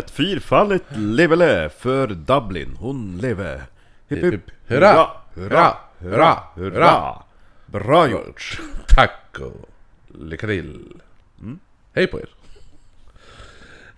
Ett 0.00 0.10
fyrfaldigt 0.10 0.84
levele 0.96 1.68
för 1.68 2.06
Dublin. 2.06 2.76
Hon 2.78 3.18
leve. 3.18 3.62
Hipp 4.08 4.24
Hipp. 4.24 4.50
Hurra! 4.66 5.06
Hurra! 5.34 5.76
Hurra! 5.98 6.38
Hurra! 6.54 7.22
Bra 7.66 8.08
gjort! 8.08 8.60
Tack 8.86 9.38
och 9.40 9.68
lycka 10.18 10.46
till. 10.46 11.02
Hej 11.94 12.06
på 12.06 12.20
er. 12.20 12.28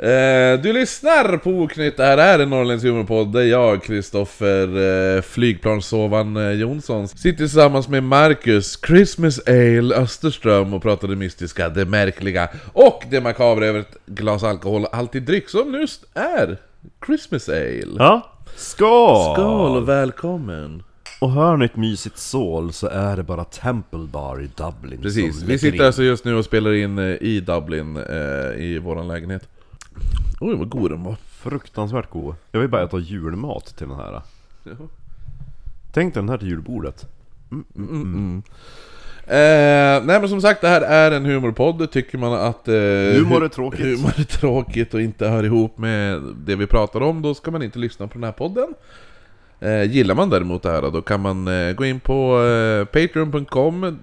Eh, 0.02 0.61
du 0.61 0.73
lyssnar 0.73 1.37
på 1.37 1.51
Oknytt, 1.51 1.97
det 1.97 2.05
här 2.05 2.19
är 2.19 2.38
en 2.38 2.51
Norrländsk 2.51 2.87
humorpodd 2.87 3.33
där 3.33 3.42
jag, 3.42 3.83
Kristoffer 3.83 5.16
eh, 5.16 5.23
Flygplanssovan 5.23 6.37
eh, 6.37 6.51
Jonsson, 6.51 7.09
sitter 7.09 7.37
tillsammans 7.37 7.88
med 7.88 8.02
Marcus 8.02 8.78
Christmas 8.87 9.41
Ale 9.48 9.95
Österström 9.95 10.75
och 10.75 10.83
pratar 10.83 11.09
det 11.09 11.16
mystiska, 11.16 11.69
det 11.69 11.84
märkliga 11.84 12.48
och 12.73 13.02
det 13.11 13.20
makabra 13.20 13.66
över 13.66 13.80
ett 13.80 13.97
glas 14.06 14.42
alkoholhaltig 14.42 15.23
dryck 15.23 15.48
som 15.48 15.75
just 15.75 16.05
är 16.14 16.56
Christmas 17.06 17.48
Ale. 17.48 17.97
Ja. 17.98 18.33
Skål! 18.56 19.34
Skål 19.34 19.77
och 19.77 19.89
välkommen! 19.89 20.83
Och 21.20 21.31
hör 21.31 21.56
ni 21.56 21.64
ett 21.64 21.77
mysigt 21.77 22.19
sål 22.19 22.72
så 22.72 22.87
är 22.87 23.16
det 23.16 23.22
bara 23.22 23.44
Temple 23.44 24.06
Bar 24.12 24.42
i 24.42 24.50
Dublin 24.56 25.03
Precis, 25.03 25.39
som 25.39 25.48
vi 25.48 25.59
sitter 25.59 25.77
in. 25.77 25.83
alltså 25.84 26.03
just 26.03 26.25
nu 26.25 26.34
och 26.34 26.44
spelar 26.44 26.72
in 26.72 26.98
i 26.98 27.41
Dublin, 27.41 27.97
eh, 27.97 28.62
i 28.62 28.78
våran 28.78 29.09
lägenhet. 29.09 29.48
Oj 30.40 30.56
vad 30.56 30.68
god 30.68 30.90
den 30.90 31.02
var. 31.02 31.16
Fruktansvärt 31.28 32.10
god. 32.10 32.34
Jag 32.50 32.60
vill 32.60 32.68
bara 32.68 32.82
äta 32.82 32.98
julmat 32.98 33.76
till 33.76 33.88
den 33.88 33.96
här. 33.96 34.22
Tänk 35.92 36.14
dig 36.14 36.22
den 36.22 36.28
här 36.28 36.38
till 36.38 36.48
julbordet. 36.48 37.06
Eh, 39.26 40.04
nej 40.04 40.20
men 40.20 40.28
som 40.28 40.40
sagt, 40.40 40.60
det 40.60 40.68
här 40.68 40.80
är 40.80 41.10
en 41.10 41.24
humorpodd. 41.24 41.90
Tycker 41.90 42.18
man 42.18 42.32
att 42.32 42.68
eh, 42.68 42.74
Humor 42.74 43.44
är 43.44 43.48
tråkigt. 43.48 43.80
humor 43.80 44.12
är 44.16 44.24
tråkigt 44.24 44.94
och 44.94 45.00
inte 45.00 45.28
hör 45.28 45.44
ihop 45.44 45.78
med 45.78 46.22
det 46.46 46.56
vi 46.56 46.66
pratar 46.66 47.00
om, 47.00 47.22
då 47.22 47.34
ska 47.34 47.50
man 47.50 47.62
inte 47.62 47.78
lyssna 47.78 48.06
på 48.06 48.14
den 48.14 48.24
här 48.24 48.32
podden. 48.32 48.74
Eh, 49.60 49.82
gillar 49.82 50.14
man 50.14 50.30
däremot 50.30 50.62
det 50.62 50.70
här 50.70 50.90
då 50.90 51.02
kan 51.02 51.20
man 51.20 51.48
eh, 51.48 51.72
gå 51.72 51.84
in 51.84 52.00
på 52.00 52.44
eh, 52.44 52.84
patreon.com 52.84 53.98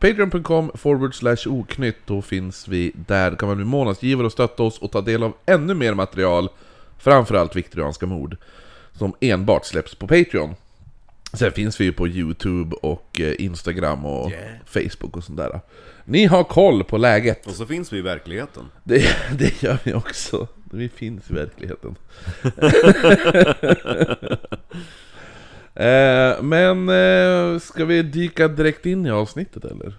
Patreon.com 0.00 0.70
forward 0.74 1.14
slash 1.14 1.36
oknytt, 1.46 1.96
då 2.06 2.22
finns 2.22 2.68
vi 2.68 2.92
där. 2.94 3.36
kan 3.36 3.48
man 3.48 3.56
bli 3.56 3.66
månadsgivare 3.66 4.26
och 4.26 4.32
stötta 4.32 4.62
oss 4.62 4.78
och 4.78 4.92
ta 4.92 5.00
del 5.00 5.22
av 5.22 5.32
ännu 5.46 5.74
mer 5.74 5.94
material. 5.94 6.48
Framförallt 6.98 7.56
viktorianska 7.56 8.06
mord. 8.06 8.36
Som 8.92 9.14
enbart 9.20 9.66
släpps 9.66 9.94
på 9.94 10.06
Patreon. 10.06 10.54
Sen 11.32 11.52
finns 11.52 11.80
vi 11.80 11.84
ju 11.84 11.92
på 11.92 12.08
Youtube 12.08 12.76
och 12.82 13.20
eh, 13.20 13.34
Instagram 13.38 14.06
och 14.06 14.30
Yeah. 14.30 14.54
Facebook 14.66 15.16
och 15.16 15.24
sånt 15.24 15.38
där. 15.38 15.60
Ni 16.04 16.24
har 16.24 16.44
koll 16.44 16.84
på 16.84 16.98
läget. 16.98 17.46
Och 17.46 17.52
så 17.52 17.66
finns 17.66 17.92
vi 17.92 17.98
i 17.98 18.02
verkligheten. 18.02 18.64
Det, 18.84 19.16
det 19.38 19.62
gör 19.62 19.78
vi 19.84 19.94
också. 19.94 20.48
Vi 20.72 20.88
finns 20.88 21.30
i 21.30 21.34
verkligheten. 21.34 21.96
eh, 25.74 26.42
men 26.42 26.88
eh, 26.88 27.58
ska 27.60 27.84
vi 27.84 28.02
dyka 28.02 28.48
direkt 28.48 28.86
in 28.86 29.06
i 29.06 29.10
avsnittet 29.10 29.64
eller? 29.64 29.92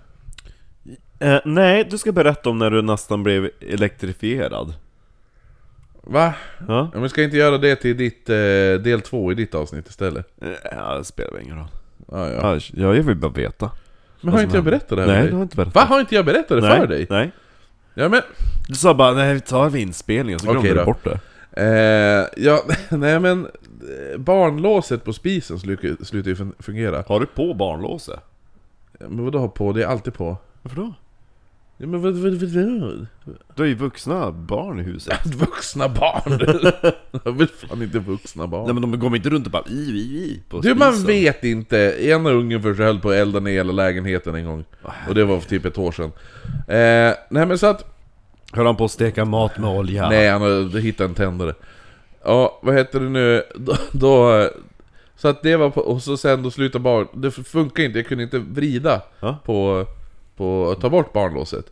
Eh, 1.19 1.39
nej, 1.45 1.87
du 1.89 1.97
ska 1.97 2.11
berätta 2.11 2.49
om 2.49 2.57
när 2.57 2.71
du 2.71 2.81
nästan 2.81 3.23
blev 3.23 3.49
elektrifierad. 3.69 4.73
Va? 6.03 6.33
Ja? 6.67 6.89
Ja, 6.93 6.99
men 6.99 7.09
ska 7.09 7.21
jag 7.21 7.27
inte 7.27 7.37
göra 7.37 7.57
det 7.57 7.75
till 7.75 7.97
ditt, 7.97 8.29
eh, 8.29 8.35
del 8.83 9.01
två 9.01 9.31
i 9.31 9.35
ditt 9.35 9.55
avsnitt 9.55 9.89
istället? 9.89 10.27
Eh, 10.41 10.49
Ja, 10.71 10.97
det 10.97 11.03
spelar 11.03 11.31
väl 11.31 11.41
ingen 11.41 11.57
roll. 11.57 11.67
Ja, 12.11 12.29
ja. 12.29 12.59
Ja, 12.73 12.95
jag 12.95 13.03
vill 13.03 13.15
bara 13.15 13.31
veta. 13.31 13.71
Men 14.21 14.33
har 14.33 14.41
inte 14.41 14.57
jag 14.57 14.63
berättat 14.63 14.89
det 14.97 15.01
här 15.01 15.07
Nej, 15.07 15.15
för 15.15 15.23
du 15.23 15.27
dig? 15.29 15.35
har 15.35 15.43
inte 15.43 15.55
berättat. 15.55 15.75
Va? 15.75 15.81
Har 15.81 15.99
inte 15.99 16.15
jag 16.15 16.25
berättat 16.25 16.61
det 16.61 16.67
nej, 16.67 16.79
för 16.79 16.87
dig? 16.87 17.07
Nej. 17.09 17.31
Ja 17.93 18.09
men... 18.09 18.21
Du 18.67 18.73
sa 18.75 18.93
bara 18.93 19.13
nej, 19.13 19.33
vi 19.33 19.39
tar 19.39 19.69
vid 19.69 19.81
inspelningen, 19.81 20.39
så 20.39 20.45
glömde 20.45 20.59
Okej 20.59 20.73
du 20.79 20.85
bort 20.85 21.03
det. 21.03 21.19
Eh, 21.63 22.43
ja, 22.45 22.63
nej 22.89 23.19
men... 23.19 23.47
eh, 24.13 24.17
Barnlåset 24.17 25.03
på 25.03 25.13
spisen 25.13 25.59
slutar 25.59 26.03
slutar 26.05 26.29
ju 26.29 26.35
fun- 26.35 26.53
fungera. 26.59 27.03
Har 27.07 27.19
du 27.19 27.25
på 27.25 27.53
barnlåset? 27.53 28.19
Men 28.99 29.25
vadå 29.25 29.39
ha 29.39 29.47
på? 29.47 29.73
Det 29.73 29.83
är 29.83 29.87
alltid 29.87 30.13
på. 30.13 30.37
Varför 30.61 30.75
då? 30.81 30.93
Ja, 31.77 31.87
men 31.87 32.01
vad, 32.01 32.13
vad, 32.13 32.31
vad, 32.33 33.07
Du 33.55 33.61
har 33.61 33.65
ju 33.65 33.75
vuxna 33.75 34.31
barn 34.31 34.79
i 34.79 34.83
huset. 34.83 35.19
vad? 35.25 35.35
Vuxna 35.47 35.89
barn! 35.89 36.39
jag 37.25 37.31
vill 37.31 37.47
fan 37.47 37.81
inte 37.81 37.99
vuxna 37.99 38.47
barn. 38.47 38.65
Nej 38.65 38.73
men 38.73 38.81
de 38.91 38.99
går 38.99 39.15
inte 39.15 39.29
runt 39.29 39.45
och 39.45 39.51
bara 39.51 39.63
i, 39.69 39.73
i, 39.73 39.99
i 39.99 40.41
på 40.49 40.59
du, 40.59 40.75
man 40.75 40.93
spisen. 40.93 41.07
vet 41.07 41.43
inte. 41.43 41.77
Ena 42.01 42.29
ungen 42.29 42.61
för 42.61 42.73
sig 42.73 42.85
höll 42.85 42.99
på 42.99 43.09
att 43.09 43.15
elda 43.15 43.39
ner 43.39 43.51
hela 43.51 43.71
lägenheten 43.71 44.35
en 44.35 44.45
gång. 44.45 44.65
Och 45.07 45.15
det 45.15 45.23
var 45.25 45.39
för 45.39 45.49
typ 45.49 45.65
ett 45.65 45.77
år 45.77 45.91
sedan. 45.91 46.11
Eh, 46.67 47.15
nej 47.29 47.45
men 47.45 47.57
så 47.57 47.67
att... 47.67 47.85
Höll 48.53 48.65
han 48.65 48.75
på 48.75 48.85
att 48.85 48.91
steka 48.91 49.25
mat 49.25 49.57
med 49.57 49.69
olja? 49.69 50.09
Nej, 50.09 50.29
han 50.29 50.41
hittat 50.79 51.09
en 51.09 51.15
tändare. 51.15 51.53
Ja, 52.23 52.59
vad 52.61 52.75
heter 52.75 52.99
det 52.99 53.09
nu? 53.09 53.43
Då, 53.55 53.75
då, 53.91 54.49
så 55.15 55.27
att 55.27 55.43
det 55.43 55.55
var 55.55 55.69
på, 55.69 55.81
och 55.81 56.03
så 56.03 56.17
sen 56.17 56.43
då 56.43 56.51
slutade 56.51 56.83
barn... 56.83 57.07
Det 57.13 57.31
funkar 57.31 57.83
inte, 57.83 57.99
jag 57.99 58.07
kunde 58.07 58.23
inte 58.23 58.39
vrida 58.39 59.01
Ja. 59.19 59.37
på, 59.45 59.85
på 60.37 60.71
att 60.71 60.81
ta 60.81 60.89
bort 60.89 61.13
barnlåset. 61.13 61.65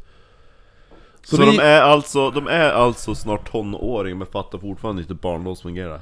Så, 1.23 1.37
vi- 1.37 1.45
de, 1.57 1.59
är 1.63 1.81
alltså, 1.81 2.31
de 2.31 2.47
är 2.47 2.69
alltså 2.71 3.15
snart 3.15 3.51
tonåring 3.51 4.17
men 4.17 4.27
fattar 4.27 4.57
fortfarande 4.57 5.01
inte 5.01 5.13
hur 5.13 5.19
barnlås 5.19 5.61
fungerar? 5.61 6.01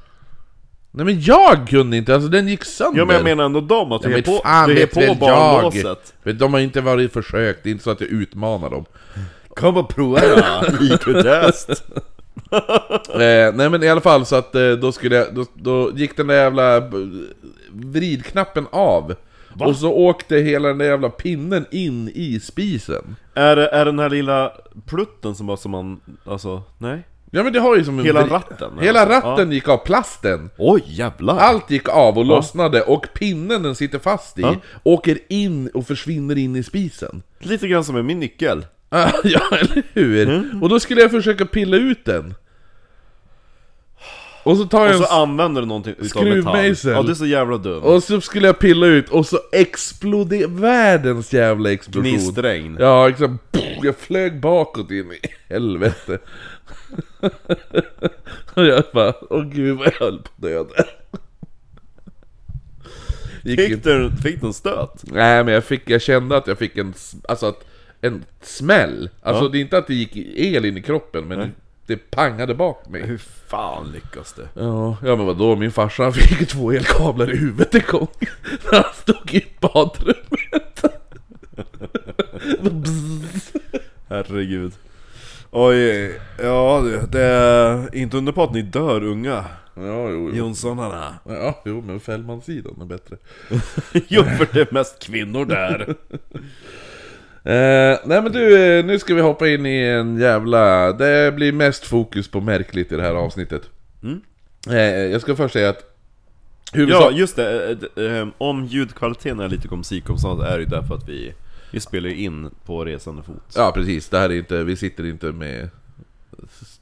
Nej 0.91 1.05
men 1.05 1.21
jag 1.21 1.67
kunde 1.69 1.97
inte, 1.97 2.13
alltså 2.13 2.29
den 2.29 2.47
gick 2.47 2.63
sönder! 2.65 2.99
Ja 2.99 3.05
men 3.05 3.15
jag 3.15 3.23
menar 3.23 3.43
ändå 3.45 3.61
de, 3.61 3.91
att 3.91 4.03
Ja, 4.03 4.09
är 4.09 4.21
på, 4.21 4.31
fan 4.43 4.69
du 4.69 4.81
är 4.81 4.87
på 4.87 5.15
barnlåset 5.19 6.13
Men 6.23 6.37
De 6.37 6.53
har 6.53 6.59
inte 6.59 6.81
varit 6.81 7.13
försökt, 7.13 7.63
det 7.63 7.69
är 7.69 7.71
inte 7.71 7.83
så 7.83 7.91
att 7.91 8.01
jag 8.01 8.09
utmanar 8.09 8.69
dem. 8.69 8.85
Kom 9.49 9.77
och 9.77 9.89
prova 9.89 10.19
då! 10.21 10.83
IQ-test! 10.85 11.69
Eh, 13.13 13.53
nej 13.53 13.69
men 13.69 13.83
i 13.83 13.89
alla 13.89 14.01
fall 14.01 14.25
så 14.25 14.35
att 14.35 14.55
eh, 14.55 14.71
då 14.71 14.91
skulle 14.91 15.15
jag, 15.15 15.35
då, 15.35 15.45
då 15.53 15.91
gick 15.95 16.17
den 16.17 16.27
där 16.27 16.35
jävla 16.35 16.81
b- 16.81 16.97
vridknappen 17.71 18.67
av. 18.71 19.15
Och 19.59 19.75
så 19.75 19.91
åkte 19.93 20.35
hela 20.35 20.67
den 20.67 20.77
där 20.77 20.85
jävla 20.85 21.09
pinnen 21.09 21.65
in 21.71 22.11
i 22.15 22.39
spisen. 22.39 23.15
är, 23.33 23.55
det, 23.55 23.67
är 23.69 23.85
den 23.85 23.99
här 23.99 24.09
lilla 24.09 24.51
plutten 24.85 25.35
som 25.35 25.47
bara 25.47 25.57
som 25.57 25.71
man, 25.71 25.99
alltså, 26.25 26.63
nej? 26.77 27.03
Ja 27.31 27.43
men 27.43 27.53
det 27.53 27.59
har 27.59 27.75
ju 27.77 27.83
som 27.83 27.99
en 27.99 28.05
Hela 28.05 28.21
vrid- 28.21 28.31
ratten? 28.31 28.71
Hela 28.81 28.99
alltså. 29.05 29.29
ratten 29.29 29.51
gick 29.51 29.67
av, 29.69 29.77
plasten. 29.77 30.49
Oj 30.57 30.83
jävlar! 30.85 31.37
Allt 31.37 31.71
gick 31.71 31.89
av 31.89 32.17
och 32.17 32.25
lossnade 32.25 32.81
och 32.81 33.07
pinnen 33.13 33.63
den 33.63 33.75
sitter 33.75 33.99
fast 33.99 34.39
i 34.39 34.41
Ja. 34.41 34.55
åker 34.83 35.17
in 35.29 35.67
och 35.73 35.87
försvinner 35.87 36.37
in 36.37 36.55
i 36.55 36.63
spisen. 36.63 37.21
Lite 37.39 37.67
grann 37.67 37.83
som 37.83 37.95
med 37.95 38.05
min 38.05 38.19
nyckel 38.19 38.65
ja, 39.23 39.41
eller 39.51 39.83
hur? 39.93 40.29
Mm. 40.29 40.63
Och 40.63 40.69
då 40.69 40.79
skulle 40.79 41.01
jag 41.01 41.11
försöka 41.11 41.45
pilla 41.45 41.77
ut 41.77 42.05
den. 42.05 42.33
Och 44.43 44.57
så 44.57 44.65
tar 44.65 44.79
jag 44.79 44.89
Och 44.89 45.01
en 45.01 45.07
så 45.07 45.13
använder 45.13 45.61
du 45.61 45.67
någonting 45.67 45.95
utav 45.97 46.23
metall. 46.23 46.75
Ja 46.83 47.01
det 47.03 47.11
är 47.11 47.13
så 47.13 47.25
jävla 47.25 47.57
dumt 47.57 47.81
Och 47.81 48.03
så 48.03 48.21
skulle 48.21 48.47
jag 48.47 48.59
pilla 48.59 48.85
ut 48.85 49.09
och 49.09 49.25
så 49.25 49.39
exploderade 49.51 50.47
världens 50.47 51.33
jävla 51.33 51.71
explosion 51.71 52.11
Gnistregn 52.11 52.77
Ja, 52.79 53.11
pff, 53.51 53.63
jag 53.83 53.95
flög 53.97 54.39
bakåt 54.39 54.91
in 54.91 55.11
i 55.11 55.19
helvete 55.49 56.19
Och 58.53 58.65
jag 58.65 58.83
bara, 58.93 59.13
åh 59.29 59.43
gud 59.43 59.77
vad 59.77 59.87
jag 59.87 59.99
höll 59.99 60.17
på 60.17 60.29
att 60.35 60.41
dö 60.41 60.63
där 60.63 60.85
Fick 63.55 63.83
du, 63.83 64.11
fick 64.23 64.41
du 64.41 64.47
en 64.47 64.53
stöt? 64.53 65.03
Nej 65.03 65.43
men 65.43 65.53
jag, 65.53 65.63
fick, 65.63 65.89
jag 65.89 66.01
kände 66.01 66.37
att 66.37 66.47
jag 66.47 66.57
fick 66.57 66.77
en, 66.77 66.93
alltså 67.27 67.45
att, 67.45 67.65
en 68.01 68.25
smäll 68.41 69.09
Alltså 69.21 69.43
Ja. 69.43 69.49
det 69.49 69.57
är 69.57 69.61
inte 69.61 69.77
att 69.77 69.87
det 69.87 69.93
gick 69.93 70.15
el 70.35 70.65
in 70.65 70.77
i 70.77 70.81
kroppen 70.81 71.27
men 71.27 71.39
Nej. 71.39 71.49
det 71.85 72.11
pangade 72.11 72.55
bak 72.55 72.89
mig 72.89 73.05
Hur 73.05 73.17
fan 73.47 73.91
lyckas 73.91 74.33
det? 74.33 74.47
Ja, 74.53 74.97
ja 75.03 75.15
men 75.15 75.25
vadå, 75.25 75.55
min 75.55 75.71
farsa 75.71 76.03
han 76.03 76.13
fick 76.13 76.49
två 76.49 76.71
elkablar 76.71 77.33
i 77.33 77.37
huvudet 77.37 77.75
en 77.75 77.81
gång 77.91 78.07
När 78.71 78.73
han 78.83 78.93
stod 78.93 79.33
i 79.33 79.45
badrummet. 79.61 80.77
Herregud 84.09 84.73
Oj, 85.51 86.19
ja 86.41 86.81
du, 86.83 87.01
det 87.11 87.21
är 87.21 87.95
inte 87.95 88.17
under 88.17 88.31
på 88.31 88.43
att 88.43 88.53
ni 88.53 88.61
dör 88.61 89.03
unga 89.03 89.45
Ja, 89.75 90.09
jo, 90.09 90.29
jo. 90.29 90.35
Jonssonarna 90.35 91.13
Ja, 91.25 91.61
jo 91.65 91.81
men 91.81 91.99
Fällmansidan 91.99 92.81
är 92.81 92.85
bättre 92.85 93.17
Jo 94.07 94.23
för 94.23 94.47
det 94.53 94.61
är 94.61 94.67
mest 94.73 95.03
kvinnor 95.03 95.45
där 95.45 95.95
eh, 97.43 97.99
Nej 98.05 98.21
men 98.21 98.31
du, 98.31 98.61
eh, 98.79 98.85
nu 98.85 98.99
ska 98.99 99.13
vi 99.15 99.21
hoppa 99.21 99.47
in 99.47 99.65
i 99.65 99.77
en 99.83 100.17
jävla... 100.17 100.93
Det 100.93 101.35
blir 101.35 101.51
mest 101.51 101.85
fokus 101.85 102.27
på 102.27 102.41
märkligt 102.41 102.91
i 102.91 102.95
det 102.95 103.03
här 103.03 103.15
avsnittet. 103.15 103.61
Mm. 104.03 104.21
eh, 104.69 104.75
Jag 105.11 105.21
ska 105.21 105.35
först 105.35 105.53
säga 105.53 105.69
att 105.69 105.93
Ja 106.73 106.77
huvudsak... 106.79 107.13
just 107.13 107.35
det, 107.35 107.77
eh, 107.95 108.03
eh, 108.03 108.27
om 108.37 108.65
ljudkvaliteten 108.65 109.39
är 109.39 109.49
lite 109.49 109.75
musik 109.75 110.09
om 110.09 110.17
sånt 110.17 110.43
är 110.43 110.59
det 110.59 110.65
därför 110.65 110.95
att 110.95 111.09
vi 111.09 111.33
Vi 111.71 111.79
spelar 111.79 112.09
in 112.09 112.49
på 112.65 112.85
resande 112.85 113.23
fot. 113.23 113.43
Ja 113.55 113.71
precis, 113.75 114.09
det 114.09 114.17
här 114.17 114.29
är 114.29 114.33
inte, 114.37 114.63
vi 114.63 114.75
sitter 114.75 115.05
inte 115.05 115.25
med 115.31 115.69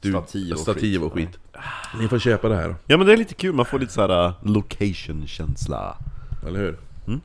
stu- 0.02 0.10
Stativ 0.10 0.52
och 0.52 0.58
stativ 0.58 1.02
och 1.04 1.12
skit. 1.12 1.38
Ni 2.00 2.08
får 2.08 2.18
köpa 2.18 2.48
det 2.48 2.56
här. 2.56 2.74
Ja 2.86 2.96
men 2.96 3.06
det 3.06 3.12
är 3.12 3.16
lite 3.16 3.34
kul, 3.34 3.52
man 3.54 3.66
får 3.66 3.78
lite 3.78 3.92
såhär 3.92 4.32
location-känsla. 4.42 5.96
Eller 6.48 6.58
hur? 6.60 6.76
Mm. 7.06 7.20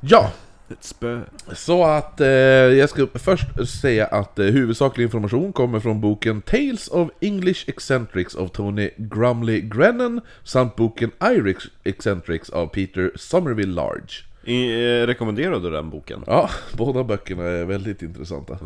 Ja! 0.00 0.32
Ett 0.72 0.84
spö. 0.84 1.20
Så 1.52 1.84
att 1.84 2.20
eh, 2.20 2.28
jag 2.28 2.90
ska 2.90 3.06
först 3.14 3.68
säga 3.80 4.06
att 4.06 4.38
eh, 4.38 4.46
huvudsaklig 4.46 5.04
information 5.04 5.52
kommer 5.52 5.80
från 5.80 6.00
boken 6.00 6.42
Tales 6.42 6.88
of 6.88 7.10
English 7.20 7.68
Eccentrics 7.68 8.34
av 8.34 8.48
Tony 8.48 8.90
Grumley 8.96 9.60
Grennan 9.60 10.20
samt 10.44 10.76
boken 10.76 11.10
Irish 11.24 11.68
Eccentrics 11.84 12.50
av 12.50 12.66
Peter 12.66 13.12
Somerville 13.16 13.72
Large. 13.72 14.12
I, 14.44 14.70
eh, 14.70 15.06
rekommenderar 15.06 15.60
du 15.60 15.70
den 15.70 15.90
boken? 15.90 16.24
Ja, 16.26 16.50
båda 16.72 17.04
böckerna 17.04 17.44
är 17.44 17.64
väldigt 17.64 18.02
intressanta. 18.02 18.58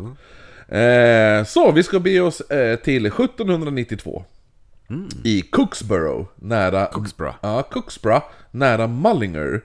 Eh, 0.77 1.43
så, 1.45 1.71
vi 1.71 1.83
ska 1.83 1.99
be 1.99 2.19
oss 2.19 2.41
eh, 2.41 2.79
till 2.79 3.05
1792. 3.05 4.23
I 5.23 5.41
Cooksborough, 5.41 6.27
nära... 6.35 6.85
Cooksborough. 6.85 7.37
Ja, 7.41 7.63
Cooksborough, 7.63 8.25
nära 8.51 8.87
Mullinger. 8.87 9.61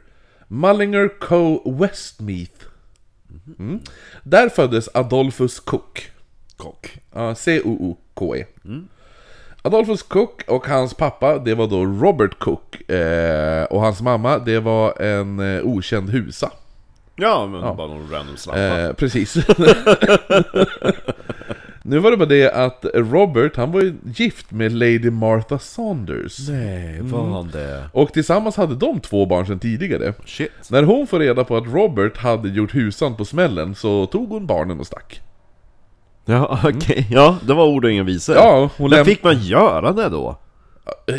Mullinger 0.52 1.08
Co. 1.08 1.62
Westmeath. 1.64 2.64
Mm. 3.58 3.80
Där 4.22 4.48
föddes 4.48 4.88
Adolphus 4.94 5.60
Cook. 5.60 6.10
Kock. 6.56 6.98
Ja, 7.14 7.34
C-O-O-K-E. 7.34 8.44
Adolphus 9.62 10.02
Cook 10.02 10.42
och 10.48 10.66
hans 10.66 10.94
pappa, 10.94 11.38
det 11.38 11.54
var 11.54 11.66
då 11.66 11.84
Robert 11.84 12.38
Cook. 12.38 12.90
Eh, 12.90 13.64
och 13.64 13.80
hans 13.80 14.00
mamma, 14.00 14.38
det 14.38 14.60
var 14.60 15.02
en 15.02 15.56
eh, 15.56 15.62
okänd 15.64 16.10
husa. 16.10 16.50
Ja, 17.16 17.46
men 17.46 17.60
bara 17.60 17.86
någon 17.86 18.10
random 18.10 18.36
slampa. 18.36 18.80
Eh, 18.80 18.92
precis. 18.92 19.36
nu 21.92 21.98
var 21.98 22.10
det 22.10 22.16
bara 22.16 22.28
det 22.28 22.52
att 22.52 22.84
Robert, 22.94 23.56
han 23.56 23.72
var 23.72 23.80
ju 23.80 23.94
gift 24.16 24.50
med 24.50 24.72
Lady 24.72 25.10
Martha 25.10 25.58
Saunders. 25.58 26.48
Nej, 26.48 27.00
var 27.02 27.26
han 27.26 27.50
det? 27.52 27.84
Och 27.92 28.12
tillsammans 28.12 28.56
hade 28.56 28.74
de 28.74 29.00
två 29.00 29.26
barn 29.26 29.46
sedan 29.46 29.58
tidigare. 29.58 30.14
Shit. 30.24 30.50
När 30.70 30.82
hon 30.82 31.06
får 31.06 31.18
reda 31.18 31.44
på 31.44 31.56
att 31.56 31.66
Robert 31.66 32.16
hade 32.16 32.48
gjort 32.48 32.74
husan 32.74 33.16
på 33.16 33.24
smällen 33.24 33.74
så 33.74 34.06
tog 34.06 34.28
hon 34.28 34.46
barnen 34.46 34.80
och 34.80 34.86
stack. 34.86 35.20
Ja, 36.24 36.60
okej. 36.64 37.06
Ja, 37.10 37.36
det 37.46 37.54
var 37.54 37.66
ord 37.66 37.84
och 37.84 37.90
inga 37.90 38.02
visor. 38.02 38.36
Ja, 38.36 38.70
hon 38.76 38.90
Men 38.90 38.98
läm- 38.98 39.04
fick 39.04 39.22
man 39.24 39.38
göra 39.42 39.92
det 39.92 40.08
då? 40.08 40.38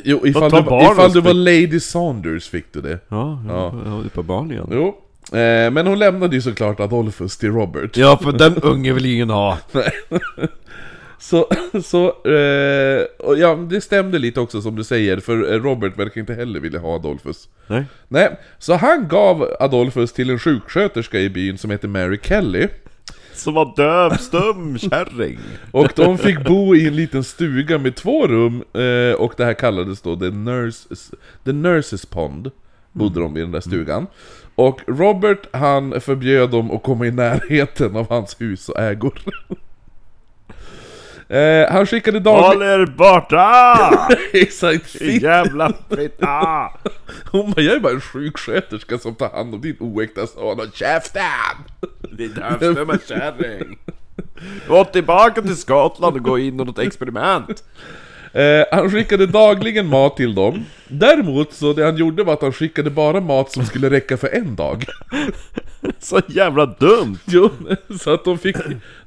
Jo, 0.03 0.27
ifall, 0.27 0.51
du, 0.51 0.61
barnen 0.61 0.91
ifall 0.91 1.11
du 1.11 1.21
var 1.21 1.33
Lady 1.33 1.79
Saunders 1.79 2.49
fick 2.49 2.73
du 2.73 2.81
det. 2.81 2.99
Ja, 3.09 3.43
ja, 3.47 3.73
ja 3.85 4.01
uppenbarligen. 4.05 4.67
Jo. 4.71 4.95
Eh, 5.37 5.71
men 5.71 5.87
hon 5.87 5.99
lämnade 5.99 6.35
ju 6.35 6.41
såklart 6.41 6.79
Adolphus 6.79 7.37
till 7.37 7.51
Robert. 7.51 7.97
Ja, 7.97 8.17
för 8.23 8.31
den 8.31 8.55
unge 8.55 8.93
vill 8.93 9.05
ingen 9.05 9.29
ha. 9.29 9.57
Så, 11.19 11.47
så 11.83 12.07
eh, 12.07 13.05
och 13.19 13.37
ja, 13.37 13.55
det 13.55 13.81
stämde 13.81 14.19
lite 14.19 14.39
också 14.39 14.61
som 14.61 14.75
du 14.75 14.83
säger, 14.83 15.19
för 15.19 15.53
eh, 15.53 15.61
Robert 15.61 15.99
verkar 15.99 16.21
inte 16.21 16.33
heller 16.33 16.59
vilja 16.59 16.79
ha 16.79 16.95
Adolphus. 16.95 17.49
Nej. 17.67 17.85
Nej, 18.07 18.39
så 18.59 18.73
han 18.73 19.07
gav 19.07 19.55
Adolphus 19.59 20.13
till 20.13 20.29
en 20.29 20.39
sjuksköterska 20.39 21.19
i 21.19 21.29
byn 21.29 21.57
som 21.57 21.71
heter 21.71 21.87
Mary 21.87 22.19
Kelly. 22.23 22.67
Som 23.33 23.53
var 23.53 23.73
döv, 23.75 24.17
stum, 24.17 24.77
kärring. 24.79 25.39
Och 25.71 25.91
de 25.95 26.17
fick 26.17 26.43
bo 26.43 26.75
i 26.75 26.87
en 26.87 26.95
liten 26.95 27.23
stuga 27.23 27.77
med 27.77 27.95
två 27.95 28.27
rum, 28.27 28.63
eh, 28.73 29.15
och 29.15 29.33
det 29.37 29.45
här 29.45 29.53
kallades 29.53 30.01
då 30.01 30.15
The, 30.15 30.29
Nurses, 30.29 31.11
The 31.45 31.51
Nurses 31.51 32.05
Pond. 32.05 32.51
Bodde 32.91 33.19
de 33.19 33.37
i 33.37 33.39
den 33.39 33.51
där 33.51 33.61
stugan. 33.61 34.07
Och 34.55 34.81
Robert 34.87 35.47
han 35.51 36.01
förbjöd 36.01 36.49
dem 36.49 36.71
att 36.71 36.83
komma 36.83 37.05
i 37.05 37.11
närheten 37.11 37.95
av 37.95 38.09
hans 38.09 38.41
hus 38.41 38.69
och 38.69 38.79
ägor. 38.79 39.19
eh, 41.37 41.71
han 41.71 41.85
skickade 41.85 42.19
dagligen... 42.19 42.71
Håll 42.71 42.81
er 42.81 42.85
borta! 42.85 44.07
Exakt, 44.33 44.89
sitt. 44.89 45.21
Jävla 45.23 45.73
fitta! 45.89 46.69
Hon 47.31 47.51
bara, 47.51 47.61
jag 47.61 47.75
är 47.75 47.79
bara 47.79 47.93
en 47.93 48.01
sjuksköterska 48.01 48.97
som 48.97 49.15
tar 49.15 49.29
hand 49.29 49.53
om 49.53 49.61
din 49.61 49.77
oäkta 49.79 50.27
son 50.27 50.59
och 50.59 50.75
käften! 50.75 51.21
Din 52.11 52.33
dövstumma 52.33 52.97
kärring. 53.07 53.77
Gå 54.67 54.85
tillbaka 54.85 55.41
till 55.41 55.57
Skottland 55.57 56.15
och 56.15 56.23
gå 56.23 56.39
in 56.39 56.53
i 56.53 56.65
något 56.65 56.79
experiment. 56.79 57.63
Eh, 58.33 58.65
han 58.71 58.89
skickade 58.91 59.25
dagligen 59.27 59.87
mat 59.87 60.17
till 60.17 60.35
dem. 60.35 60.65
Däremot 60.87 61.53
så 61.53 61.73
det 61.73 61.85
han 61.85 61.97
gjorde 61.97 62.23
var 62.23 62.33
att 62.33 62.41
han 62.41 62.51
skickade 62.53 62.89
bara 62.89 63.19
mat 63.21 63.51
som 63.51 63.65
skulle 63.65 63.89
räcka 63.89 64.17
för 64.17 64.27
en 64.35 64.55
dag. 64.55 64.85
Så 65.99 66.19
jävla 66.27 66.65
dumt! 66.65 67.17
Jo, 67.25 67.49
så 67.99 68.13
att 68.13 68.25
de 68.25 68.37
fick, 68.37 68.55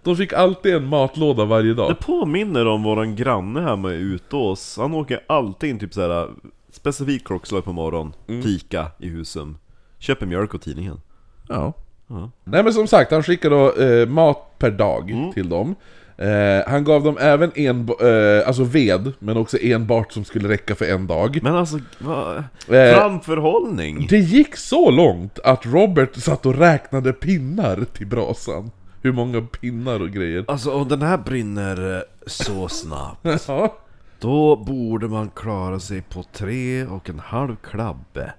de 0.02 0.16
fick 0.16 0.32
alltid 0.32 0.74
en 0.74 0.86
matlåda 0.86 1.44
varje 1.44 1.68
Det 1.68 1.74
dag. 1.74 1.98
påminner 1.98 2.66
om 2.66 2.82
våran 2.82 3.16
granne 3.16 3.60
hemma 3.60 3.92
i 3.92 3.96
Utås. 3.96 4.76
Han 4.80 4.94
åker 4.94 5.20
alltid 5.26 5.70
in 5.70 5.78
typ 5.78 5.94
såhär 5.94 6.28
specifikt 6.72 7.26
klockslag 7.26 7.64
på 7.64 7.72
morgonen, 7.72 8.12
fika 8.42 8.86
i 8.98 9.08
Husum. 9.08 9.58
Köper 9.98 10.26
mjölk 10.26 10.54
och 10.54 10.62
tidningen. 10.62 11.00
Ja. 11.48 11.72
Ja. 12.08 12.30
Nej 12.44 12.62
men 12.64 12.72
som 12.72 12.86
sagt, 12.86 13.10
han 13.10 13.22
skickade 13.22 13.54
då, 13.56 13.82
eh, 13.82 14.08
mat 14.08 14.58
per 14.58 14.70
dag 14.70 15.30
till 15.34 15.48
dem. 15.48 15.74
Eh, 16.18 16.68
han 16.70 16.84
gav 16.84 17.04
dem 17.04 17.18
även 17.20 17.52
en, 17.54 17.88
eh, 17.88 18.48
alltså 18.48 18.64
ved, 18.64 19.12
men 19.18 19.36
också 19.36 19.58
enbart 19.60 20.12
som 20.12 20.24
skulle 20.24 20.48
räcka 20.48 20.74
för 20.74 20.84
en 20.84 21.06
dag. 21.06 21.40
Men 21.42 21.56
alltså, 21.56 21.78
vad... 21.98 22.36
Eh, 22.36 22.94
Framförhållning! 22.94 24.06
Det 24.10 24.18
gick 24.18 24.56
så 24.56 24.90
långt 24.90 25.38
att 25.38 25.66
Robert 25.66 26.16
satt 26.16 26.46
och 26.46 26.58
räknade 26.58 27.12
pinnar 27.12 27.84
till 27.92 28.06
brasan. 28.06 28.70
Hur 29.02 29.12
många 29.12 29.40
pinnar 29.40 30.00
och 30.00 30.10
grejer. 30.10 30.44
Alltså 30.48 30.72
om 30.72 30.88
den 30.88 31.02
här 31.02 31.18
brinner 31.18 31.96
eh, 31.96 32.02
så 32.26 32.68
snabbt 32.68 33.26
Ja. 33.48 33.76
Då 34.20 34.56
borde 34.56 35.08
man 35.08 35.30
klara 35.30 35.80
sig 35.80 36.02
på 36.02 36.22
tre 36.32 36.86
och 36.86 37.10
en 37.10 37.18
halv 37.18 37.56
klabbe 37.56 38.32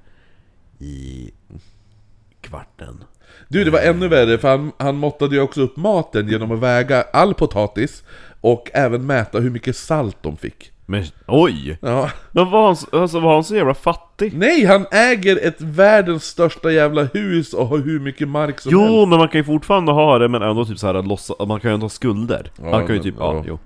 I 0.79 1.31
kvarten 2.41 3.03
Du, 3.47 3.63
det 3.63 3.71
var 3.71 3.79
ännu 3.79 4.07
värre 4.07 4.37
för 4.37 4.47
han, 4.47 4.71
han 4.77 4.95
måttade 4.95 5.35
ju 5.35 5.41
också 5.41 5.61
upp 5.61 5.77
maten 5.77 6.27
genom 6.27 6.51
att 6.51 6.59
väga 6.59 7.05
all 7.13 7.33
potatis 7.33 8.03
och 8.41 8.69
även 8.73 9.05
mäta 9.05 9.39
hur 9.39 9.49
mycket 9.49 9.75
salt 9.75 10.17
de 10.21 10.37
fick. 10.37 10.71
Men 10.85 11.03
oj! 11.27 11.77
Ja. 11.81 12.11
Men 12.31 12.51
var 12.51 12.65
han, 12.65 13.01
alltså, 13.01 13.19
var 13.19 13.33
han 13.33 13.43
så 13.43 13.55
jävla 13.55 13.73
fattig? 13.73 14.06
Nej, 14.21 14.65
han 14.65 14.85
äger 14.91 15.39
ett 15.47 15.61
världens 15.61 16.23
största 16.25 16.71
jävla 16.71 17.03
hus 17.03 17.53
och 17.53 17.67
har 17.67 17.77
hur 17.77 17.99
mycket 17.99 18.27
mark 18.27 18.59
som 18.59 18.71
helst. 18.73 18.87
Jo, 18.91 19.05
men 19.05 19.19
man 19.19 19.27
kan 19.27 19.39
ju 19.39 19.43
fortfarande 19.45 19.91
ha 19.91 20.17
det 20.19 20.27
men 20.27 20.41
ändå 20.41 20.65
typ 20.65 20.79
såhär 20.79 21.03
lossa, 21.03 21.45
man 21.47 21.59
kan 21.59 21.71
ju 21.71 21.73
ändå 21.73 21.83
ha 21.83 21.89
skulder 21.89 22.51
Ja, 22.63 22.71
Han 22.71 22.87
kan 22.87 22.95
ju 22.95 23.01
men- 23.01 23.03
typ, 23.03 23.15
ja, 23.19 23.33
ja. 23.35 23.43
jo 23.47 23.59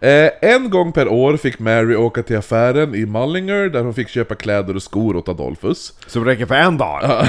Eh, 0.00 0.30
en 0.40 0.70
gång 0.70 0.92
per 0.92 1.08
år 1.08 1.36
fick 1.36 1.58
Mary 1.58 1.96
åka 1.96 2.22
till 2.22 2.36
affären 2.36 2.94
i 2.94 3.06
Mullinger 3.06 3.68
där 3.68 3.82
hon 3.84 3.94
fick 3.94 4.08
köpa 4.08 4.34
kläder 4.34 4.76
och 4.76 4.82
skor 4.82 5.16
åt 5.16 5.28
Adolphus. 5.28 5.92
Så 6.06 6.18
det 6.18 6.30
räcker 6.30 6.46
för 6.46 6.54
en 6.54 6.78
dag? 6.78 7.00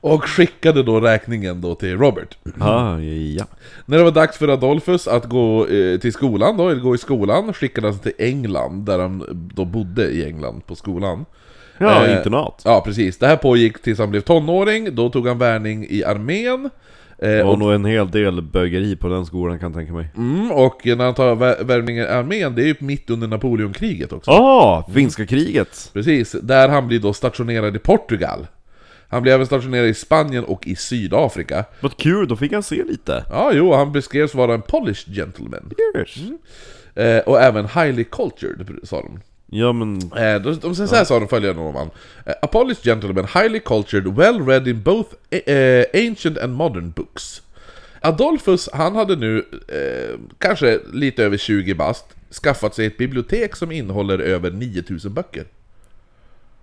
Och 0.00 0.24
skickade 0.24 0.82
då 0.82 1.00
räkningen 1.00 1.60
då 1.60 1.74
till 1.74 1.98
Robert. 1.98 2.36
Ah, 2.60 2.98
ja 2.98 3.44
När 3.86 3.98
det 3.98 4.04
var 4.04 4.10
dags 4.10 4.38
för 4.38 4.48
Adolphus 4.48 5.08
att 5.08 5.24
gå 5.24 5.66
eh, 5.66 5.98
till 6.00 6.12
skolan 6.12 6.56
då, 6.56 6.68
eller 6.68 6.80
gå 6.80 6.94
i 6.94 6.98
skolan, 6.98 7.52
skickade 7.52 7.86
han 7.88 7.98
till 7.98 8.12
England, 8.18 8.84
där 8.86 8.98
han 8.98 9.24
då 9.54 9.64
bodde 9.64 10.04
i 10.10 10.24
England 10.26 10.37
på 10.66 10.74
skolan. 10.74 11.24
Ja, 11.78 12.06
Eh, 12.06 12.16
internat 12.16 12.62
Ja, 12.64 12.80
precis. 12.84 13.18
Det 13.18 13.26
här 13.26 13.36
pågick 13.36 13.82
tills 13.82 13.98
han 13.98 14.10
blev 14.10 14.20
tonåring, 14.20 14.94
då 14.94 15.08
tog 15.10 15.28
han 15.28 15.38
värvning 15.38 15.86
i 15.90 16.04
armén. 16.04 16.70
Eh, 17.18 17.28
Det 17.28 17.42
var 17.42 17.52
och, 17.52 17.58
nog 17.58 17.72
en 17.72 17.84
hel 17.84 18.10
del 18.10 18.42
bögeri 18.42 18.96
på 18.96 19.08
den 19.08 19.26
skolan 19.26 19.58
kan 19.58 19.70
jag 19.70 19.76
tänka 19.78 19.92
mig 19.92 20.08
mm, 20.16 20.50
och 20.52 20.86
när 20.86 21.04
han 21.04 21.14
tar 21.14 21.34
vär- 21.36 21.64
värvning 21.64 21.96
i 21.98 22.06
armén, 22.06 22.54
det 22.54 22.62
är 22.62 22.66
ju 22.66 22.74
mitt 22.78 23.10
under 23.10 23.28
Napoleonkriget 23.28 24.12
också. 24.12 24.30
Ah, 24.30 24.90
finska 24.94 25.26
kriget! 25.26 25.90
Precis, 25.92 26.32
där 26.32 26.68
han 26.68 26.88
blir 26.88 26.98
då 27.00 27.12
stationerad 27.12 27.76
i 27.76 27.78
Portugal. 27.78 28.46
Han 29.08 29.22
blir 29.22 29.32
även 29.32 29.46
stationerad 29.46 29.86
i 29.88 29.94
Spanien 29.94 30.44
och 30.44 30.66
i 30.66 30.76
Sydafrika. 30.76 31.64
Vad 31.80 31.96
kul, 31.96 32.28
då 32.28 32.36
fick 32.36 32.52
han 32.52 32.62
se 32.62 32.84
lite 32.84 33.24
Ja, 33.30 33.50
jo, 33.54 33.74
han 33.74 33.92
beskrevs 33.92 34.34
vara 34.34 34.54
en 34.54 34.62
polished 34.62 35.14
gentleman. 35.14 35.70
Yes. 35.96 36.16
Eh, 36.94 37.18
och 37.18 37.40
även 37.40 37.64
highly 37.66 38.04
cultured, 38.04 38.78
sa 38.82 38.96
de. 39.02 39.20
Ja 39.50 39.72
men, 39.72 39.96
Eh, 40.16 40.42
de, 40.42 40.58
de, 40.60 40.74
så 40.74 40.94
här 40.94 41.04
sa 41.04 41.18
de 41.18 41.28
följande 41.28 41.62
om 41.62 41.74
han. 41.74 41.90
Eh, 42.26 42.32
A 42.42 42.48
gentleman, 42.84 43.24
highly 43.34 43.60
cultured, 43.60 44.06
well 44.16 44.46
read 44.46 44.68
in 44.68 44.82
both 44.82 45.08
eh, 45.30 45.84
ancient 46.08 46.38
and 46.38 46.52
modern 46.54 46.90
books. 46.90 47.42
Adolphus, 48.00 48.68
han 48.72 48.96
hade 48.96 49.16
nu, 49.16 49.38
eh, 49.68 50.18
kanske 50.38 50.80
lite 50.92 51.24
över 51.24 51.36
20 51.36 51.74
bast, 51.74 52.04
skaffat 52.42 52.74
sig 52.74 52.86
ett 52.86 52.96
bibliotek 52.98 53.56
som 53.56 53.72
innehåller 53.72 54.18
över 54.18 54.50
9000 54.50 55.14
böcker. 55.14 55.44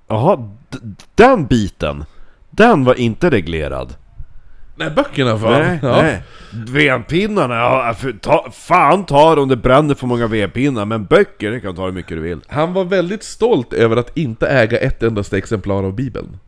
jaha, 0.08 0.36
d- 0.70 0.78
den 1.16 1.46
biten 1.46 2.06
Den 2.50 2.84
var 2.84 2.96
inte 2.96 3.30
reglerad 3.30 3.94
Nej, 4.76 4.90
böckerna 4.90 5.38
fan! 5.38 5.52
Nej, 5.52 5.80
ja. 5.82 6.02
nej 6.02 6.24
Vedpinnarna, 6.52 7.56
ja, 7.56 7.94
för, 7.94 8.12
ta, 8.12 8.52
fan 8.52 9.06
ta 9.06 9.36
det 9.36 9.42
om 9.42 9.50
det 9.50 9.56
bränner 9.56 9.96
för 9.96 10.08
många 10.08 10.28
vedpinnar 10.28 10.86
Men 10.86 11.06
böcker, 11.06 11.52
det 11.52 11.60
kan 11.60 11.76
ta 11.76 11.86
hur 11.86 11.92
mycket 11.92 12.18
du 12.18 12.22
vill 12.22 12.40
Han 12.48 12.74
var 12.74 12.84
väldigt 12.84 13.24
stolt 13.24 13.74
över 13.74 13.98
att 13.98 14.18
inte 14.18 14.48
äga 14.48 14.78
ett 14.78 15.04
endaste 15.04 15.38
exemplar 15.38 15.84
av 15.84 15.94
Bibeln. 15.94 16.40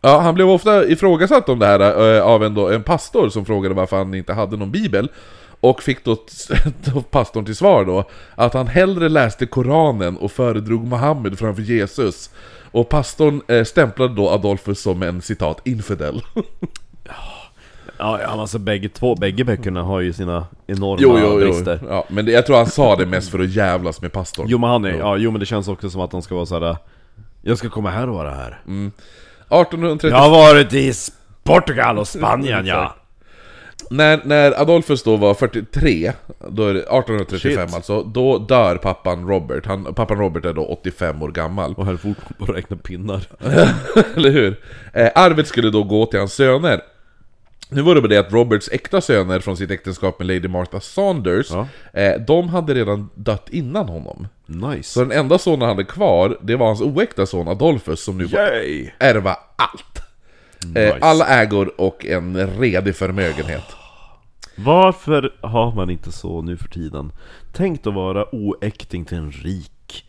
Ja, 0.00 0.20
han 0.20 0.34
blev 0.34 0.50
ofta 0.50 0.84
ifrågasatt 0.84 1.48
om 1.48 1.58
det 1.58 1.66
här 1.66 2.16
eh, 2.16 2.22
av 2.22 2.44
en, 2.44 2.54
då, 2.54 2.68
en 2.68 2.82
pastor 2.82 3.28
som 3.28 3.44
frågade 3.44 3.74
varför 3.74 3.96
han 3.96 4.14
inte 4.14 4.32
hade 4.32 4.56
någon 4.56 4.70
bibel. 4.70 5.08
Och 5.60 5.82
fick 5.82 6.04
då, 6.04 6.16
då 6.84 7.02
pastorn 7.02 7.44
till 7.44 7.56
svar 7.56 7.84
då 7.84 8.04
att 8.34 8.54
han 8.54 8.66
hellre 8.66 9.08
läste 9.08 9.46
Koranen 9.46 10.16
och 10.16 10.32
föredrog 10.32 10.86
Mohammed 10.86 11.38
framför 11.38 11.62
Jesus. 11.62 12.30
Och 12.70 12.88
pastorn 12.88 13.42
eh, 13.48 13.64
stämplade 13.64 14.14
då 14.14 14.30
Adolfus 14.30 14.80
som 14.80 15.02
en 15.02 15.22
citat 15.22 15.60
infidel. 15.64 16.22
Ja, 17.98 18.20
ja 18.20 18.26
alltså 18.26 18.58
bägge 18.58 18.88
två, 18.88 19.14
bägge 19.14 19.44
böckerna 19.44 19.82
har 19.82 20.00
ju 20.00 20.12
sina 20.12 20.46
enorma 20.66 20.98
jo, 21.00 21.18
jo, 21.18 21.40
jo. 21.40 21.46
brister. 21.46 21.80
Ja, 21.88 22.04
men 22.08 22.24
det, 22.24 22.32
jag 22.32 22.46
tror 22.46 22.56
han 22.56 22.66
sa 22.66 22.96
det 22.96 23.06
mest 23.06 23.30
för 23.30 23.38
att 23.38 23.50
jävlas 23.50 24.02
med 24.02 24.12
pastorn. 24.12 24.46
Jo 24.48 24.58
men 24.58 24.70
han 24.70 24.84
är, 24.84 24.98
ja, 24.98 25.16
jo 25.16 25.30
men 25.30 25.40
det 25.40 25.46
känns 25.46 25.68
också 25.68 25.90
som 25.90 26.00
att 26.00 26.12
han 26.12 26.22
ska 26.22 26.34
vara 26.34 26.46
såhär 26.46 26.76
Jag 27.42 27.58
ska 27.58 27.68
komma 27.68 27.90
här 27.90 28.08
och 28.08 28.14
vara 28.14 28.30
här 28.30 28.58
1830... 28.64 30.10
Jag 30.10 30.16
har 30.16 30.30
varit 30.30 30.72
i 30.72 30.92
Portugal 31.42 31.98
och 31.98 32.08
Spanien 32.08 32.66
ja! 32.66 32.96
När, 33.90 34.20
när 34.24 34.60
Adolfus 34.60 35.02
då 35.02 35.16
var 35.16 35.34
43, 35.34 36.12
då 36.48 36.66
är 36.66 36.74
det 36.74 36.80
1835 36.80 37.66
Shit. 37.66 37.74
alltså, 37.76 38.02
då 38.02 38.38
dör 38.38 38.76
pappan 38.76 39.28
Robert. 39.28 39.66
Han, 39.66 39.94
pappan 39.94 40.18
Robert 40.18 40.44
är 40.44 40.52
då 40.52 40.64
85 40.64 41.22
år 41.22 41.28
gammal. 41.30 41.74
Och 41.74 41.86
höll 41.86 41.98
fortfarande 41.98 42.34
på 42.38 42.44
att 42.44 42.56
räkna 42.58 42.76
pinnar 42.76 43.22
Eller 44.16 44.30
hur? 44.30 44.60
Eh, 44.92 45.08
arvet 45.14 45.46
skulle 45.48 45.70
då 45.70 45.82
gå 45.82 46.06
till 46.06 46.18
hans 46.18 46.32
söner. 46.34 46.80
Nu 47.70 47.82
var 47.82 47.94
det 47.94 48.00
bara 48.00 48.08
det 48.08 48.16
att 48.18 48.32
Roberts 48.32 48.68
äkta 48.72 49.00
söner 49.00 49.40
från 49.40 49.56
sitt 49.56 49.70
äktenskap 49.70 50.18
med 50.18 50.28
Lady 50.28 50.48
Martha 50.48 50.80
Saunders, 50.80 51.46
Ja. 51.50 51.68
eh, 52.00 52.20
de 52.20 52.48
hade 52.48 52.74
redan 52.74 53.08
dött 53.14 53.48
innan 53.50 53.88
honom. 53.88 54.28
Nice 54.46 54.92
Så 54.92 55.00
den 55.00 55.12
enda 55.12 55.38
son 55.38 55.60
han 55.60 55.68
hade 55.70 55.84
kvar, 55.84 56.38
det 56.42 56.56
var 56.56 56.66
hans 56.66 56.80
oäkta 56.80 57.26
son 57.26 57.48
Adolfus 57.48 58.00
som 58.04 58.18
nu 58.18 58.28
får 58.28 58.38
Yay! 58.40 58.90
ärva 58.98 59.36
allt. 59.56 60.00
Eh, 60.76 60.82
Nice. 60.94 60.98
alla 61.00 61.26
ägor 61.26 61.80
och 61.80 62.06
en 62.06 62.46
redig 62.60 62.96
förmögenhet. 62.96 63.64
Varför 64.56 65.34
har 65.40 65.72
man 65.74 65.90
inte 65.90 66.12
så 66.12 66.42
nu 66.42 66.56
för 66.56 66.68
tiden? 66.68 67.12
Tänk 67.52 67.86
att 67.86 67.94
vara 67.94 68.34
oäkting 68.34 69.04
till 69.04 69.18
en 69.18 69.30
rik 69.32 70.04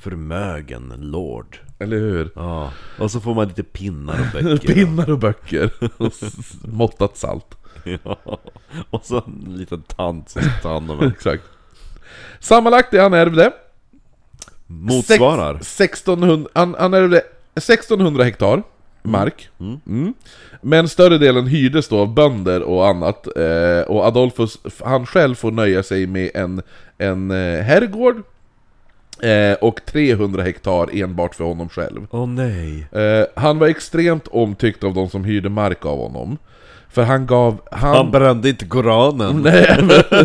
Förmögen 0.00 0.94
lord 0.98 1.58
Eller 1.78 1.96
hur? 1.96 2.30
Ja, 2.34 2.72
och 2.98 3.10
så 3.10 3.20
får 3.20 3.34
man 3.34 3.48
lite 3.48 3.62
pinnar 3.62 4.20
och 4.20 4.26
böcker 4.42 4.74
Pinnar 4.74 5.10
och 5.10 5.18
böcker. 5.18 5.70
och 5.96 6.12
måttat 6.64 7.16
salt. 7.16 7.58
ja. 8.04 8.18
Och 8.90 9.04
så 9.04 9.16
en 9.26 9.56
liten 9.56 9.82
tant 9.82 10.28
som 10.30 10.42
ska 10.42 10.50
ta 10.62 10.72
hand 10.72 10.90
om 10.90 11.00
en 11.00 11.08
Exakt. 11.12 11.42
Sammanlagt 12.40 12.90
det 12.90 13.00
han 13.02 13.14
ärvde 13.14 13.52
Motsvarar 14.66 15.54
Sex- 15.54 16.00
1600, 16.00 16.50
han, 16.54 16.76
han 16.78 16.94
ärvde 16.94 17.22
1600 17.54 18.24
hektar 18.24 18.62
mark. 19.02 19.48
Mm. 19.86 20.14
Men 20.60 20.88
större 20.88 21.18
delen 21.18 21.46
hyrdes 21.46 21.88
då 21.88 21.98
av 21.98 22.14
bönder 22.14 22.62
och 22.62 22.86
annat. 22.86 23.26
Eh, 23.36 23.80
och 23.86 24.04
Adolfus, 24.04 24.58
han 24.84 25.06
själv 25.06 25.34
får 25.34 25.50
nöja 25.50 25.82
sig 25.82 26.06
med 26.06 26.30
en, 26.34 26.62
en 26.98 27.30
eh, 27.30 27.62
herrgård. 27.62 28.22
Eh, 29.22 29.54
och 29.60 29.80
300 29.86 30.42
hektar 30.42 31.02
enbart 31.02 31.34
för 31.34 31.44
honom 31.44 31.68
själv. 31.68 32.06
Åh 32.10 32.26
nej 32.26 32.86
Eh, 32.92 33.26
han 33.36 33.58
var 33.58 33.66
extremt 33.66 34.28
omtyckt 34.28 34.84
av 34.84 34.94
de 34.94 35.08
som 35.10 35.24
hyrde 35.24 35.48
mark 35.48 35.86
av 35.86 35.98
honom. 35.98 36.38
För 36.88 37.02
han 37.02 37.26
gav... 37.26 37.60
Han, 37.70 37.96
Han 37.96 38.10
brände 38.10 38.48
inte 38.48 38.64
koranen 38.64 39.36
nej, 39.42 39.78
men, 39.78 40.24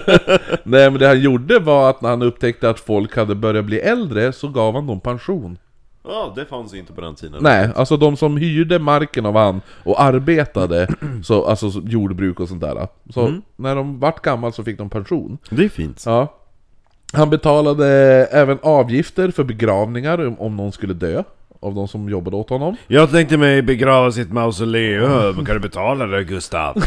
nej 0.63 0.89
men 0.91 0.99
det 0.99 1.07
han 1.07 1.21
gjorde 1.21 1.59
var 1.59 1.89
att 1.89 2.01
när 2.01 2.09
han 2.09 2.21
upptäckte 2.21 2.69
att 2.69 2.79
folk 2.79 3.17
hade 3.17 3.35
börjat 3.35 3.65
bli 3.65 3.79
äldre 3.79 4.33
så 4.33 4.47
gav 4.47 4.73
han 4.73 4.87
dem 4.87 4.99
pension. 4.99 5.57
Ja, 6.07 6.33
det 6.35 6.45
fanns 6.45 6.73
inte 6.73 6.93
på 6.93 7.01
den 7.01 7.15
tiden 7.15 7.43
Nej, 7.43 7.69
alltså 7.75 7.97
de 7.97 8.17
som 8.17 8.37
hyrde 8.37 8.79
marken 8.79 9.25
av 9.25 9.35
han 9.35 9.61
och 9.83 10.01
arbetade, 10.01 10.87
så, 11.23 11.45
alltså 11.45 11.71
så 11.71 11.81
jordbruk 11.85 12.39
och 12.39 12.47
sånt 12.47 12.61
där. 12.61 12.87
Så 13.13 13.33
när 13.55 13.75
de 13.75 13.99
vart 13.99 14.21
gammal 14.21 14.53
så 14.53 14.63
fick 14.63 14.77
de 14.77 14.89
pension. 14.89 15.37
Det 15.49 15.65
är 15.65 15.69
fint 15.69 16.03
Ja. 16.05 16.33
Han 17.13 17.29
betalade 17.29 17.87
även 18.31 18.59
avgifter 18.61 19.31
för 19.31 19.43
begravningar 19.43 20.27
om, 20.27 20.39
om 20.39 20.55
någon 20.55 20.71
skulle 20.71 20.93
dö. 20.93 21.23
Av 21.59 21.75
de 21.75 21.87
som 21.87 22.09
jobbade 22.09 22.37
åt 22.37 22.49
honom. 22.49 22.75
Jag 22.87 23.11
tänkte 23.11 23.37
mig 23.37 23.61
begrava 23.61 24.11
sitt 24.11 24.31
mausoleum, 24.31 25.45
kan 25.45 25.55
du 25.55 25.59
betala 25.59 26.05
det 26.05 26.23
Gustav? 26.23 26.75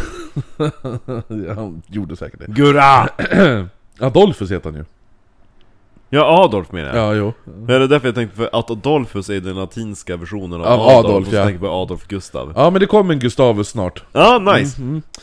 Han 1.57 1.83
gjorde 1.87 2.17
säkert 2.17 2.41
det. 2.41 2.47
Gurra! 2.49 3.09
Adolfus 4.01 4.51
heter 4.51 4.71
han 4.71 4.79
ju. 4.79 4.85
Ja, 6.11 6.45
Adolf 6.45 6.73
menar 6.73 6.97
jag 6.97 7.07
Ja, 7.07 7.15
jo. 7.15 7.33
Men 7.67 7.77
är 7.77 7.81
det 7.81 7.87
därför 7.87 8.09
jag 8.09 8.15
tänkte 8.15 8.37
för 8.37 8.51
att 8.53 8.71
Adolfus 8.71 9.29
är 9.31 9.41
den 9.41 9.57
latinska 9.57 10.17
versionen 10.17 10.61
av 10.61 10.67
Av 10.67 10.81
Adolf, 10.81 11.05
Adolf, 11.07 11.27
och 11.27 11.31
så 11.33 11.37
ja. 11.37 11.45
tänker 11.45 11.55
jag 11.65 11.71
på 11.73 11.77
Adolf 11.83 12.07
Gustav 12.09 12.53
Ja, 12.57 12.71
men 12.71 12.81
det 12.81 12.87
kom 12.87 13.11
en 13.11 13.19
Gustavus 13.19 13.69
snart. 13.69 14.03
Ja, 14.13 14.39
nice! 14.57 14.81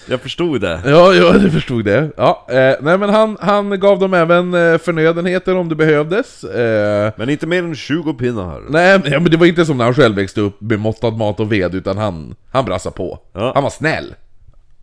Jag 0.09 0.21
förstod 0.21 0.61
det 0.61 0.81
Ja, 0.85 1.13
ja, 1.13 1.31
du 1.33 1.51
förstod 1.51 1.85
det. 1.85 2.09
Ja, 2.17 2.45
eh, 2.49 2.55
nej 2.81 2.97
men 2.97 3.09
han, 3.09 3.37
han 3.41 3.79
gav 3.79 3.99
dem 3.99 4.13
även 4.13 4.53
eh, 4.53 4.77
förnödenheter 4.77 5.55
om 5.57 5.69
det 5.69 5.75
behövdes. 5.75 6.43
Eh, 6.43 7.11
Men 7.17 7.29
inte 7.29 7.47
mer 7.47 7.63
än 7.63 7.75
20 7.75 8.13
pinnar 8.13 8.61
nej, 8.69 8.99
men- 9.03 9.11
ja, 9.11 9.19
men 9.19 9.31
det 9.31 9.37
var 9.37 9.45
inte 9.45 9.65
som 9.65 9.77
när 9.77 9.85
han 9.85 9.93
själv 9.93 10.15
växte 10.15 10.41
upp 10.41 10.61
med 10.61 10.79
måttad 10.79 11.17
mat 11.17 11.39
och 11.39 11.51
ved, 11.51 11.75
utan 11.75 11.97
han, 11.97 12.35
han 12.51 12.65
brassade 12.65 12.95
på. 12.95 13.19
Ja. 13.33 13.51
Han 13.55 13.63
var 13.63 13.69
snäll. 13.69 14.13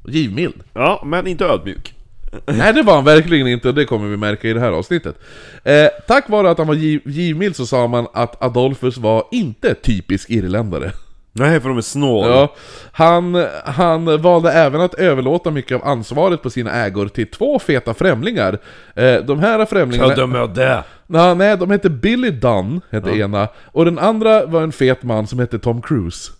Givmild. 0.06 0.54
Ja, 0.74 1.02
men 1.06 1.26
inte 1.26 1.44
ödmjuk 1.44 1.94
Nej 2.46 2.72
det 2.72 2.82
var 2.82 2.94
han 2.94 3.04
verkligen 3.04 3.46
inte 3.46 3.68
och 3.68 3.74
det 3.74 3.84
kommer 3.84 4.08
vi 4.08 4.16
märka 4.16 4.48
i 4.48 4.52
det 4.52 4.60
här 4.60 4.72
avsnittet. 4.72 5.18
Eh, 5.64 5.88
tack 6.06 6.28
vare 6.28 6.50
att 6.50 6.58
han 6.58 6.66
var 6.66 6.74
giv, 6.74 7.00
givmild 7.04 7.56
så 7.56 7.66
sa 7.66 7.86
man 7.86 8.06
att 8.14 8.42
Adolfus 8.42 8.96
var 8.96 9.24
inte 9.30 9.74
typisk 9.74 10.30
irländare. 10.30 10.92
Nej, 11.34 11.60
för 11.60 11.68
de 11.68 11.78
är 11.78 11.82
snål 11.82 12.28
Ja, 12.28 12.54
han, 12.92 13.46
han 13.64 14.22
valde 14.22 14.52
även 14.52 14.80
att 14.80 14.94
överlåta 14.94 15.50
mycket 15.50 15.74
av 15.74 15.88
ansvaret 15.88 16.42
på 16.42 16.50
sina 16.50 16.72
ägor 16.72 17.08
till 17.08 17.30
två 17.30 17.58
feta 17.58 17.94
främlingar. 17.94 18.58
Eh, 18.94 19.14
de 19.14 19.38
här 19.38 19.66
främlingarna... 19.66 20.14
de 20.14 20.34
är 20.34 20.46
det? 20.46 20.84
Nej, 21.06 21.34
nej, 21.34 21.56
de 21.56 21.70
hette 21.70 21.90
Billy 21.90 22.30
Dunn, 22.30 22.80
hette 22.90 23.10
ena, 23.10 23.48
och 23.64 23.84
den 23.84 23.98
andra 23.98 24.46
var 24.46 24.62
en 24.62 24.72
fet 24.72 25.02
man 25.02 25.26
som 25.26 25.38
hette 25.38 25.58
Tom 25.58 25.82
Cruise. 25.82 26.32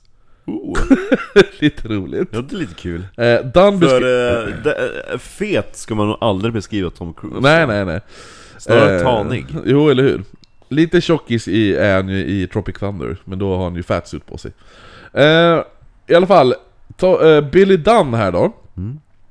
Oh, 0.47 0.79
Lite 1.61 1.89
roligt. 1.89 2.29
ja, 2.33 2.41
det 2.41 2.57
är 2.57 2.59
lite 2.59 2.75
kul 2.75 3.07
Eh, 3.17 3.41
Dunn 3.41 3.81
För 3.81 4.03
eh, 4.03 4.73
eh, 5.13 5.19
fet 5.19 5.77
ska 5.77 5.95
man 5.95 6.09
nog 6.09 6.17
aldrig 6.21 6.55
beskriva 6.55 6.91
Tom 6.91 7.15
Cruise 7.15 7.41
Nej, 7.41 7.67
nej, 7.67 7.85
nej. 7.85 8.01
Snarare 8.59 8.97
Eh, 8.97 9.03
tanig 9.03 9.47
Jo, 9.67 9.89
eller 9.89 10.03
hur? 10.03 10.23
Lite 10.69 11.01
tjockis 11.01 11.49
i, 11.49 11.75
är 11.77 11.95
han 11.97 12.09
ju 12.09 12.17
i 12.27 12.47
Tropic 12.47 12.77
Thunder, 12.79 13.17
men 13.25 13.39
då 13.39 13.57
har 13.57 13.65
han 13.65 13.75
ju 13.77 13.83
fatsuit 13.83 14.27
på 14.27 14.39
sig. 14.39 14.53
Eh, 15.13 15.63
I 16.07 16.15
alla 16.15 16.27
fall, 16.27 16.55
ta, 16.97 17.29
eh, 17.29 17.41
Billy 17.41 17.77
Dunn 17.77 18.15
här 18.15 18.33
då. 18.33 18.53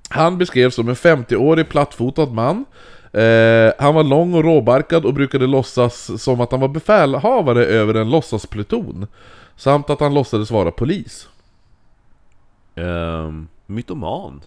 Han 0.09 0.37
beskrevs 0.37 0.75
som 0.75 0.89
en 0.89 0.95
50-årig 0.95 1.69
plattfotad 1.69 2.25
man. 2.25 2.65
Eh, 3.13 3.71
han 3.79 3.95
var 3.95 4.03
lång 4.03 4.33
och 4.33 4.43
råbarkad 4.43 5.05
och 5.05 5.13
brukade 5.13 5.47
låtsas 5.47 6.23
som 6.23 6.41
att 6.41 6.51
han 6.51 6.59
var 6.61 6.67
befälhavare 6.67 7.65
över 7.65 7.93
en 7.93 8.09
låtsaspluton. 8.09 9.07
Samt 9.55 9.89
att 9.89 9.99
han 9.99 10.13
låtsades 10.13 10.51
vara 10.51 10.71
polis. 10.71 11.27
Ehm, 12.75 13.47
Mytoman? 13.65 14.41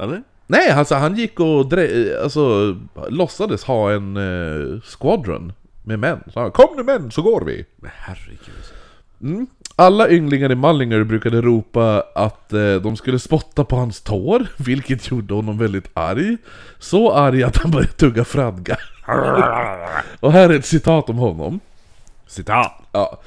Eller? 0.00 0.22
Nej, 0.46 0.70
alltså 0.70 0.94
han 0.94 1.16
gick 1.16 1.40
och 1.40 1.46
dre- 1.46 2.22
alltså, 2.22 2.76
låtsades 3.08 3.64
ha 3.64 3.92
en 3.92 4.16
eh, 4.16 4.80
squadron 4.80 5.52
med 5.82 5.98
män. 5.98 6.20
Så 6.32 6.40
han, 6.40 6.50
Kom 6.50 6.76
nu 6.76 6.82
män, 6.82 7.10
så 7.10 7.22
går 7.22 7.40
vi! 7.44 7.66
Men 7.76 7.90
herregud 7.94 8.38
Mm. 9.22 9.46
Alla 9.76 10.08
ynglingar 10.08 10.52
i 10.52 10.54
Mallinger 10.54 11.04
brukade 11.04 11.40
ropa 11.42 12.04
att 12.14 12.52
eh, 12.52 12.74
de 12.74 12.96
skulle 12.96 13.18
spotta 13.18 13.64
på 13.64 13.76
hans 13.76 14.00
tår, 14.00 14.46
vilket 14.56 15.10
gjorde 15.10 15.34
honom 15.34 15.58
väldigt 15.58 15.90
arg. 15.94 16.36
Så 16.78 17.12
arg 17.12 17.42
att 17.42 17.56
han 17.56 17.70
började 17.70 17.92
tugga 17.92 18.24
fradga. 18.24 18.76
och 20.20 20.32
här 20.32 20.50
är 20.50 20.58
ett 20.58 20.66
citat 20.66 21.10
om 21.10 21.16
honom. 21.16 21.60
Citat! 22.26 22.72
Ja. 22.92 23.20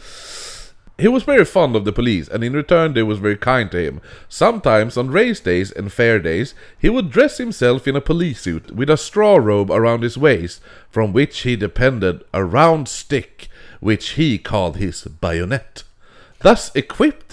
He 0.98 1.10
was 1.10 1.24
very 1.24 1.44
fond 1.44 1.76
of 1.76 1.84
the 1.84 1.92
police, 1.92 2.30
and 2.30 2.42
in 2.42 2.54
return 2.54 2.94
they 2.94 3.04
was 3.04 3.20
very 3.20 3.36
kind 3.36 3.70
to 3.72 3.84
him. 3.84 4.00
Sometimes 4.30 4.96
on 4.96 5.10
race 5.10 5.42
days 5.42 5.72
and 5.72 5.92
fair 5.92 6.20
days, 6.20 6.54
he 6.80 6.88
would 6.88 7.10
dress 7.10 7.38
himself 7.38 7.86
in 7.86 7.98
a 7.98 8.02
police 8.02 8.42
suit 8.42 8.72
with 8.72 8.90
a 8.90 8.96
straw 8.96 9.36
robe 9.36 9.72
around 9.72 10.04
his 10.04 10.18
waist, 10.18 10.62
from 10.90 11.12
which 11.12 11.40
he 11.42 11.58
depended 11.58 12.24
a 12.34 12.46
round 12.46 12.88
stick, 12.88 13.50
which 13.82 14.12
he 14.12 14.38
called 14.38 14.78
his 14.78 15.04
bayonet. 15.04 15.84
Thus 16.40 16.74
equipped, 16.76 17.25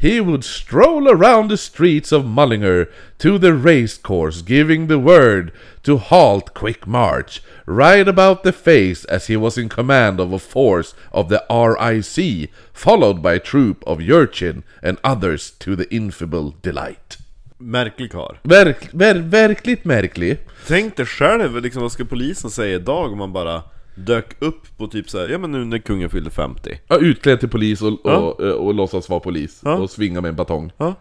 he 0.00 0.18
would 0.18 0.42
stroll 0.42 1.08
around 1.08 1.48
the 1.48 1.56
streets 1.58 2.10
of 2.10 2.24
Mullinger 2.24 2.90
to 3.18 3.38
the 3.38 3.52
race 3.52 3.98
course, 3.98 4.40
giving 4.40 4.86
the 4.86 4.98
word 4.98 5.52
to 5.82 5.98
halt 5.98 6.54
quick 6.54 6.86
march, 6.86 7.42
right 7.66 8.08
about 8.08 8.42
the 8.42 8.52
face 8.52 9.04
as 9.04 9.26
he 9.26 9.36
was 9.36 9.58
in 9.58 9.68
command 9.68 10.18
of 10.18 10.32
a 10.32 10.38
force 10.38 10.94
of 11.12 11.28
the 11.28 11.44
RIC, 11.50 12.50
followed 12.72 13.20
by 13.20 13.34
a 13.34 13.38
troop 13.38 13.84
of 13.86 14.00
urchin 14.00 14.64
and 14.82 14.96
others 15.04 15.50
to 15.58 15.76
the 15.76 15.94
infable 15.94 16.54
delight. 16.62 17.18
Märklig 17.58 18.12
karl 18.12 18.36
Verk, 18.42 18.88
ver, 18.92 19.14
verkligt 19.14 19.84
märklig. 19.84 20.38
Tänk 20.66 20.96
dig 20.96 21.06
själv, 21.06 21.62
liksom, 21.62 21.82
vad 21.82 21.92
ska 21.92 22.04
polisen 22.04 22.50
säga 22.50 22.74
idag 22.74 23.12
om 23.12 23.18
man 23.18 23.32
bara 23.32 23.62
dök 23.94 24.42
upp 24.42 24.76
på 24.78 24.86
typ 24.86 25.10
såhär, 25.10 25.28
ja 25.28 25.38
men 25.38 25.52
nu 25.52 25.64
när 25.64 25.78
kungen 25.78 26.10
fyllde 26.10 26.30
50 26.30 26.80
Ja, 26.88 26.96
utklädd 26.96 27.40
till 27.40 27.48
polis 27.48 27.82
och, 27.82 28.00
Ja. 28.04 28.16
och, 28.16 28.40
och, 28.40 28.66
och 28.66 28.74
låtsas 28.74 29.08
vara 29.08 29.20
polis. 29.20 29.60
Ja. 29.64 29.74
Och 29.74 29.90
svinga 29.90 30.20
med 30.20 30.28
en 30.28 30.36
batong. 30.36 30.72
Ja 30.76 30.94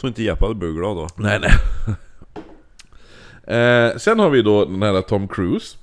Tror 0.00 0.08
inte 0.08 0.22
Jeppe 0.22 0.44
hade 0.44 0.54
blivit 0.54 0.76
glad 0.76 0.96
då 0.96 1.08
Nej, 1.16 1.38
nej. 1.40 1.52
Eh, 3.48 3.96
sen 3.96 4.18
har 4.18 4.30
vi 4.30 4.42
då 4.42 4.64
den 4.64 4.82
här 4.82 5.02
Tom 5.02 5.28
Cruise. 5.28 5.76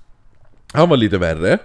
Han 0.73 0.89
var 0.89 0.97
lite 0.97 1.17
värre. 1.17 1.57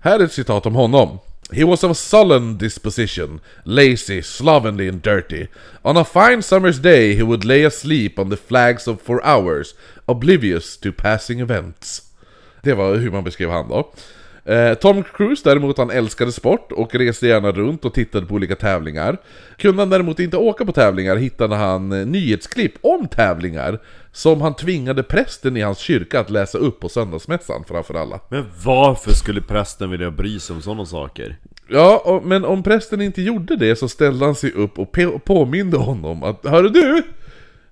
Här 0.00 0.20
är 0.20 0.24
ett 0.24 0.32
citat 0.32 0.66
om 0.66 0.74
honom. 0.74 1.18
He 1.50 1.64
was 1.64 1.84
of 1.84 1.90
a 1.90 1.94
sullen 1.94 2.58
disposition, 2.58 3.40
lazy, 3.64 4.22
slovenly 4.22 4.88
and 4.88 5.02
dirty. 5.02 5.46
On 5.82 5.96
a 5.96 6.04
fine 6.04 6.42
summer's 6.42 6.78
day 6.82 7.14
he 7.16 7.22
would 7.22 7.44
lay 7.44 7.64
asleep 7.64 8.18
on 8.18 8.30
the 8.30 8.36
flags 8.36 8.88
of 8.88 9.02
for 9.02 9.26
hours, 9.26 9.74
oblivious 10.06 10.76
to 10.78 10.92
passing 10.92 11.40
events. 11.40 12.11
Det 12.62 12.74
var 12.74 12.94
hur 12.94 13.10
man 13.10 13.24
beskrev 13.24 13.50
han 13.50 13.68
då. 13.68 13.92
Eh, 14.44 14.74
Tom 14.74 15.02
Cruise 15.02 15.42
däremot, 15.44 15.78
han 15.78 15.90
älskade 15.90 16.32
sport 16.32 16.72
och 16.72 16.94
reste 16.94 17.26
gärna 17.26 17.52
runt 17.52 17.84
och 17.84 17.94
tittade 17.94 18.26
på 18.26 18.34
olika 18.34 18.56
tävlingar. 18.56 19.16
Kunde 19.56 19.82
han 19.82 19.90
däremot 19.90 20.18
inte 20.18 20.36
åka 20.36 20.64
på 20.64 20.72
tävlingar 20.72 21.16
hittade 21.16 21.56
han 21.56 21.92
eh, 21.92 22.06
nyhetsklipp 22.06 22.72
om 22.80 23.08
tävlingar 23.08 23.78
som 24.12 24.40
han 24.40 24.54
tvingade 24.54 25.02
prästen 25.02 25.56
i 25.56 25.60
hans 25.60 25.78
kyrka 25.78 26.20
att 26.20 26.30
läsa 26.30 26.58
upp 26.58 26.80
på 26.80 26.88
söndagsmässan 26.88 27.64
framför 27.68 27.94
alla. 27.94 28.20
Men 28.28 28.50
varför 28.64 29.12
skulle 29.12 29.40
prästen 29.40 29.90
vilja 29.90 30.10
bry 30.10 30.38
sig 30.38 30.56
om 30.56 30.62
sådana 30.62 30.86
saker? 30.86 31.36
Ja, 31.68 32.02
och, 32.04 32.24
men 32.24 32.44
om 32.44 32.62
prästen 32.62 33.00
inte 33.00 33.22
gjorde 33.22 33.56
det 33.56 33.76
så 33.76 33.88
ställde 33.88 34.24
han 34.24 34.34
sig 34.34 34.52
upp 34.52 34.78
och 34.78 34.96
påminde 35.24 35.76
honom 35.76 36.22
att 36.22 36.46
Hörru 36.46 36.68
du! 36.68 37.02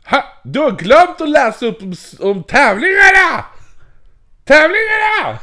Ha, 0.04 0.24
du 0.44 0.58
har 0.58 0.70
glömt 0.70 1.20
att 1.20 1.30
läsa 1.30 1.66
upp 1.66 1.82
om, 1.82 1.94
om 2.18 2.42
tävlingarna! 2.42 3.44
Tävlingarna! 4.50 5.38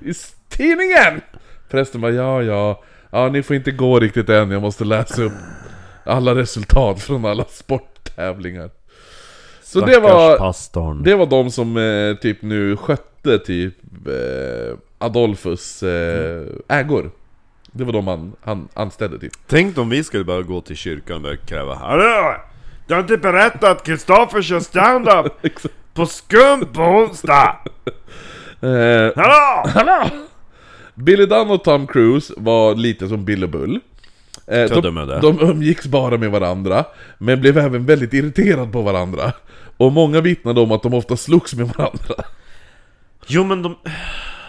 I 0.00 0.12
tidningen! 0.48 1.20
Prästen 1.68 2.00
bara 2.00 2.10
ja, 2.10 2.42
ja, 2.42 2.82
ja 3.10 3.28
ni 3.28 3.42
får 3.42 3.56
inte 3.56 3.70
gå 3.70 4.00
riktigt 4.00 4.28
än, 4.28 4.50
jag 4.50 4.62
måste 4.62 4.84
läsa 4.84 5.22
upp 5.22 5.32
alla 6.04 6.34
resultat 6.34 7.02
från 7.02 7.24
alla 7.24 7.44
sporttävlingar. 7.44 8.70
Så 9.62 9.80
det 9.80 9.98
var, 9.98 10.38
pastorn. 10.38 11.02
det 11.02 11.14
var 11.14 11.26
de 11.26 11.50
som 11.50 11.76
eh, 11.76 12.16
typ 12.16 12.42
nu 12.42 12.76
skötte 12.76 13.38
typ 13.38 13.74
eh, 14.06 14.78
Adolfus 14.98 15.82
eh, 15.82 16.46
ägor. 16.68 17.10
Det 17.72 17.84
var 17.84 17.92
de 17.92 18.06
han, 18.06 18.32
han 18.42 18.68
anställde 18.74 19.18
typ. 19.18 19.32
Tänk 19.46 19.78
om 19.78 19.88
vi 19.88 20.04
skulle 20.04 20.24
bara 20.24 20.42
gå 20.42 20.60
till 20.60 20.76
kyrkan 20.76 21.16
och 21.16 21.22
börja 21.22 21.36
kräva 21.36 21.74
Hallå! 21.74 22.36
Du 22.86 22.94
har 22.94 23.00
inte 23.00 23.16
berättat 23.16 23.64
att 23.64 23.86
Kristoffer 23.86 24.42
kör 24.42 24.60
stand-up 24.60 25.32
på 25.96 26.06
skum 26.06 26.66
på 26.72 26.82
onsdag! 26.82 27.56
Eh, 28.60 29.10
Hallå! 29.16 29.68
Hallå! 29.74 30.08
Billy 30.94 31.26
Dunn 31.26 31.50
och 31.50 31.64
Tom 31.64 31.86
Cruise 31.86 32.34
var 32.36 32.74
lite 32.74 33.08
som 33.08 33.24
Bill 33.24 33.42
och 33.44 33.50
Bull. 33.50 33.80
Eh, 34.46 34.64
de, 34.68 34.80
de 34.80 34.96
är 34.96 35.06
det. 35.06 35.20
de 35.20 35.40
umgicks 35.40 35.86
bara 35.86 36.16
med 36.18 36.30
varandra, 36.30 36.84
men 37.18 37.40
blev 37.40 37.58
även 37.58 37.86
väldigt 37.86 38.12
irriterade 38.14 38.72
på 38.72 38.82
varandra. 38.82 39.32
Och 39.76 39.92
många 39.92 40.20
vittnade 40.20 40.60
om 40.60 40.72
att 40.72 40.82
de 40.82 40.94
ofta 40.94 41.16
slogs 41.16 41.54
med 41.54 41.68
varandra. 41.68 42.14
Jo 43.26 43.44
men 43.44 43.62
de... 43.62 43.76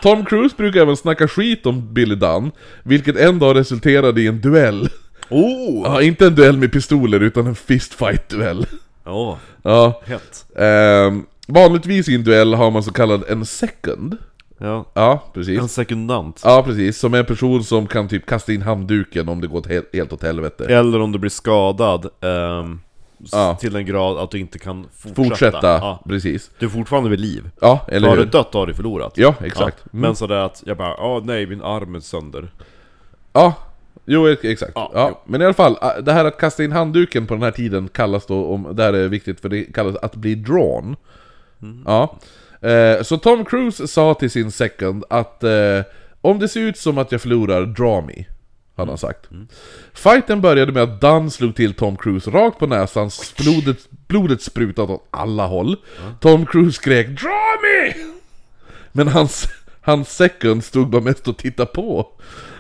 Tom 0.02 0.26
Cruise 0.26 0.56
brukar 0.58 0.82
även 0.82 0.98
snacka 0.98 1.28
skit 1.28 1.66
om 1.66 1.94
Billy 1.94 2.16
Dunn, 2.16 2.52
vilket 2.84 3.18
en 3.18 3.40
dag 3.40 3.56
resulterade 3.56 4.22
i 4.22 4.28
en 4.28 4.42
duell. 4.42 4.90
Oh! 5.30 5.82
Ja, 5.86 6.02
inte 6.02 6.26
en 6.28 6.36
duell 6.36 6.58
med 6.58 6.72
pistoler, 6.72 7.20
utan 7.20 7.48
en 7.48 7.56
fistfight-duell. 7.56 8.66
Åh, 9.06 9.36
Ja, 9.64 10.02
hett. 10.06 10.46
ehm, 10.58 11.26
vanligtvis 11.48 12.10
i 12.10 12.16
en 12.16 12.24
duell 12.24 12.54
har 12.54 12.72
man 12.72 12.84
så 12.84 12.92
kallad 12.94 13.24
en 13.30 13.46
second. 13.46 14.18
Ja. 14.60 14.86
Ja, 14.94 15.24
precis. 15.34 15.60
En 15.62 15.68
sekundant. 15.68 16.42
Ja, 16.44 16.64
precis. 16.66 16.98
Som 17.00 17.14
är 17.14 17.18
en 17.20 17.26
person 17.26 17.64
som 17.64 17.88
kan 17.88 18.08
typ 18.08 18.26
kasta 18.26 18.54
in 18.54 18.62
handduken 18.62 19.30
om 19.30 19.42
det 19.42 19.48
går 19.48 19.64
helt, 19.70 19.90
helt 19.96 20.14
åt 20.14 20.24
helvete. 20.24 20.66
Eller 20.66 21.00
om 21.02 21.12
du 21.12 21.20
blir 21.20 21.30
skadad 21.30 22.06
s- 22.06 23.30
Ja. 23.32 23.58
till 23.60 23.76
en 23.76 23.86
grad 23.86 24.18
att 24.18 24.32
du 24.32 24.40
inte 24.40 24.60
kan 24.60 24.86
fortsätta. 24.98 25.24
Fortsätta, 25.24 25.68
Ja. 25.68 26.00
precis. 26.08 26.52
Du 26.60 26.66
är 26.66 26.70
fortfarande 26.70 27.10
vid 27.10 27.20
liv. 27.20 27.50
Ja, 27.62 27.86
eller 27.88 28.10
har 28.10 28.18
du 28.18 28.26
dött 28.26 28.54
har 28.54 28.68
du 28.68 28.74
förlorat. 28.74 29.14
Ja, 29.16 29.36
exakt. 29.44 29.78
Ja. 29.84 29.90
Mm. 29.94 30.02
Men 30.02 30.16
sådär 30.16 30.36
att 30.36 30.64
jag 30.66 30.78
bara, 30.78 30.96
åh 31.04 31.22
nej 31.26 31.46
min 31.48 31.62
arm 31.62 31.96
är 31.96 32.00
sönder. 32.00 32.52
Ja, 33.34 33.54
jo 34.06 34.28
ex- 34.28 34.44
exakt. 34.44 34.72
Ja, 34.76 35.22
Men 35.26 35.42
i 35.42 35.46
alla 35.46 35.54
fall, 35.54 35.78
det 36.04 36.12
här 36.14 36.26
att 36.26 36.38
kasta 36.38 36.64
in 36.64 36.72
handduken 36.72 37.28
på 37.28 37.34
den 37.34 37.44
här 37.44 37.52
tiden 37.52 37.88
kallas 37.88 38.26
då, 38.26 38.46
om, 38.46 38.68
det 38.76 38.84
här 38.84 38.94
är 38.94 39.08
viktigt 39.08 39.40
för 39.40 39.50
det 39.50 39.64
kallas 39.64 39.96
att 39.96 40.16
bli 40.16 40.36
drawn. 40.36 40.96
Ja. 41.86 42.20
Eh, 42.62 43.04
så 43.04 43.18
Tom 43.18 43.46
Cruise 43.46 43.88
sa 43.88 44.14
till 44.14 44.32
sin 44.32 44.52
second 44.52 45.04
att 45.10 45.44
eh, 45.44 45.82
om 46.22 46.40
det 46.40 46.48
ser 46.48 46.62
ut 46.62 46.78
som 46.78 46.98
att 46.98 47.12
jag 47.12 47.22
förlorar, 47.22 47.66
draw 47.66 48.08
me. 48.08 48.26
Hade 48.76 48.92
han 48.92 48.98
sagt. 48.98 49.30
Fighten 49.94 50.42
började 50.42 50.72
med 50.72 50.84
att 50.84 51.02
Dunn 51.02 51.32
slog 51.32 51.56
till 51.56 51.74
Tom 51.74 51.98
Cruise 51.98 52.32
rakt 52.32 52.60
på 52.60 52.68
näsan, 52.68 53.10
blodet, 53.38 53.78
blodet 54.08 54.42
sprutade 54.42 54.94
åt 54.94 55.08
alla 55.12 55.48
håll. 55.48 55.76
Tom 56.20 56.46
Cruise 56.46 56.76
skrek 56.76 57.08
'DRAW 57.08 57.62
ME!' 57.62 57.94
Men 58.92 59.08
hans, 59.08 59.48
hans 59.82 60.16
second 60.16 60.64
stod 60.64 60.90
bara 60.90 61.02
mest 61.02 61.28
och 61.28 61.38
tittade 61.38 61.72
på. 61.72 62.08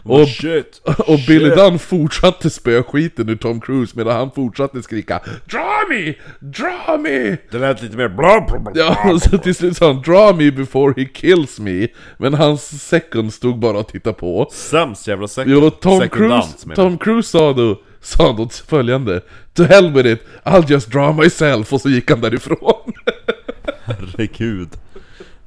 Och, 0.09 0.27
Shit! 0.27 0.81
och 1.07 1.19
Billy 1.27 1.49
Dunn 1.49 1.79
fortsatte 1.79 2.49
spöa 2.49 2.83
skiten 2.83 3.29
ur 3.29 3.35
Tom 3.35 3.61
Cruise 3.61 3.93
medan 3.97 4.15
han 4.15 4.31
fortsatte 4.31 4.83
skrika 4.83 5.19
'Draw 5.45 5.89
me! 5.89 6.13
Draw 6.39 6.97
me!' 7.01 7.37
Det 7.51 7.57
lät 7.59 7.81
lite 7.81 7.97
mer 7.97 8.09
bla 8.09 8.45
bla 8.49 8.59
bla. 8.59 8.71
Ja, 8.75 9.11
och 9.13 9.21
så 9.21 9.37
till 9.37 9.55
slut 9.55 9.77
sa 9.77 9.87
han 9.93 10.01
'Draw 10.01 10.33
me 10.45 10.51
before 10.51 10.93
he 10.97 11.05
kills 11.05 11.59
me' 11.59 11.87
Men 12.17 12.33
hans 12.33 12.87
second 12.87 13.33
stod 13.33 13.59
bara 13.59 13.77
och 13.77 13.87
tittade 13.87 14.13
på. 14.13 14.49
Sämst 14.51 15.07
jävla 15.07 15.27
sek- 15.27 15.43
Jo, 15.47 15.69
Tom 15.69 16.01
sekundant 16.01 16.43
Cruise, 16.45 16.65
jag. 16.67 16.75
Tom 16.75 16.97
Cruise 16.97 17.29
sa 17.29 17.53
då, 17.53 17.81
sa 18.01 18.33
då 18.37 18.49
följande 18.67 19.21
'To 19.53 19.63
hell 19.63 19.93
with 19.93 20.07
it, 20.09 20.21
I'll 20.43 20.71
just 20.71 20.91
draw 20.91 21.23
myself' 21.23 21.73
och 21.73 21.81
så 21.81 21.89
gick 21.89 22.09
han 22.09 22.21
därifrån. 22.21 22.93
Herregud. 23.83 24.69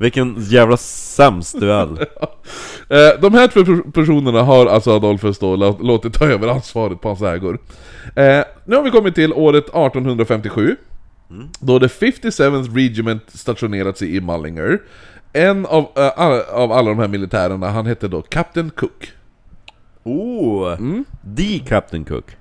Vilken 0.00 0.34
jävla 0.38 0.76
sämst 0.76 1.60
duell. 1.60 1.98
Eh, 2.92 3.20
de 3.20 3.34
här 3.34 3.48
två 3.48 3.64
per- 3.64 3.90
personerna 3.90 4.42
har 4.42 4.66
alltså 4.66 4.90
Adolphus 4.96 5.38
då 5.38 5.56
lå- 5.56 5.82
låtit 5.82 6.14
ta 6.14 6.24
över 6.26 6.48
ansvaret 6.48 7.00
på 7.00 7.08
hans 7.08 7.22
ägor. 7.22 7.58
Eh, 8.16 8.40
nu 8.64 8.76
har 8.76 8.82
vi 8.82 8.90
kommit 8.90 9.14
till 9.14 9.32
året 9.32 9.64
1857. 9.64 10.76
Då 11.60 11.78
det 11.78 11.86
57th 11.86 12.74
Regiment 12.74 13.22
stationerats 13.28 14.02
i 14.02 14.20
Mullinger. 14.20 14.78
En 15.32 15.66
av, 15.66 15.88
eh, 15.96 16.12
alla, 16.16 16.42
av 16.52 16.72
alla 16.72 16.88
de 16.90 16.98
här 16.98 17.08
militärerna, 17.08 17.68
han 17.70 17.86
hette 17.86 18.08
då 18.08 18.22
Captain 18.22 18.70
Cook. 18.70 19.12
Oh! 20.02 20.72
Mm. 20.78 21.04
The 21.36 21.58
Captain 21.58 22.04
Cook. 22.04 22.36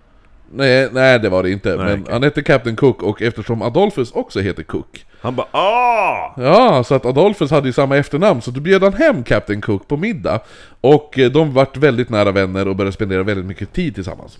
Nej, 0.53 0.89
nej 0.91 1.19
det 1.19 1.29
var 1.29 1.43
det 1.43 1.51
inte, 1.51 1.77
men 1.77 2.01
okej. 2.01 2.13
han 2.13 2.23
hette 2.23 2.41
Captain 2.41 2.75
Cook 2.75 3.03
och 3.03 3.21
eftersom 3.21 3.61
Adolphus 3.61 4.11
också 4.11 4.39
heter 4.39 4.63
Cook 4.63 5.05
Han 5.21 5.35
bara 5.35 5.47
ah! 5.51 6.33
Ja, 6.37 6.83
så 6.83 6.95
att 6.95 7.05
Adolphus 7.05 7.51
hade 7.51 7.67
ju 7.67 7.73
samma 7.73 7.97
efternamn, 7.97 8.41
så 8.41 8.51
då 8.51 8.59
bjöd 8.59 8.83
han 8.83 8.93
hem 8.93 9.23
Captain 9.23 9.61
Cook 9.61 9.87
på 9.87 9.97
middag. 9.97 10.39
Och 10.81 11.19
eh, 11.19 11.31
de 11.31 11.53
vart 11.53 11.77
väldigt 11.77 12.09
nära 12.09 12.31
vänner 12.31 12.67
och 12.67 12.75
började 12.75 12.91
spendera 12.93 13.23
väldigt 13.23 13.45
mycket 13.45 13.73
tid 13.73 13.95
tillsammans. 13.95 14.37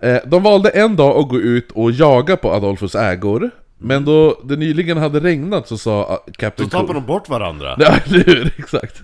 Eh, 0.00 0.16
De 0.26 0.42
valde 0.42 0.68
en 0.68 0.96
dag 0.96 1.16
att 1.18 1.28
gå 1.28 1.36
ut 1.36 1.70
och 1.72 1.90
jaga 1.92 2.36
på 2.36 2.52
Adolphus 2.52 2.94
ägor. 2.94 3.50
Men 3.82 4.04
då 4.04 4.40
det 4.44 4.56
nyligen 4.56 4.98
hade 4.98 5.20
regnat 5.20 5.68
så 5.68 5.78
sa 5.78 5.92
ah, 5.92 6.18
Då 6.26 6.32
Captain 6.32 6.70
tappar 6.70 6.86
Cook... 6.86 6.96
de 6.96 7.06
bort 7.06 7.28
varandra. 7.28 7.76
Ja, 7.78 7.94
eller 8.04 8.24
hur? 8.24 8.54
Exakt. 8.58 9.00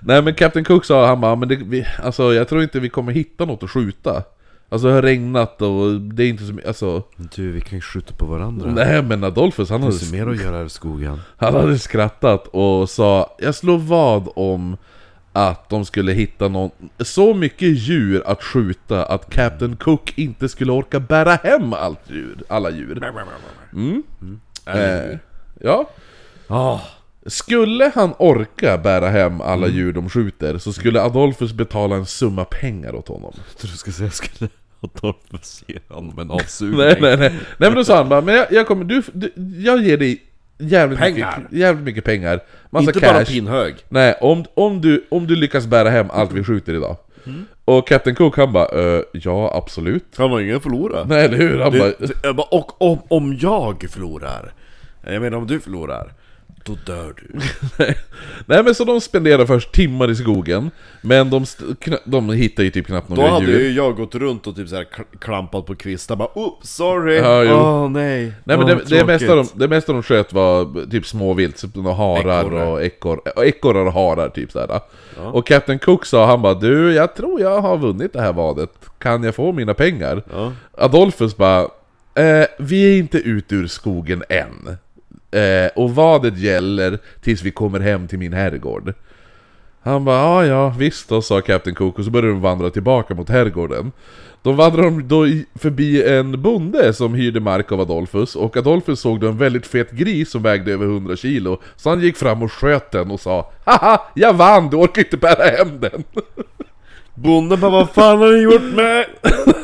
Nej 0.00 0.22
men 0.22 0.34
Captain 0.34 0.64
Cook 0.64 0.84
sa, 0.84 1.06
han 1.06 1.20
bara, 1.20 1.36
men 1.36 1.48
det, 1.48 1.56
vi, 1.56 1.86
alltså 2.02 2.34
jag 2.34 2.48
tror 2.48 2.62
inte 2.62 2.80
vi 2.80 2.88
kommer 2.88 3.12
hitta 3.12 3.44
något 3.44 3.62
att 3.62 3.70
skjuta. 3.70 4.22
Alltså 4.68 4.88
det 4.88 4.94
har 4.94 5.02
regnat 5.02 5.62
och 5.62 6.00
det 6.00 6.22
är 6.24 6.28
inte 6.28 6.44
så 6.44 6.52
mycket, 6.52 6.68
alltså... 6.68 7.02
Du, 7.16 7.52
vi 7.52 7.60
kan 7.60 7.78
ju 7.78 7.82
skjuta 7.82 8.14
på 8.14 8.26
varandra. 8.26 8.70
Nej 8.70 9.02
men 9.02 9.24
Adolphus 9.24 9.70
han 9.70 9.80
Det 9.80 9.86
hade 9.86 9.98
finns 9.98 10.12
mer 10.12 10.26
att 10.26 10.42
göra 10.42 10.64
i 10.64 10.68
skogen. 10.68 11.20
Han 11.36 11.54
hade 11.54 11.78
skrattat 11.78 12.46
och 12.46 12.90
sa 12.90 13.36
Jag 13.38 13.54
slår 13.54 13.78
vad 13.78 14.28
om 14.34 14.76
att 15.32 15.68
de 15.68 15.84
skulle 15.84 16.12
hitta 16.12 16.48
någon, 16.48 16.70
så 16.98 17.34
mycket 17.34 17.68
djur 17.68 18.22
att 18.26 18.42
skjuta 18.42 19.04
att 19.04 19.30
Captain 19.30 19.76
Cook 19.76 20.18
inte 20.18 20.48
skulle 20.48 20.72
orka 20.72 21.00
bära 21.00 21.34
hem 21.34 21.72
allt 21.72 22.10
djur, 22.10 22.42
alla 22.48 22.70
djur. 22.70 23.04
Mm. 23.72 24.02
Eh, 24.66 25.18
ja. 25.60 25.90
Ah, 26.48 26.80
Skulle 27.26 27.92
han 27.94 28.14
orka 28.18 28.78
bära 28.78 29.08
hem 29.08 29.40
alla 29.40 29.68
djur 29.68 29.92
de 29.92 30.08
skjuter 30.10 30.58
så 30.58 30.72
skulle 30.72 31.02
Adolphus 31.02 31.52
betala 31.52 31.96
en 31.96 32.06
summa 32.06 32.44
pengar 32.44 32.94
åt 32.94 33.08
honom. 33.08 33.32
jag 33.48 33.56
trodde 33.58 33.72
du 33.72 33.78
skulle 33.78 33.94
säga 33.94 34.06
jag 34.06 34.14
skulle 34.14 34.50
Adolfus 34.80 35.64
ge 35.66 35.78
honom 35.88 36.18
en 36.18 36.30
avsugning. 36.30 36.78
Nej 36.78 36.96
nej 37.00 37.16
nej, 37.16 37.30
nej 37.30 37.40
men 37.70 37.74
då 37.74 37.84
sa 37.84 37.96
han 37.96 38.08
bara, 38.08 38.20
men 38.20 38.34
jag, 38.34 38.46
jag 38.52 38.66
kommer, 38.66 38.84
du, 38.84 39.02
du, 39.12 39.32
jag 39.58 39.82
ger 39.82 39.96
dig 39.96 40.22
jävligt 40.58 40.98
Pengar. 40.98 41.38
mycket, 41.38 41.52
jävligt 41.58 41.84
mycket 41.84 42.04
pengar, 42.04 42.40
massa 42.70 42.84
Inte 42.90 43.00
cash. 43.00 43.12
bara 43.12 43.24
pinhög. 43.24 43.74
Nej, 43.88 44.14
om, 44.20 44.44
om, 44.54 44.80
du, 44.80 45.06
om 45.08 45.26
du 45.26 45.36
lyckas 45.36 45.66
bära 45.66 45.90
hem 45.90 46.06
allt 46.10 46.32
vi 46.32 46.44
skjuter 46.44 46.74
idag. 46.74 46.96
Mm. 47.26 47.44
Och 47.64 47.88
Captain 47.88 48.16
Cook 48.16 48.36
han 48.36 48.52
bara 48.52 48.96
"Eh, 48.96 49.02
ja 49.12 49.52
absolut. 49.54 50.04
Han 50.16 50.30
har 50.30 50.40
ingen 50.40 50.60
förlora. 50.60 51.04
Nej 51.04 51.24
eller 51.24 51.36
hur? 51.38 51.58
Han 51.60 51.72
Det, 51.72 52.32
bara, 52.34 52.46
och 52.46 52.82
om, 52.82 52.98
om 53.08 53.38
jag 53.40 53.86
förlorar? 53.90 54.52
Jag 55.06 55.22
menar 55.22 55.38
om 55.38 55.46
du 55.46 55.60
förlorar? 55.60 56.12
Då 56.66 56.76
dör 56.84 57.14
du. 57.16 57.38
Nej 58.46 58.62
men 58.64 58.74
så 58.74 58.84
de 58.84 59.00
spenderar 59.00 59.46
först 59.46 59.72
timmar 59.72 60.10
i 60.10 60.14
skogen, 60.16 60.70
men 61.00 61.30
de, 61.30 61.42
st- 61.42 61.64
de 62.04 62.30
hittar 62.30 62.62
ju 62.62 62.70
typ 62.70 62.86
knappt 62.86 63.08
Då 63.08 63.14
några 63.14 63.30
hade 63.30 63.46
djur. 63.46 63.60
ju 63.60 63.70
jag 63.72 63.96
gått 63.96 64.14
runt 64.14 64.46
och 64.46 64.56
typ 64.56 64.68
så 64.68 64.76
här 64.76 64.84
kl- 64.84 65.18
klampat 65.18 65.66
på 65.66 65.74
kvistar 65.74 66.16
bara 66.16 66.28
oh, 66.34 66.52
sorry! 66.62 67.16
Ja, 67.16 67.42
jo. 67.44 67.54
Åh 67.54 67.88
nej! 67.90 68.32
Nej 68.44 68.56
men 68.58 68.60
Åh, 68.60 68.66
det, 68.66 68.96
det, 68.96 69.04
mesta 69.04 69.34
de, 69.34 69.48
det 69.54 69.68
mesta 69.68 69.92
de 69.92 70.02
sköt 70.02 70.32
var 70.32 70.90
typ 70.90 71.06
småvilt, 71.06 71.56
typ 71.60 71.76
harar 71.84 72.40
Ekorrar. 72.44 72.66
och 72.66 72.82
ekor, 72.82 73.20
och 73.36 73.46
ekorrar 73.46 73.86
och 73.86 73.92
harar 73.92 74.28
typ 74.28 74.52
sådär. 74.52 74.80
Och 75.32 75.46
Captain 75.46 75.78
Cook 75.78 76.06
sa, 76.06 76.26
han 76.26 76.42
bara 76.42 76.54
du, 76.54 76.92
jag 76.92 77.14
tror 77.16 77.40
jag 77.40 77.60
har 77.60 77.76
vunnit 77.76 78.12
det 78.12 78.20
här 78.20 78.32
vadet, 78.32 78.70
kan 78.98 79.22
jag 79.22 79.34
få 79.34 79.52
mina 79.52 79.74
pengar? 79.74 80.22
Ja. 80.32 80.52
Adolphus 80.78 81.36
bara, 81.36 81.60
eh, 82.14 82.46
vi 82.58 82.94
är 82.94 82.98
inte 82.98 83.18
ute 83.18 83.54
ur 83.54 83.66
skogen 83.66 84.22
än. 84.28 84.76
Eh, 85.40 85.70
och 85.76 85.94
vadet 85.94 86.38
gäller 86.38 86.98
tills 87.20 87.42
vi 87.42 87.50
kommer 87.50 87.80
hem 87.80 88.08
till 88.08 88.18
min 88.18 88.32
herrgård. 88.32 88.94
Han 89.82 90.04
bara, 90.04 90.16
ja 90.16 90.46
ja 90.46 90.74
visst 90.78 91.08
då, 91.08 91.22
sa 91.22 91.40
Captain 91.40 91.74
Cook 91.74 91.98
och 91.98 92.04
så 92.04 92.10
började 92.10 92.28
de 92.32 92.40
vandra 92.40 92.70
tillbaka 92.70 93.14
mot 93.14 93.28
herrgården. 93.28 93.92
De 94.42 94.56
vandrade 94.56 95.02
då 95.02 95.26
i- 95.26 95.46
förbi 95.54 96.02
en 96.08 96.42
bonde 96.42 96.92
som 96.92 97.14
hyrde 97.14 97.40
mark 97.40 97.72
av 97.72 97.80
Adolphus 97.80 98.36
och 98.36 98.56
Adolphus 98.56 99.00
såg 99.00 99.20
då 99.20 99.28
en 99.28 99.38
väldigt 99.38 99.66
fet 99.66 99.90
gris 99.90 100.30
som 100.30 100.42
vägde 100.42 100.72
över 100.72 100.86
100 100.86 101.16
kilo 101.16 101.60
Så 101.76 101.88
han 101.90 102.00
gick 102.00 102.16
fram 102.16 102.42
och 102.42 102.52
sköt 102.52 102.90
den 102.90 103.10
och 103.10 103.20
sa 103.20 103.52
Haha, 103.64 104.00
jag 104.14 104.32
vann, 104.34 104.70
du 104.70 104.76
orkar 104.76 105.02
inte 105.02 105.16
bära 105.16 105.44
hem 105.56 105.80
den! 105.80 106.04
Bonden 107.14 107.60
bara 107.60 107.70
vad 107.70 107.90
fan 107.90 108.18
har 108.18 108.26
du 108.28 108.42
gjort 108.42 108.74
med 108.74 109.06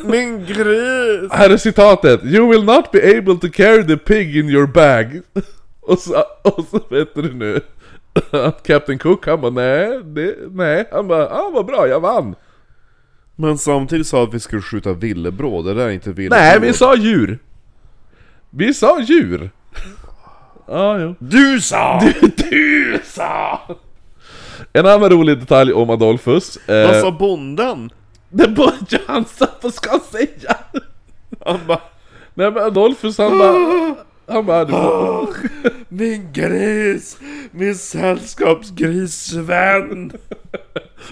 min 0.04 0.38
gris? 0.46 1.32
Här 1.32 1.50
är 1.50 1.56
citatet 1.56 2.24
You 2.24 2.50
will 2.50 2.64
not 2.64 2.90
be 2.92 3.18
able 3.18 3.36
to 3.36 3.48
carry 3.54 3.86
the 3.86 3.96
pig 3.96 4.36
in 4.36 4.48
your 4.48 4.66
bag 4.66 5.20
Och 5.82 5.98
så, 5.98 6.24
och 6.42 6.64
så 6.70 6.80
vet 6.88 7.14
du 7.14 7.32
nu 7.34 7.60
Captain 8.64 8.98
Cook 8.98 9.26
han 9.26 9.40
bara 9.40 9.50
nej, 9.50 10.00
det, 10.04 10.36
nej 10.50 10.88
Han 10.92 11.08
bara 11.08 11.28
ah 11.28 11.50
vad 11.54 11.66
bra, 11.66 11.88
jag 11.88 12.00
vann 12.00 12.34
Men 13.36 13.58
samtidigt 13.58 14.06
sa 14.06 14.22
att 14.22 14.34
vi 14.34 14.40
skulle 14.40 14.62
skjuta 14.62 14.92
villebråd, 14.92 15.64
det 15.64 15.74
där 15.74 15.86
är 15.86 15.90
inte 15.90 16.12
villebråd 16.12 16.40
Nej 16.40 16.60
vi 16.60 16.72
sa 16.72 16.96
djur 16.96 17.38
Vi 18.50 18.74
sa 18.74 19.00
djur 19.00 19.50
Ja 20.66 20.98
jo 20.98 21.14
Du 21.18 21.60
sa! 21.60 22.00
Du 22.36 23.00
sa! 23.04 23.60
En 24.72 24.86
annan 24.86 25.10
rolig 25.10 25.38
detalj 25.38 25.72
om 25.72 25.90
Adolphus 25.90 26.58
Vad 26.66 26.96
eh, 26.96 27.00
sa 27.00 27.10
bonden? 27.10 27.90
Det 28.28 28.48
borde 28.48 29.00
han 29.06 29.24
sa, 29.24 29.46
vad 29.62 29.74
ska 29.74 29.90
han 29.90 30.00
säga? 30.00 30.56
Han 31.44 31.60
bara 31.66 31.80
Nej 32.34 32.50
men 32.50 32.62
Adolphus 32.62 33.18
han 33.18 33.38
bara 33.38 33.94
Han 34.32 34.46
bara 34.46 34.64
du 34.64 34.72
får, 34.72 35.34
Min 35.88 36.32
gris! 36.32 37.18
Min 37.50 37.74
sällskapsgris 37.74 39.14
Sven! 39.14 40.12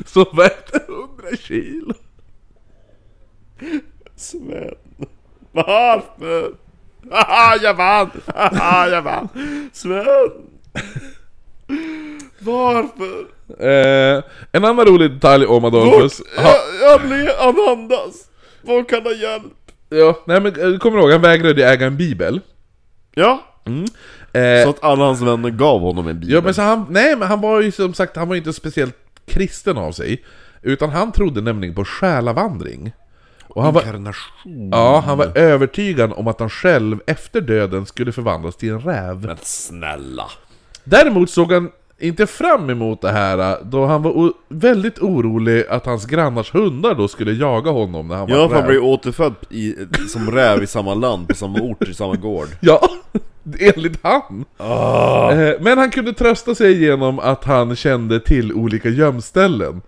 Så 0.07 0.25
vägde 0.33 0.81
100 0.89 1.37
kilo 1.43 1.95
Sven. 4.17 4.75
Varför? 5.53 6.53
Haha, 7.11 7.57
jag 7.63 7.75
vann! 7.75 8.11
Haha, 8.27 8.89
jag 8.89 9.03
vann! 9.03 9.29
Sven! 9.73 10.31
Varför? 12.39 13.27
Eh, 13.59 14.23
en 14.53 14.65
annan 14.65 14.87
rolig 14.87 15.11
detalj 15.11 15.47
om? 15.47 15.63
Ha, 15.65 15.71
Jag, 16.37 16.55
jag 16.83 17.05
le, 17.11 17.33
han 17.39 17.69
andas! 17.69 18.27
Vad 18.63 18.89
kan 18.89 19.03
ha 19.03 19.13
hjälp? 19.13 19.53
ja, 19.89 20.19
nej 20.27 20.41
men 20.41 20.73
eh, 20.73 20.79
kommer 20.79 20.97
du 20.97 21.03
ihåg, 21.03 21.13
han 21.13 21.23
vägrade 21.23 21.67
äga 21.71 21.87
en 21.87 21.97
bibel. 21.97 22.41
Ja? 23.15 23.45
Eh, 24.33 24.65
Så 24.65 24.71
att 24.71 24.85
alla 24.85 25.05
hans 25.05 25.21
vänner 25.21 25.51
gav 25.51 25.81
honom 25.81 26.09
en 26.09 26.21
bibel. 26.21 26.35
ja, 26.35 26.41
men 26.41 26.55
så 26.55 26.63
han, 26.63 26.87
nej 26.91 27.17
men 27.17 27.29
han 27.29 27.41
var 27.41 27.61
ju 27.61 27.73
som 27.73 27.95
sagt, 27.95 28.17
han 28.17 28.29
var 28.29 28.37
inte 28.37 28.53
speciellt 28.53 28.97
kristen 29.27 29.79
av 29.79 29.93
sig. 29.93 30.25
Utan 30.63 30.91
han 30.91 31.13
trodde 31.13 31.41
nämligen 31.41 31.75
på 31.75 31.85
själavandring. 31.85 32.93
Och 33.49 33.63
han 33.63 33.75
var, 33.75 33.83
Inkarnation. 33.83 34.71
ja, 34.73 35.03
han 35.07 35.19
var 35.19 35.39
övertygad 35.39 36.13
om 36.13 36.29
att 36.29 36.41
han 36.41 36.51
själv 36.51 36.99
efter 37.07 37.41
döden 37.41 37.87
skulle 37.87 38.13
förvandlas 38.13 38.57
till 38.57 38.71
en 38.71 38.81
räv. 38.81 39.25
Men 39.27 39.37
snälla. 39.43 40.27
Däremot 40.85 41.31
såg 41.31 41.53
han 41.53 41.71
inte 42.01 42.27
fram 42.27 42.71
emot 42.71 43.01
det 43.01 43.11
här 43.11 43.57
då 43.65 43.87
han 43.87 44.03
var 44.03 44.33
väldigt 44.49 44.99
orolig 44.99 45.65
att 45.71 45.87
hans 45.87 46.07
grannars 46.07 46.55
hundar 46.55 46.95
då 46.95 47.09
skulle 47.09 47.33
jaga 47.33 47.71
honom 47.71 48.09
när 48.09 48.17
han 48.17 48.31
var 48.31 48.37
Ja, 48.37 48.49
för 48.49 48.55
han 48.55 48.65
räv. 48.65 48.71
blev 48.71 48.85
återfödd 48.85 49.35
i, 49.51 49.75
som 50.09 50.31
räv 50.31 50.63
i 50.63 50.67
samma 50.67 50.95
land, 50.95 51.29
på 51.29 51.35
samma 51.35 51.61
ort, 51.61 51.89
i 51.89 51.95
samma 51.95 52.15
gård. 52.15 52.49
Ja, 52.61 52.89
enligt 53.59 53.99
han. 54.03 54.45
Eh, 54.59 55.53
Men 55.61 55.79
han 55.79 55.91
kunde 55.91 56.13
trösta 56.13 56.55
sig 56.55 56.85
genom 56.85 57.19
att 57.19 57.45
han 57.45 57.77
kände 57.77 58.21
till 58.21 58.53
olika 58.53 58.89
gömställen. 58.89 59.81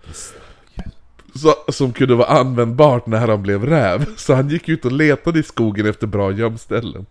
Så, 1.35 1.71
som 1.71 1.93
kunde 1.93 2.15
vara 2.15 2.27
användbart 2.27 3.07
när 3.07 3.27
han 3.27 3.41
blev 3.43 3.65
räv. 3.65 4.05
Så 4.17 4.33
han 4.33 4.49
gick 4.49 4.69
ut 4.69 4.85
och 4.85 4.91
letade 4.91 5.39
i 5.39 5.43
skogen 5.43 5.85
efter 5.85 6.07
bra 6.07 6.31
gömställen. 6.31 7.05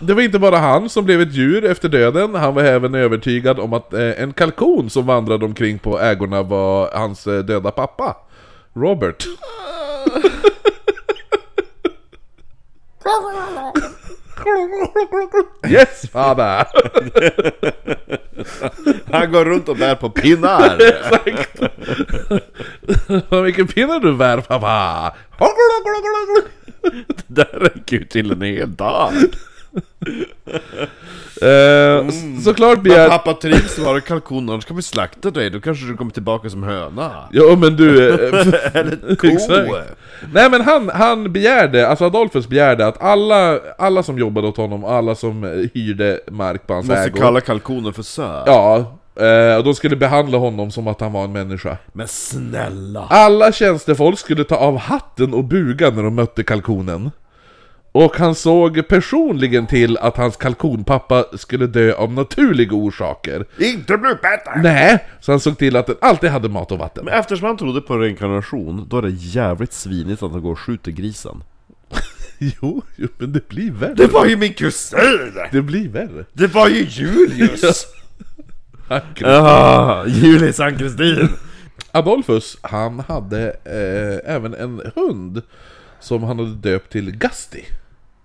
Det 0.00 0.14
var 0.14 0.22
inte 0.22 0.38
bara 0.38 0.56
han 0.58 0.88
som 0.88 1.04
blev 1.04 1.20
ett 1.20 1.32
djur 1.32 1.64
efter 1.64 1.88
döden, 1.88 2.34
han 2.34 2.54
var 2.54 2.62
även 2.62 2.94
övertygad 2.94 3.58
om 3.58 3.72
att 3.72 3.94
eh, 3.94 4.22
en 4.22 4.32
kalkon 4.32 4.90
som 4.90 5.06
vandrade 5.06 5.44
omkring 5.44 5.78
på 5.78 6.00
ägorna 6.00 6.42
var 6.42 6.90
hans 6.94 7.26
eh, 7.26 7.38
döda 7.38 7.70
pappa. 7.70 8.16
Robert. 8.74 9.24
Yes 15.68 16.10
father! 16.12 16.66
Han 19.12 19.32
går 19.32 19.44
runt 19.44 19.68
och 19.68 19.76
bär 19.76 19.94
på 19.94 20.10
pinnar! 20.10 20.78
Exakt! 21.26 21.60
Vad 23.28 23.44
mycket 23.44 23.74
pinnar 23.74 24.00
du 24.00 24.16
bär 24.16 24.40
pappa! 24.40 25.14
Det 27.06 27.24
där 27.26 27.58
räcker 27.58 27.96
ju 27.96 28.04
till 28.04 28.32
en 28.32 28.42
hel 28.42 28.74
dag! 28.74 29.12
Eh, 31.42 32.06
s- 32.08 32.44
såklart 32.44 32.74
Men 32.76 32.82
begär... 32.82 33.08
pappa 33.08 33.34
trivs 33.34 33.78
vara 33.78 34.00
kalkon, 34.00 34.50
annars 34.50 34.64
kan 34.64 34.76
vi 34.76 34.82
slakta 34.82 35.30
dig, 35.30 35.50
då 35.50 35.60
kanske 35.60 35.86
du 35.86 35.96
kommer 35.96 36.10
tillbaka 36.12 36.50
som 36.50 36.62
höna. 36.62 37.10
Ja 37.32 37.56
men 37.56 37.76
du... 37.76 38.08
eh, 38.08 38.46
Eller 38.74 39.16
ko! 39.16 39.28
Nej 40.32 40.50
men 40.50 40.60
han, 40.60 40.88
han 40.88 41.32
begärde, 41.32 41.88
alltså 41.88 42.04
Adolphus 42.04 42.48
begärde 42.48 42.86
att 42.86 43.02
alla, 43.02 43.58
alla 43.78 44.02
som 44.02 44.18
jobbade 44.18 44.48
åt 44.48 44.56
honom, 44.56 44.84
alla 44.84 45.14
som 45.14 45.44
eh, 45.44 45.50
hyrde 45.74 46.20
mark 46.30 46.66
på 46.66 46.74
hans 46.74 46.86
Måste 46.88 47.02
ägor 47.02 47.20
kalla 47.20 47.40
kalkonen 47.40 47.92
för 47.92 48.02
sö. 48.02 48.42
Ja, 48.46 48.94
och 49.58 49.64
de 49.64 49.74
skulle 49.74 49.96
behandla 49.96 50.38
honom 50.38 50.70
som 50.70 50.88
att 50.88 51.00
han 51.00 51.12
var 51.12 51.24
en 51.24 51.32
människa 51.32 51.76
Men 51.92 52.08
snälla! 52.08 53.06
Alla 53.10 53.52
tjänstefolk 53.52 54.18
skulle 54.18 54.44
ta 54.44 54.56
av 54.56 54.76
hatten 54.78 55.34
och 55.34 55.44
buga 55.44 55.90
när 55.90 56.02
de 56.02 56.14
mötte 56.14 56.42
kalkonen 56.42 57.10
Och 57.98 58.16
han 58.16 58.34
såg 58.34 58.88
personligen 58.88 59.66
till 59.66 59.98
att 59.98 60.16
hans 60.16 60.36
kalkonpappa 60.36 61.24
skulle 61.32 61.66
dö 61.66 61.92
av 61.92 62.12
naturliga 62.12 62.72
orsaker 62.72 63.46
Inte 63.58 63.96
bli 63.96 64.10
bättre! 64.22 64.62
Nej, 64.62 65.04
så 65.20 65.32
han 65.32 65.40
såg 65.40 65.58
till 65.58 65.76
att 65.76 65.86
den 65.86 65.96
alltid 66.00 66.30
hade 66.30 66.48
mat 66.48 66.72
och 66.72 66.78
vatten 66.78 67.04
Men 67.04 67.14
eftersom 67.14 67.46
han 67.46 67.56
trodde 67.56 67.80
på 67.80 67.96
reinkarnation, 67.96 68.86
då 68.88 68.98
är 68.98 69.02
det 69.02 69.10
jävligt 69.10 69.72
svinigt 69.72 70.22
att 70.22 70.32
han 70.32 70.42
går 70.42 70.52
och 70.52 70.58
skjuter 70.58 70.90
grisen. 70.92 71.42
Jo, 72.38 72.82
jo 72.96 73.08
men 73.18 73.32
det 73.32 73.48
blir 73.48 73.70
värre 73.70 73.94
Det 73.94 74.06
var 74.06 74.26
ju 74.26 74.36
min 74.36 74.54
kusin! 74.54 74.98
Det 75.52 75.62
blir 75.62 75.88
värre 75.88 76.24
Det 76.32 76.46
var 76.46 76.68
ju 76.68 76.84
Julius! 76.84 77.86
Ah, 79.24 80.06
Julius 80.06 80.60
Ann-Kristin! 80.60 81.28
Adolphus, 81.90 82.58
han 82.60 83.00
hade 83.00 83.48
eh, 83.48 84.34
även 84.34 84.54
en 84.54 84.82
hund 84.94 85.42
som 86.00 86.22
han 86.22 86.38
hade 86.38 86.54
döpt 86.54 86.92
till 86.92 87.16
Gasti. 87.16 87.64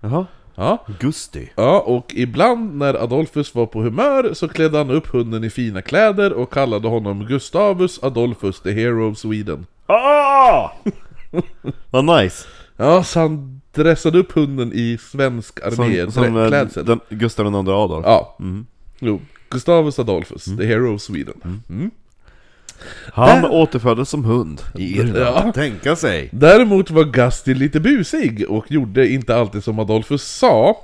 Jaha, 0.04 0.26
Ja, 0.56 0.86
Gusti. 1.00 1.50
ja, 1.56 1.80
och 1.80 2.12
ibland 2.16 2.76
när 2.78 2.94
Adolphus 2.94 3.56
var 3.56 3.66
på 3.66 3.82
humör 3.82 4.34
så 4.34 4.48
klädde 4.48 4.78
han 4.78 4.92
upp 4.92 5.08
hunden 5.08 5.44
i 5.44 5.50
fina 5.50 5.82
kläder 5.82 6.34
och 6.34 6.54
kallade 6.54 6.88
honom 6.88 7.26
Gustavus 7.26 8.04
Adolphus, 8.04 8.60
the 8.62 8.72
hero 8.72 9.12
of 9.12 9.18
Sweden. 9.18 9.66
Ah! 9.86 10.70
Vad 11.92 12.06
nice! 12.06 12.48
Ja, 12.78 13.04
så 13.04 13.20
han 13.20 13.62
dressade 13.72 14.20
upp 14.20 14.32
hunden 14.32 14.72
i 14.74 14.98
svensk 15.02 15.62
armé, 15.64 16.02
Som, 16.04 16.12
som 16.12 16.38
eh, 16.38 16.48
klädsel. 16.48 16.86
den, 16.86 17.00
Gustav 17.10 17.46
II 17.46 17.54
Adolf. 17.60 18.06
Ja, 18.06 18.38
jo. 19.00 19.20
Gustavus 19.50 20.00
Adolphus, 20.00 20.46
the 20.46 20.66
hero 20.66 20.96
of 20.96 21.02
Sweden. 21.02 21.62
Mm. 21.70 21.92
Han 23.14 23.46
återföddes 23.46 24.10
som 24.10 24.26
hund 24.26 24.62
i 24.78 25.00
Irland. 25.00 25.48
Ja. 25.48 25.52
Tänka 25.52 25.96
sig! 25.96 26.30
Däremot 26.32 26.92
var 26.92 27.04
Gasti 27.04 27.54
lite 27.54 27.80
busig 27.80 28.46
och 28.50 28.72
gjorde 28.72 29.08
inte 29.08 29.36
alltid 29.36 29.64
som 29.64 29.80
Adolphus 29.80 30.24
sa. 30.24 30.78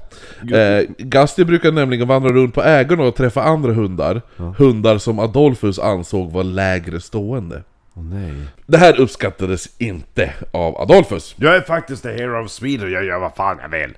Eh, 0.53 0.83
Gasti 0.97 1.45
brukade 1.45 1.75
nämligen 1.75 2.07
vandra 2.07 2.29
runt 2.29 2.55
på 2.55 2.63
ägorna 2.63 3.03
och 3.03 3.15
träffa 3.15 3.43
andra 3.43 3.73
hundar. 3.73 4.21
Hundar 4.57 4.97
som 4.97 5.19
Adolphus 5.19 5.79
ansåg 5.79 6.31
var 6.31 6.43
lägre 6.43 7.01
stående. 7.01 7.63
Nej. 7.93 8.33
Det 8.67 8.77
här 8.77 8.99
uppskattades 8.99 9.69
inte 9.77 10.33
av 10.51 10.81
Adolphus. 10.81 11.35
Jag 11.37 11.55
är 11.55 11.61
faktiskt 11.61 12.03
the 12.03 12.09
hero 12.11 12.43
of 12.43 12.51
Sweden, 12.51 12.91
jag 12.91 13.05
gör 13.05 13.19
vad 13.19 13.35
fan 13.35 13.57
jag 13.61 13.69
vill. 13.69 13.93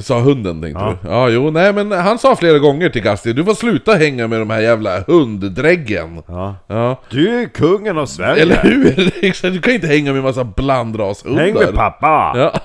Sa 0.00 0.20
hunden 0.20 0.62
tänkte 0.62 0.80
Ja. 0.84 0.94
du? 1.02 1.08
Ja, 1.08 1.28
jo, 1.28 1.50
nej 1.50 1.72
men 1.72 1.92
han 1.92 2.18
sa 2.18 2.36
flera 2.36 2.58
gånger 2.58 2.88
till 2.88 3.02
Gasti 3.02 3.32
Du 3.32 3.44
får 3.44 3.54
sluta 3.54 3.92
hänga 3.94 4.26
med 4.28 4.40
de 4.40 4.50
här 4.50 4.60
jävla 4.60 5.00
hunddräggen 5.00 6.22
Ja. 6.28 6.56
Ja, 6.66 7.00
Du 7.10 7.40
är 7.42 7.48
kungen 7.48 7.98
av 7.98 8.06
Sverige! 8.06 8.42
eller 8.42 8.62
hur? 8.62 9.12
Exakt, 9.24 9.54
du 9.54 9.60
kan 9.60 9.72
inte 9.72 9.86
hänga 9.86 10.12
med 10.12 10.18
en 10.18 10.24
massa 10.24 10.44
blandrashundar 10.44 11.42
Häng 11.42 11.54
med 11.54 11.74
pappa! 11.74 12.32
Ja, 12.36 12.60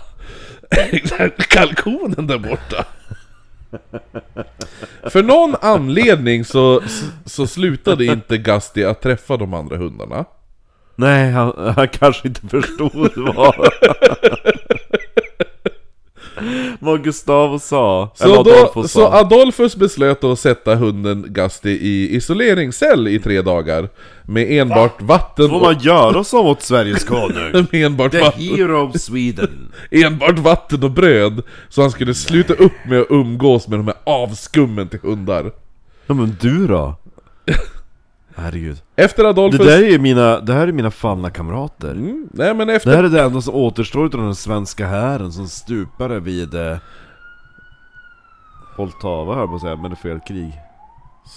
exakt, 0.91 1.47
kalkonen 1.47 2.27
där 2.27 2.37
borta 2.37 2.85
För 5.09 5.23
någon 5.23 5.55
anledning 5.61 6.45
så, 6.45 6.81
så 7.25 7.47
slutade 7.47 8.05
inte 8.05 8.37
Gasti 8.37 8.83
att 8.85 9.01
träffa 9.01 9.37
de 9.37 9.53
andra 9.53 9.77
hundarna 9.77 10.25
Nej, 10.95 11.31
han, 11.31 11.73
han 11.75 11.87
kanske 11.87 12.27
inte 12.27 12.47
förstod 12.47 13.11
vad... 13.15 13.55
vad 16.79 17.03
Gustavo 17.03 17.59
sa. 17.59 18.11
Eller 18.19 18.33
Så, 18.33 18.39
Adolfo 18.39 18.81
då, 18.81 18.87
sa. 18.87 18.99
så 18.99 19.07
Adolfus 19.07 19.75
beslöt 19.75 20.23
att 20.23 20.39
sätta 20.39 20.75
hunden 20.75 21.25
Gasti 21.29 21.69
i 21.69 22.15
isoleringscell 22.15 23.07
i 23.07 23.19
tre 23.19 23.41
dagar 23.41 23.89
Med 24.25 24.51
enbart 24.61 25.01
vatten 25.01 25.49
Får 25.49 25.61
man 25.61 25.79
göra 25.79 26.23
så 26.23 26.43
mot 26.43 26.61
Sveriges 26.61 27.03
konung? 27.03 27.51
med 27.71 27.85
enbart, 27.85 28.11
The 28.11 28.19
vatten, 28.19 28.41
hero 28.41 28.87
of 28.89 29.01
Sweden! 29.01 29.71
enbart 29.91 30.39
vatten 30.39 30.83
och 30.83 30.91
bröd 30.91 31.41
Så 31.69 31.81
han 31.81 31.91
skulle 31.91 32.13
sluta 32.13 32.53
upp 32.53 32.85
med 32.87 33.01
att 33.01 33.07
umgås 33.09 33.67
med 33.67 33.79
de 33.79 33.87
här 33.87 33.95
avskummen 34.03 34.87
till 34.87 34.99
hundar 34.99 35.51
Ja 36.07 36.13
men 36.13 36.37
du 36.41 36.67
då? 36.67 36.95
Herregud. 38.35 38.81
Efter 38.95 39.23
Det 39.23 39.29
Adolfus... 39.29 39.67
där 39.67 39.83
är 39.93 39.99
mina, 39.99 40.39
det 40.39 40.53
här 40.53 40.67
är 40.67 40.71
mina 40.71 40.91
fallna 40.91 41.29
kamrater. 41.29 41.91
Mm, 41.91 42.27
nej 42.33 42.53
men 42.53 42.69
efter... 42.69 42.89
Det 42.89 42.95
här 42.95 43.03
är 43.03 43.09
det 43.09 43.21
enda 43.23 43.41
som 43.41 43.55
återstår 43.55 44.03
av 44.03 44.09
den 44.09 44.35
svenska 44.35 44.87
hären 44.87 45.31
som 45.31 45.47
stupade 45.47 46.19
vid... 46.19 46.53
Eh, 46.55 46.77
Poltava 48.75 49.39
jag 49.39 49.49
på 49.49 49.55
att 49.55 49.61
säga, 49.61 49.75
men 49.75 49.91
det 49.91 49.93
är 49.93 50.09
fel 50.09 50.19
krig. 50.27 50.53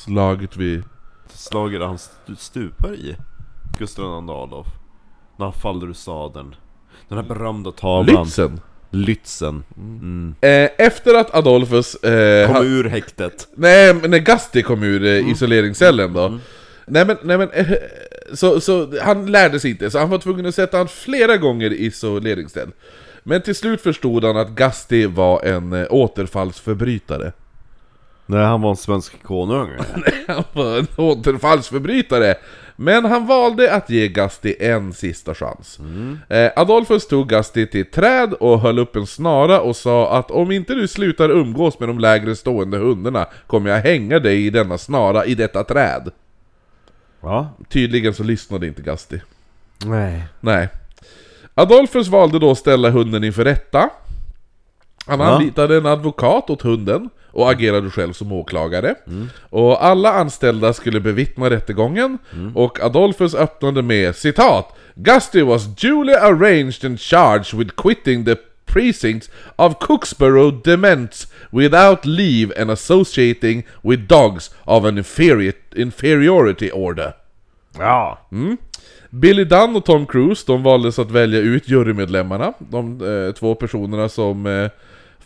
Slaget 0.04 0.56
vid... 0.56 0.82
Slaget 1.28 1.82
han 1.82 1.96
stu- 1.96 2.36
stupar 2.36 2.94
i. 2.94 3.16
Gustav 3.78 4.04
II 4.04 4.30
Adolf. 4.30 4.66
När 5.36 5.46
han 5.46 5.52
faller 5.52 5.86
ur 5.86 5.92
sadeln. 5.92 6.54
Den 7.08 7.18
här 7.18 7.24
berömda 7.24 7.72
tavlan. 7.72 8.24
Lützen! 8.26 8.60
Lützen. 8.90 9.62
Mm. 9.76 10.34
Eh, 10.40 10.68
efter 10.78 11.14
att 11.14 11.34
Adolfus... 11.34 11.94
Eh, 11.94 12.46
Kom 12.46 12.56
ha- 12.56 12.62
ur 12.64 12.84
häktet. 12.84 13.48
Nej, 13.56 13.94
men 13.94 14.10
när 14.10 14.18
Gasti 14.18 14.62
kom 14.62 14.82
ur 14.82 15.04
eh, 15.04 15.30
isoleringscellen 15.30 16.12
då 16.12 16.38
Nej 16.86 17.06
men, 17.06 17.16
nej 17.22 17.38
men, 17.38 17.50
eh, 17.50 17.66
så, 18.32 18.60
så 18.60 19.00
han 19.02 19.32
lärde 19.32 19.60
sig 19.60 19.70
inte, 19.70 19.90
så 19.90 19.98
han 19.98 20.10
var 20.10 20.18
tvungen 20.18 20.46
att 20.46 20.54
sätta 20.54 20.78
han 20.78 20.88
flera 20.88 21.36
gånger 21.36 21.72
i 21.72 21.86
isoleringscell 21.86 22.70
Men 23.22 23.42
till 23.42 23.54
slut 23.54 23.80
förstod 23.80 24.24
han 24.24 24.36
att 24.36 24.50
Gasti 24.50 25.06
var 25.06 25.44
en 25.44 25.72
eh, 25.72 25.86
återfallsförbrytare. 25.90 27.32
Nej, 28.26 28.44
han 28.44 28.62
var 28.62 28.70
en 28.70 28.76
svensk 28.76 29.22
konung. 29.22 29.70
Han 30.26 30.44
var 30.52 30.78
en 30.78 30.86
återfallsförbrytare. 30.96 32.34
Men 32.76 33.04
han 33.04 33.26
valde 33.26 33.74
att 33.74 33.90
ge 33.90 34.08
Gasti 34.08 34.54
en 34.60 34.92
sista 34.92 35.34
chans. 35.34 35.78
Eh, 36.28 36.50
Adolfus 36.56 37.08
tog 37.08 37.28
Gasti 37.28 37.66
till 37.66 37.80
ett 37.80 37.92
träd 37.92 38.32
och 38.32 38.60
höll 38.60 38.78
upp 38.78 38.96
en 38.96 39.06
snara 39.06 39.60
och 39.60 39.76
sa 39.76 40.18
att 40.18 40.30
om 40.30 40.50
inte 40.50 40.74
du 40.74 40.88
slutar 40.88 41.30
umgås 41.30 41.80
med 41.80 41.88
de 41.88 41.98
lägre 41.98 42.36
stående 42.36 42.78
hundarna 42.78 43.26
kommer 43.46 43.70
jag 43.70 43.80
hänga 43.80 44.18
dig 44.18 44.46
i 44.46 44.50
denna 44.50 44.78
snara 44.78 45.24
i 45.24 45.34
detta 45.34 45.64
träd 45.64 46.10
Va? 47.20 47.48
Tydligen 47.68 48.14
så 48.14 48.22
lyssnade 48.22 48.66
inte 48.66 48.82
Gasti. 48.82 49.20
Nej. 49.84 50.24
Nej. 50.40 50.68
Adolfus 51.54 52.08
valde 52.08 52.38
då 52.38 52.50
att 52.50 52.58
ställa 52.58 52.90
hunden 52.90 53.24
inför 53.24 53.44
rätta. 53.44 53.90
Han 55.06 55.20
Ja. 55.20 55.26
anlitade 55.26 55.76
en 55.76 55.86
advokat 55.86 56.50
åt 56.50 56.62
hunden 56.62 57.10
och 57.30 57.50
agerade 57.50 57.90
själv 57.90 58.12
som 58.12 58.32
åklagare. 58.32 58.94
Och 59.50 59.84
alla 59.84 60.12
anställda 60.12 60.72
skulle 60.72 61.00
bevittna 61.00 61.50
rättegången 61.50 62.18
och 62.54 62.80
Adolfus 62.80 63.34
öppnade 63.34 63.82
med 63.82 64.16
citat 64.16 64.76
Gusty 64.94 65.42
was 65.42 65.64
duly 65.76 66.12
arranged 66.12 66.84
and 66.84 67.00
charged 67.00 67.54
with 67.58 67.74
quitting 67.76 68.24
the 68.24 68.36
precincts 68.66 69.30
of 69.56 69.74
Cooksborough 69.80 70.62
Dements 70.64 71.26
without 71.50 72.06
leave 72.06 72.62
and 72.62 72.70
associating 72.70 73.62
with 73.82 74.00
dogs 74.08 74.50
of 74.64 74.84
an 74.84 74.98
inferior, 74.98 75.52
inferiority 75.76 76.70
order. 76.70 77.12
Ja. 77.78 78.18
Billy 79.10 79.44
Dunn 79.44 79.76
och 79.76 79.84
Tom 79.84 80.06
Cruise, 80.06 80.44
de 80.46 80.62
valdes 80.62 80.98
att 80.98 81.10
välja 81.10 81.40
ut 81.40 81.68
jurymedlemmarna. 81.68 82.52
De 82.58 83.00
eh, 83.26 83.32
två 83.34 83.54
personerna 83.54 84.08
som 84.08 84.46
eh, 84.46 84.70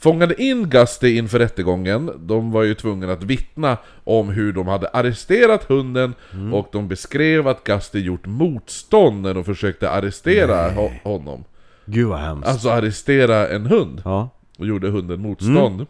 fångade 0.01 0.43
in 0.43 0.69
Gusty 0.71 1.17
inför 1.17 1.39
rättegången. 1.39 2.11
De 2.19 2.53
var 2.53 2.63
ju 2.63 2.75
tvungna 2.75 3.13
att 3.13 3.23
vittna 3.23 3.77
om 4.05 4.29
hur 4.29 4.53
de 4.53 4.69
hade 4.69 4.89
arresterat 4.89 5.65
hunden 5.65 6.15
och 6.53 6.69
de 6.73 6.89
beskrev 6.89 7.49
att 7.49 7.65
Gusty 7.65 8.01
gjort 8.01 8.27
motstånd 8.27 9.23
när 9.23 9.35
de 9.35 9.45
försökte 9.45 9.91
arrestera 9.91 10.71
ho- 10.71 11.03
honom. 11.05 11.45
Gud 11.91 12.09
vad 12.09 12.19
hemskt. 12.21 12.49
Alltså 12.49 12.71
arrestera 12.71 13.49
en 13.49 13.67
hund. 13.67 14.03
Ja. 14.05 14.29
Och 14.59 14.67
gjorde 14.67 14.89
hunden 14.89 15.21
motstånd. 15.21 15.87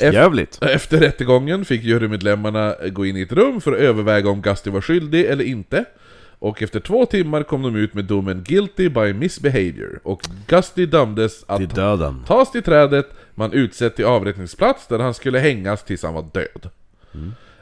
Jävligt. 0.00 0.62
Efter 0.62 0.98
rättegången 1.00 1.64
fick 1.64 1.82
jurymedlemmarna 1.82 2.74
gå 2.92 3.06
in 3.06 3.16
i 3.16 3.20
ett 3.20 3.32
rum 3.32 3.60
för 3.60 3.72
att 3.72 3.78
överväga 3.78 4.30
om 4.30 4.42
Gusty 4.42 4.70
var 4.70 4.80
skyldig 4.80 5.24
eller 5.24 5.44
inte. 5.44 5.84
Och 6.38 6.62
efter 6.62 6.80
två 6.80 7.06
timmar 7.06 7.42
kom 7.42 7.62
de 7.62 7.76
ut 7.76 7.94
med 7.94 8.04
domen 8.04 8.44
'Guilty 8.46 8.88
by 8.88 9.12
misbehavior' 9.12 9.98
och 10.02 10.22
Gusty 10.46 10.86
dömdes 10.86 11.44
att 11.48 11.58
Till 11.58 11.68
döden. 11.68 12.24
tas 12.26 12.52
till 12.52 12.62
trädet, 12.62 13.06
man 13.34 13.52
utsett 13.52 13.96
till 13.96 14.04
avrättningsplats 14.04 14.86
där 14.86 14.98
han 14.98 15.14
skulle 15.14 15.38
hängas 15.38 15.84
tills 15.84 16.02
han 16.02 16.14
var 16.14 16.24
död. 16.32 16.70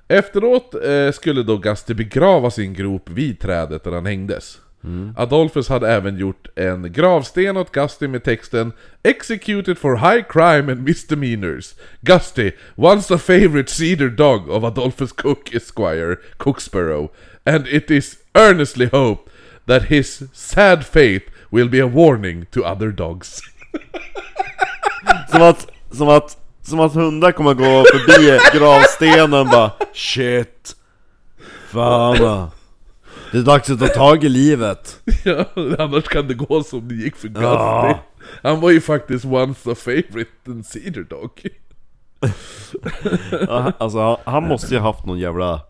Efteråt 0.09 0.75
eh, 0.85 1.11
skulle 1.13 1.43
då 1.43 1.57
Gusty 1.57 1.95
begravas 1.95 2.59
i 2.59 2.63
en 2.63 2.75
grop 2.75 3.11
vid 3.11 3.41
trädet 3.41 3.85
där 3.85 3.93
han 3.93 4.07
hängdes. 4.07 4.59
Mm. 4.85 5.15
Adolphus 5.17 5.69
hade 5.69 5.89
även 5.89 6.19
gjort 6.19 6.47
en 6.57 6.93
gravsten 6.93 7.57
åt 7.57 7.73
Gusty 7.73 8.09
med 8.09 8.25
texten 8.25 8.73
'Executed 9.03 9.79
for 9.79 9.97
high 9.97 10.23
crime 10.29 10.73
and 10.73 10.83
misdemeanors 10.83 11.75
Gusty, 12.01 12.53
once 12.77 13.15
a 13.15 13.19
favorite 13.19 13.71
cedar 13.71 14.09
dog 14.09 14.49
of 14.51 14.65
Adolphus 14.65 15.13
Cook 15.13 15.55
Esquire, 15.55 16.17
Cooksborough 16.37 17.09
And 17.45 17.67
it 17.67 17.91
is 17.91 18.17
earnestly 18.35 18.87
hoped 18.87 19.33
that 19.67 19.83
his 19.83 20.23
sad 20.33 20.85
fate 20.85 21.31
will 21.51 21.69
be 21.69 21.81
a 21.81 21.87
warning 21.87 22.47
to 22.51 22.65
other 22.65 22.93
dogs' 22.93 23.41
Som 25.31 25.43
att, 25.43 25.67
som 25.93 26.09
att, 26.09 26.39
som 26.63 26.81
att 26.81 26.95
hundar 26.95 27.33
kommer 27.33 27.55
gå 27.55 27.85
förbi 27.85 28.39
gravstenen 28.59 29.51
bara 29.51 29.71
Shit. 29.93 30.77
Fan. 31.73 32.51
Det 33.35 33.41
är 33.41 33.43
dags 33.43 33.71
att 33.71 33.79
ta 33.79 33.87
tag 33.89 34.25
i 34.25 34.29
livet. 34.29 35.01
Ja, 35.25 35.45
annars 35.79 36.05
kan 36.05 36.29
det 36.29 36.35
gå 36.35 36.63
som 36.63 36.89
det 36.89 36.95
gick 36.95 37.17
för 37.17 37.29
Gusty. 37.29 37.43
Ja. 37.43 37.99
Han 38.43 38.61
var 38.61 38.71
ju 38.71 38.81
faktiskt 38.81 39.25
once 39.25 39.71
a 39.73 39.75
favorite 39.75 40.31
and 40.47 40.67
cedar 40.67 41.03
dog. 41.03 41.31
Ja, 43.49 43.73
Alltså 43.79 44.21
han, 44.25 44.49
måste 44.49 44.75
ju 44.75 44.81
ha 44.81 44.93
haft 44.93 45.07
någon 45.07 45.19
jävla 45.19 45.61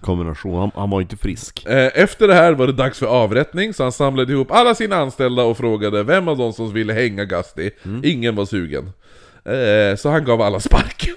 kombination. 0.00 0.58
Han, 0.60 0.70
han 0.74 0.90
var 0.90 1.00
inte 1.00 1.16
frisk. 1.16 1.66
Eh, 1.66 1.90
Efter 1.94 2.28
det 2.28 2.34
här 2.34 2.52
var 2.52 2.66
det 2.66 2.72
dags 2.72 2.98
för 2.98 3.06
avrättning, 3.06 3.74
så 3.74 3.82
han 3.82 3.92
samlade 3.92 4.32
ihop 4.32 4.50
alla 4.50 4.74
sina 4.74 4.96
anställda 4.96 5.42
och 5.42 5.56
frågade 5.56 6.02
vem 6.02 6.28
av 6.28 6.38
dem 6.38 6.52
som 6.52 6.72
ville 6.72 6.92
hänga 6.92 7.24
Gusty. 7.24 7.70
Ingen 8.02 8.36
var 8.36 8.44
sugen. 8.46 8.92
Eh, 9.44 9.96
Så 9.96 10.08
han 10.10 10.24
gav 10.24 10.42
alla 10.42 10.60
sparken. 10.60 11.14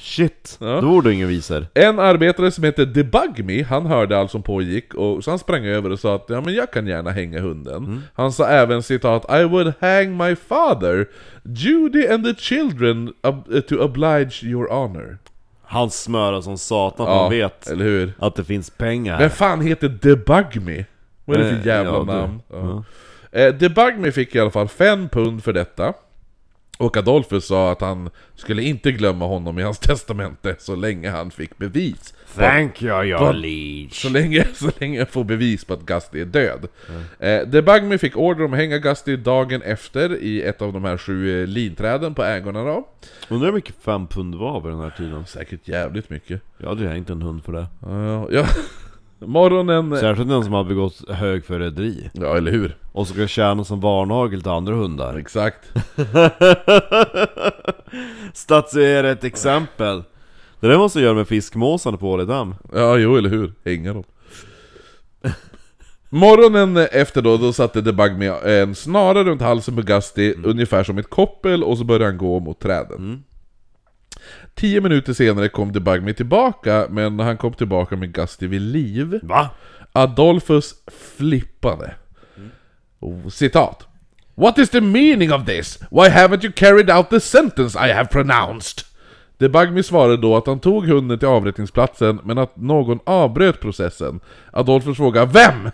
Shit. 0.00 0.56
Ja. 0.60 0.80
Då 0.80 0.94
var 0.94 1.02
det 1.02 1.12
ingen 1.14 1.28
visor. 1.28 1.66
En 1.74 1.98
arbetare 1.98 2.50
som 2.50 2.64
hette 2.64 2.84
Debug 2.84 3.44
Me, 3.44 3.62
han 3.62 3.86
hörde 3.86 4.18
allt 4.18 4.30
som 4.30 4.42
pågick 4.42 4.94
och 4.94 5.24
så 5.24 5.30
han 5.30 5.38
sprang 5.38 5.66
över 5.66 5.92
och 5.92 6.00
sa 6.00 6.14
att 6.14 6.24
ja 6.28 6.40
men 6.40 6.54
jag 6.54 6.70
kan 6.70 6.86
gärna 6.86 7.10
hänga 7.10 7.40
hunden. 7.40 8.02
Han 8.14 8.32
sa 8.32 8.46
även 8.46 8.82
citat 8.82 9.24
I 9.30 9.44
would 9.44 9.72
hang 9.80 10.16
my 10.16 10.36
father, 10.36 11.06
Judy 11.42 12.08
and 12.08 12.24
the 12.24 12.34
children 12.34 13.12
to 13.68 13.76
oblige 13.76 14.42
your 14.42 14.68
honor. 14.68 15.18
Han 15.64 15.90
smörar 15.90 16.40
som 16.40 16.58
satan 16.58 17.06
Ja, 17.06 17.20
han 17.20 17.30
vet 17.30 17.70
att 18.18 18.34
det 18.34 18.44
finns 18.44 18.70
pengar. 18.70 19.18
Vem 19.18 19.30
fan 19.30 19.60
heter 19.60 19.88
Debug 19.88 20.62
Me? 20.62 20.84
Vad 21.24 21.36
är 21.36 21.42
det 21.42 21.50
Eh, 21.50 21.60
för 21.60 21.68
jävla 21.68 21.92
ja, 21.92 22.04
namn? 22.04 22.40
Ja. 22.50 22.84
Eh, 23.40 23.54
Debug 23.54 23.98
Me 23.98 24.12
fick 24.12 24.34
i 24.34 24.40
alla 24.40 24.50
fall 24.50 24.68
fem 24.68 25.08
pund 25.08 25.44
för 25.44 25.52
detta. 25.52 25.94
Och 26.78 26.96
Adolphus 26.96 27.46
sa 27.46 27.72
att 27.72 27.80
han 27.80 28.10
skulle 28.34 28.62
inte 28.62 28.92
glömma 28.92 29.26
honom 29.26 29.58
i 29.58 29.62
hans 29.62 29.78
testamente 29.88 30.56
så 30.58 30.76
länge 30.76 31.10
han 31.10 31.30
fick 31.30 31.58
bevis. 31.58 32.14
Thank 32.34 32.82
you 32.82 33.04
your 33.04 33.32
liege. 33.32 33.94
Så 33.94 34.08
länge, 34.08 34.46
så 34.54 34.70
länge 34.78 34.98
jag 34.98 35.08
får 35.08 35.24
bevis 35.24 35.64
på 35.64 35.74
att 35.74 35.82
Gusty 35.82 36.20
är 36.20 36.24
död. 36.24 36.68
Eh, 37.18 37.40
Debugme 37.46 37.98
fick 37.98 38.16
order 38.16 38.44
om 38.44 38.52
att 38.52 38.58
hänga 38.58 38.78
Gusty 38.78 39.16
dagen 39.16 39.62
efter 39.62 40.16
i 40.22 40.42
ett 40.42 40.62
av 40.62 40.72
de 40.72 40.84
här 40.84 40.96
sju 40.96 41.42
eh, 41.42 41.46
linträden 41.46 42.14
på 42.14 42.24
ägorna 42.24 42.64
då. 42.64 42.88
Undrar 43.28 43.46
hur 43.46 43.54
mycket 43.54 43.74
fem 43.84 44.06
pund 44.06 44.34
var 44.34 44.60
vid 44.60 44.72
den 44.72 44.80
här 44.80 44.94
tiden? 44.96 45.26
Säkert 45.26 45.68
jävligt 45.68 46.10
mycket. 46.10 46.42
Jag 46.58 46.68
hade 46.68 46.88
hängt 46.88 47.10
en 47.10 47.22
hund 47.22 47.44
för 47.44 47.52
det. 47.52 47.66
Ja, 47.80 48.28
ja. 48.30 48.46
Morgonen... 49.18 50.00
Särskilt 50.00 50.28
den 50.28 50.44
som 50.44 50.52
har 50.52 50.64
begått 50.64 51.10
högförräderi. 51.10 52.10
Ja, 52.12 52.36
eller 52.36 52.52
hur? 52.52 52.76
Och 52.92 53.08
ska 53.08 53.26
tjäna 53.26 53.64
som 53.64 53.80
varnagel 53.80 54.42
till 54.42 54.50
andra 54.50 54.74
hundar. 54.74 55.16
Exakt. 55.16 55.58
Statuera 58.32 59.10
ett 59.10 59.24
exempel. 59.24 60.02
Det 60.60 60.68
där 60.68 60.78
måste 60.78 60.98
jag 60.98 61.04
göra 61.04 61.14
med 61.14 61.28
fiskmåsarna 61.28 61.96
på 61.96 62.10
Ålidhem. 62.10 62.54
Ja, 62.72 62.96
jo, 62.96 63.16
eller 63.16 63.30
hur? 63.30 63.52
Hänga 63.64 63.92
dem. 63.92 64.04
Morgonen 66.08 66.76
efter 66.76 67.22
då, 67.22 67.36
då 67.36 67.52
satte 67.52 67.80
Debug 67.80 68.18
med 68.18 68.62
en 68.62 68.74
snara 68.74 69.24
runt 69.24 69.42
halsen 69.42 69.76
på 69.76 69.82
Gusty, 69.82 70.34
ungefär 70.44 70.84
som 70.84 70.98
ett 70.98 71.10
koppel, 71.10 71.64
och 71.64 71.78
så 71.78 71.84
började 71.84 72.04
han 72.04 72.18
gå 72.18 72.40
mot 72.40 72.60
träden. 72.60 73.24
Tio 74.56 74.80
minuter 74.80 75.12
senare 75.12 75.48
kom 75.48 75.72
Debug 75.72 76.02
med 76.02 76.16
tillbaka, 76.16 76.86
men 76.90 77.18
han 77.18 77.36
kom 77.36 77.52
tillbaka 77.52 77.96
med 77.96 78.12
Gusty 78.12 78.46
vid 78.46 78.60
liv. 78.60 79.20
Va? 79.22 79.50
Adolphus 79.92 80.74
flippade. 81.16 81.94
Oh, 83.00 83.28
citat. 83.28 83.86
What 84.34 84.58
is 84.58 84.70
the 84.70 84.80
meaning 84.80 85.32
of 85.32 85.46
this? 85.46 85.78
Why 85.90 86.08
haven't 86.08 86.44
you 86.44 86.52
carried 86.52 86.90
out 86.90 87.10
the 87.10 87.20
sentence 87.20 87.78
I 87.88 87.92
have 87.92 88.08
pronounced? 88.08 88.84
Debugme 89.38 89.82
svarade 89.82 90.16
då 90.16 90.36
att 90.36 90.46
han 90.46 90.60
tog 90.60 90.86
hunden 90.86 91.18
till 91.18 91.28
avrättningsplatsen, 91.28 92.20
men 92.24 92.38
att 92.38 92.56
någon 92.56 92.98
avbröt 93.06 93.60
processen. 93.60 94.20
Adolphus 94.52 94.96
frågade 94.96 95.32
Vem? 95.32 95.70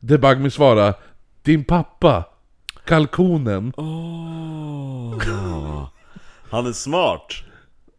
Debugme 0.00 0.50
svarade 0.50 0.94
Din 1.42 1.64
pappa. 1.64 2.24
Kalkonen. 2.84 3.72
Han 6.50 6.66
är 6.66 6.72
smart. 6.72 7.44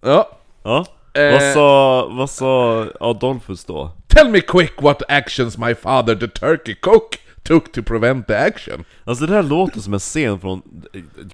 Ja. 0.06 0.38
Ja. 0.63 0.86
Eh. 1.13 1.32
Vad 1.32 1.54
sa, 1.54 2.08
vad 2.12 2.30
sa 2.30 2.86
Adolfus 3.00 3.65
då? 3.65 3.91
Tell 4.08 4.30
me 4.30 4.41
quick 4.41 4.82
what 4.82 5.02
actions 5.08 5.58
my 5.58 5.76
father 5.76 6.15
the 6.15 6.28
turkey 6.28 6.76
cook 6.76 7.20
took 7.44 7.72
to 7.72 7.84
prevent 7.84 8.28
the 8.28 8.36
action. 8.36 8.86
Alltså 9.04 9.26
det 9.26 9.34
här 9.34 9.44
låter 9.44 9.80
som 9.80 9.94
en 9.94 10.00
scen 10.00 10.39
från 10.39 10.62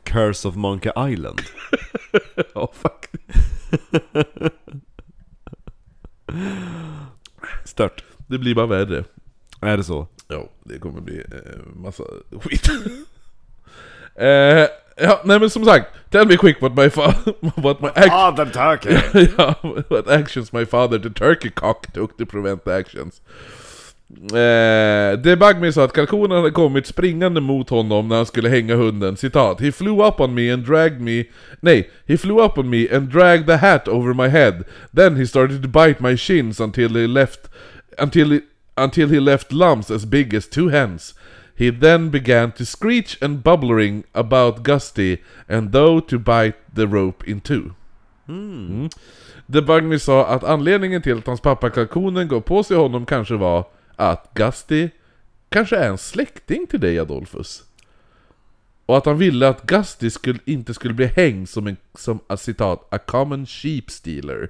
Curse 0.04 0.48
of 0.48 0.56
Monkey 0.56 0.92
Island. 1.12 1.42
Ja, 2.54 2.72
faktiskt. 2.74 3.24
Stört. 7.66 8.04
Det 8.28 8.38
blir 8.38 8.56
bara 8.56 8.66
värre. 8.66 9.04
Är 9.62 9.78
det 9.78 9.84
så? 9.84 10.08
Ja, 10.28 10.50
det 10.64 10.80
kommer 10.80 11.02
bli 11.02 11.18
eh, 11.20 11.76
massa 11.76 12.04
skit. 12.42 12.70
eh, 14.16 14.68
ja, 15.00 15.20
nej 15.26 15.40
men 15.40 15.50
som 15.50 15.66
sagt, 15.66 15.86
tell 16.12 16.28
me 16.28 16.36
quick 16.38 16.62
what 16.62 16.76
my 16.76 16.90
father, 16.90 17.34
what 17.64 17.82
my 17.82 17.90
act- 17.96 18.12
Ah, 18.12 18.32
den 18.32 18.52
turkey! 18.52 18.90
ja, 19.38 19.54
what 19.90 20.08
actions 20.08 20.54
my 20.54 20.66
father 20.66 20.98
the 21.00 21.10
turkey 21.10 21.50
cock 21.50 21.88
took 21.94 22.18
to 22.18 22.26
prevent 22.26 22.64
the 22.66 22.72
actions. 22.74 23.22
Eh, 24.34 25.18
Debugme 25.18 25.72
sa 25.72 25.84
att 25.84 25.94
kalkonen 25.94 26.38
hade 26.38 26.52
kommit 26.52 26.88
springande 26.88 27.42
mot 27.42 27.70
honom 27.70 28.08
när 28.08 28.16
han 28.16 28.26
skulle 28.26 28.50
hänga 28.50 28.76
hunden, 28.76 29.18
citat 29.18 29.62
He 29.62 29.72
flew 29.72 30.08
up 30.08 30.20
on 30.20 30.34
me 30.34 30.54
and 30.54 30.66
dragged 30.66 31.02
me 31.02 31.24
Nej, 31.62 31.90
he 32.08 32.18
flew 32.18 32.46
up 32.46 32.58
on 32.58 32.70
me 32.70 32.88
and 32.96 33.10
dragged 33.10 33.46
the 33.48 33.56
hat 33.58 33.88
over 33.88 34.14
my 34.14 34.28
head 34.28 34.64
Then 34.96 35.16
he 35.16 35.26
started 35.26 35.62
to 35.64 35.68
bite 35.70 35.96
my 36.00 36.18
shins 36.18 36.60
until 36.60 36.90
he 36.90 37.08
left 37.08 37.40
Until 37.98 38.32
he, 38.32 38.40
until 38.78 39.08
he 39.10 39.20
left 39.20 39.52
lumps 39.54 39.92
as 39.92 40.06
big 40.06 40.34
as 40.34 40.48
two 40.48 40.68
hens 40.70 41.14
He 41.62 41.70
then 41.70 42.10
began 42.10 42.52
to 42.52 42.66
screech 42.66 43.22
and 43.22 43.44
bubbling 43.44 44.04
about 44.14 44.64
Gusty 44.64 45.18
and 45.48 45.72
though 45.72 46.00
to 46.00 46.18
bite 46.18 46.58
the 46.76 46.88
rope 46.88 47.32
in 47.32 47.42
two 47.42 47.76
Mm. 48.28 48.90
Debugme 49.46 50.00
sa 50.00 50.26
att 50.26 50.44
anledningen 50.44 51.02
till 51.02 51.18
att 51.18 51.28
hans 51.28 51.42
pappa 51.42 51.70
kalkonen 51.70 52.28
gav 52.28 52.42
på 52.42 52.64
sig 52.64 52.78
honom 52.78 53.06
kanske 53.06 53.36
var 53.36 53.66
att 53.96 54.32
Gusty 54.34 54.90
kanske 55.50 55.78
är 55.78 55.90
en 55.90 55.98
släkting 55.98 56.68
till 56.68 56.80
dig 56.80 57.00
Adolphus. 57.00 57.64
Och 58.86 58.98
att 58.98 59.06
han 59.06 59.18
ville 59.18 59.48
att 59.48 59.66
Gusty 59.66 60.10
skulle, 60.10 60.40
inte 60.46 60.74
skulle 60.74 60.94
bli 60.94 61.06
hängd 61.06 61.50
som 61.50 61.68
en, 61.68 61.78
som, 61.98 62.20
a, 62.28 62.38
citat, 62.38 62.88
a 62.92 62.98
common 62.98 63.46
sheep 63.46 63.92
stealer. 63.92 64.50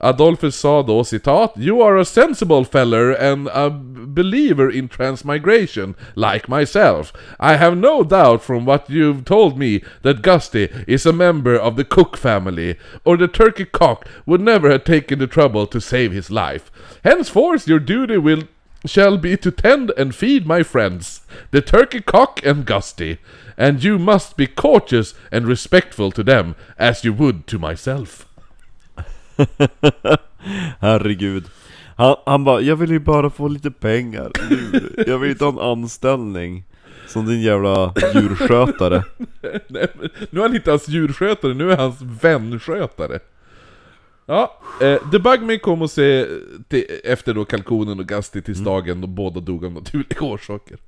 Adolphus 0.00 0.56
sa 0.56 0.82
då 0.82 1.04
citat 1.04 1.54
You 1.56 1.82
are 1.82 2.00
a 2.00 2.04
sensible 2.04 2.64
feller 2.64 3.32
and 3.32 3.48
a 3.48 3.70
believer 4.06 4.70
in 4.70 4.88
transmigration, 4.88 5.94
like 6.14 6.48
myself. 6.48 7.12
I 7.38 7.56
have 7.56 7.76
no 7.76 8.02
doubt 8.02 8.42
from 8.42 8.66
what 8.66 8.90
you've 8.90 9.24
told 9.24 9.58
me 9.58 9.80
that 10.02 10.22
Gusty 10.22 10.68
is 10.86 11.06
a 11.06 11.12
member 11.12 11.54
of 11.54 11.76
the 11.76 11.84
Cook 11.84 12.16
family, 12.16 12.76
or 13.04 13.16
the 13.16 13.28
turkey 13.28 13.64
cock 13.64 14.06
would 14.26 14.40
never 14.40 14.70
have 14.70 14.84
taken 14.84 15.18
the 15.18 15.26
trouble 15.26 15.66
to 15.66 15.80
save 15.80 16.12
his 16.12 16.30
life. 16.30 16.70
Henceforth 17.04 17.68
your 17.68 17.80
duty 17.80 18.18
will 18.18 18.42
shall 18.86 19.18
be 19.18 19.36
to 19.36 19.50
tend 19.50 19.92
and 19.96 20.14
feed 20.14 20.46
my 20.46 20.62
friends, 20.62 21.20
the 21.50 21.60
turkey 21.60 22.00
cock 22.00 22.40
and 22.44 22.64
Gusty, 22.64 23.18
and 23.60 23.84
you 23.84 23.98
must 23.98 24.36
be 24.36 24.46
courteous 24.46 25.14
and 25.30 25.46
respectful 25.46 26.10
to 26.12 26.24
them 26.24 26.54
as 26.76 27.04
you 27.04 27.14
would 27.14 27.46
to 27.46 27.58
myself. 27.58 28.26
Herregud. 30.80 31.44
Han, 31.96 32.16
han 32.26 32.44
bara, 32.44 32.60
jag 32.60 32.76
vill 32.76 32.90
ju 32.90 32.98
bara 32.98 33.30
få 33.30 33.48
lite 33.48 33.70
pengar 33.70 34.32
nu. 34.50 35.04
Jag 35.06 35.18
vill 35.18 35.30
inte 35.30 35.44
ha 35.44 35.52
en 35.52 35.58
anställning. 35.58 36.64
Som 37.06 37.26
din 37.26 37.40
jävla 37.40 37.94
djurskötare. 38.14 39.04
Nej, 39.68 39.86
nu 40.30 40.40
är 40.40 40.42
han 40.42 40.54
inte 40.54 40.70
hans 40.70 40.88
djurskötare, 40.88 41.54
nu 41.54 41.72
är 41.72 41.76
han 41.76 41.90
hans 41.90 42.22
vänskötare. 42.22 43.18
Ja, 44.26 44.60
eh, 44.80 45.10
Debugme 45.12 45.58
kom 45.58 45.82
och 45.82 45.90
se 45.90 46.26
till, 46.68 46.84
efter 47.04 47.34
då 47.34 47.44
kalkonen 47.44 47.98
och 47.98 48.06
Gusty 48.06 48.40
till 48.40 48.56
stagen 48.56 49.02
och 49.02 49.08
båda 49.08 49.40
dog 49.40 49.64
av 49.64 49.72
naturliga 49.72 50.20
orsaker. 50.20 50.78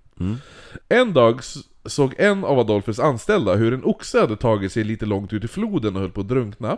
En 0.89 1.13
dag 1.13 1.41
såg 1.85 2.15
en 2.19 2.45
av 2.45 2.59
Adolfus 2.59 2.99
anställda 2.99 3.55
hur 3.55 3.75
en 3.75 3.85
oxe 3.85 4.21
hade 4.21 4.37
tagit 4.37 4.73
sig 4.73 4.85
lite 4.85 5.07
långt 5.07 5.33
ut 5.33 5.45
i 5.45 5.49
floden 5.49 5.95
och 5.97 6.03
höll 6.03 6.11
på 6.11 6.21
att 6.21 6.29
drunkna. 6.29 6.77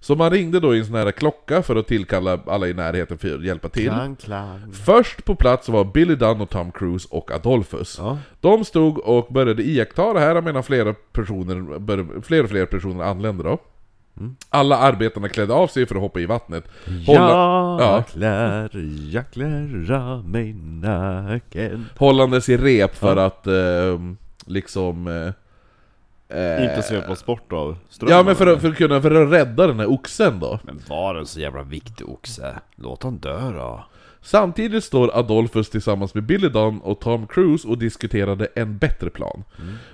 Så 0.00 0.14
man 0.14 0.30
ringde 0.30 0.60
då 0.60 0.74
i 0.74 0.78
en 0.78 0.86
sån 0.86 0.94
här 0.94 1.12
klocka 1.12 1.62
för 1.62 1.76
att 1.76 1.86
tillkalla 1.86 2.38
alla 2.46 2.68
i 2.68 2.74
närheten 2.74 3.18
för 3.18 3.34
att 3.34 3.44
hjälpa 3.44 3.68
till. 3.68 3.88
Klang, 3.88 4.16
klang. 4.16 4.72
Först 4.72 5.24
på 5.24 5.34
plats 5.34 5.68
var 5.68 5.84
Billy 5.84 6.14
Dunn 6.14 6.40
och 6.40 6.50
Tom 6.50 6.72
Cruise 6.72 7.08
och 7.10 7.30
Adolphus. 7.32 7.96
Ja. 7.98 8.18
De 8.40 8.64
stod 8.64 8.98
och 8.98 9.32
började 9.32 9.62
iaktta 9.62 10.12
det 10.12 10.20
här 10.20 10.42
medan 10.42 10.62
flera, 10.62 10.94
personer, 11.12 11.78
började, 11.78 12.22
fler 12.22 12.44
och 12.44 12.50
fler 12.50 12.66
personer 12.66 13.04
anlände 13.04 13.42
då. 13.42 13.58
Alla 14.50 14.76
arbetarna 14.78 15.28
klädde 15.28 15.54
av 15.54 15.66
sig 15.66 15.86
för 15.86 15.94
att 15.94 16.00
hoppa 16.00 16.20
i 16.20 16.26
vattnet. 16.26 16.64
Hålla, 17.06 17.20
Jag 17.20 17.80
ja, 17.80 18.04
klär, 18.12 18.70
jag 19.12 19.30
klär 19.30 20.22
mig 20.28 20.52
naken. 20.52 21.86
hållandes 21.96 22.48
i 22.48 22.56
rep 22.56 22.94
för 22.96 23.16
att 23.16 23.46
eh, 23.46 23.98
liksom... 24.50 25.06
Eh, 26.28 26.38
eh, 26.38 26.64
Inte 26.64 26.82
svepas 26.82 27.26
bort 27.26 27.52
av 27.52 27.76
strömmen. 27.88 28.16
Ja 28.16 28.22
men 28.22 28.36
för 28.36 28.46
att, 28.46 28.60
för 28.60 28.68
att 28.68 28.76
kunna 28.76 29.02
för 29.02 29.10
att 29.10 29.32
rädda 29.32 29.66
den 29.66 29.80
här 29.80 29.90
oxen 29.90 30.40
då. 30.40 30.58
Men 30.62 30.80
var 30.88 31.14
en 31.14 31.26
så 31.26 31.40
jävla 31.40 31.62
viktig 31.62 32.08
oxe? 32.08 32.54
Låt 32.76 33.02
han 33.02 33.18
dö 33.18 33.52
då. 33.52 33.84
Samtidigt 34.22 34.84
står 34.84 35.18
Adolphus 35.18 35.70
tillsammans 35.70 36.14
med 36.14 36.24
Billy 36.24 36.48
Dunn 36.48 36.80
och 36.80 37.00
Tom 37.00 37.26
Cruise 37.26 37.68
och 37.68 37.78
diskuterade 37.78 38.48
en 38.54 38.78
bättre 38.78 39.10
plan. 39.10 39.44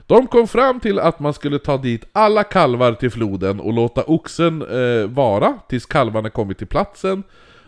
De 0.07 0.27
kom 0.27 0.49
fram 0.49 0.81
till 0.81 0.99
att 0.99 1.21
man 1.21 1.35
skulle 1.35 1.59
ta 1.59 1.77
dit 1.77 2.09
alla 2.13 2.45
kalvar 2.45 2.93
till 2.93 3.11
floden 3.11 3.61
och 3.61 3.73
låta 3.73 4.03
oxen 4.03 4.63
eh, 4.63 5.07
vara 5.09 5.59
tills 5.69 5.87
kalvarna 5.87 6.31
kommit 6.31 6.59
till 6.59 6.67
platsen. 6.67 7.23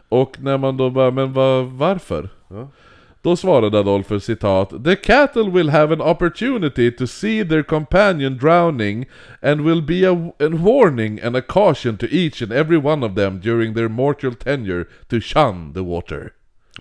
Och 0.08 0.36
när 0.40 0.58
man 0.58 0.76
då 0.76 0.90
bara, 0.90 1.10
men 1.10 1.32
va, 1.32 1.62
varför? 1.62 2.28
Ja. 2.48 2.68
Då 3.22 3.36
svarade 3.36 3.78
Adolphus 3.78 4.24
citat 4.24 4.84
The 4.84 4.96
cattle 4.96 5.50
will 5.50 5.68
have 5.68 5.94
an 5.94 6.00
opportunity 6.00 6.90
to 6.90 7.06
see 7.06 7.44
their 7.44 7.62
companion 7.62 8.38
drowning 8.38 9.06
and 9.42 9.60
will 9.60 9.82
be 9.82 10.08
a, 10.08 10.12
a 10.38 10.48
warning 10.48 11.20
and 11.20 11.36
a 11.36 11.40
caution 11.40 11.96
to 11.96 12.06
each 12.06 12.42
and 12.42 12.52
every 12.52 12.76
one 12.76 13.06
of 13.06 13.14
them 13.14 13.40
during 13.40 13.74
their 13.74 13.88
mortal 13.88 14.34
tenure 14.34 14.84
to 15.08 15.20
shun 15.20 15.72
the 15.72 15.80
water. 15.80 16.32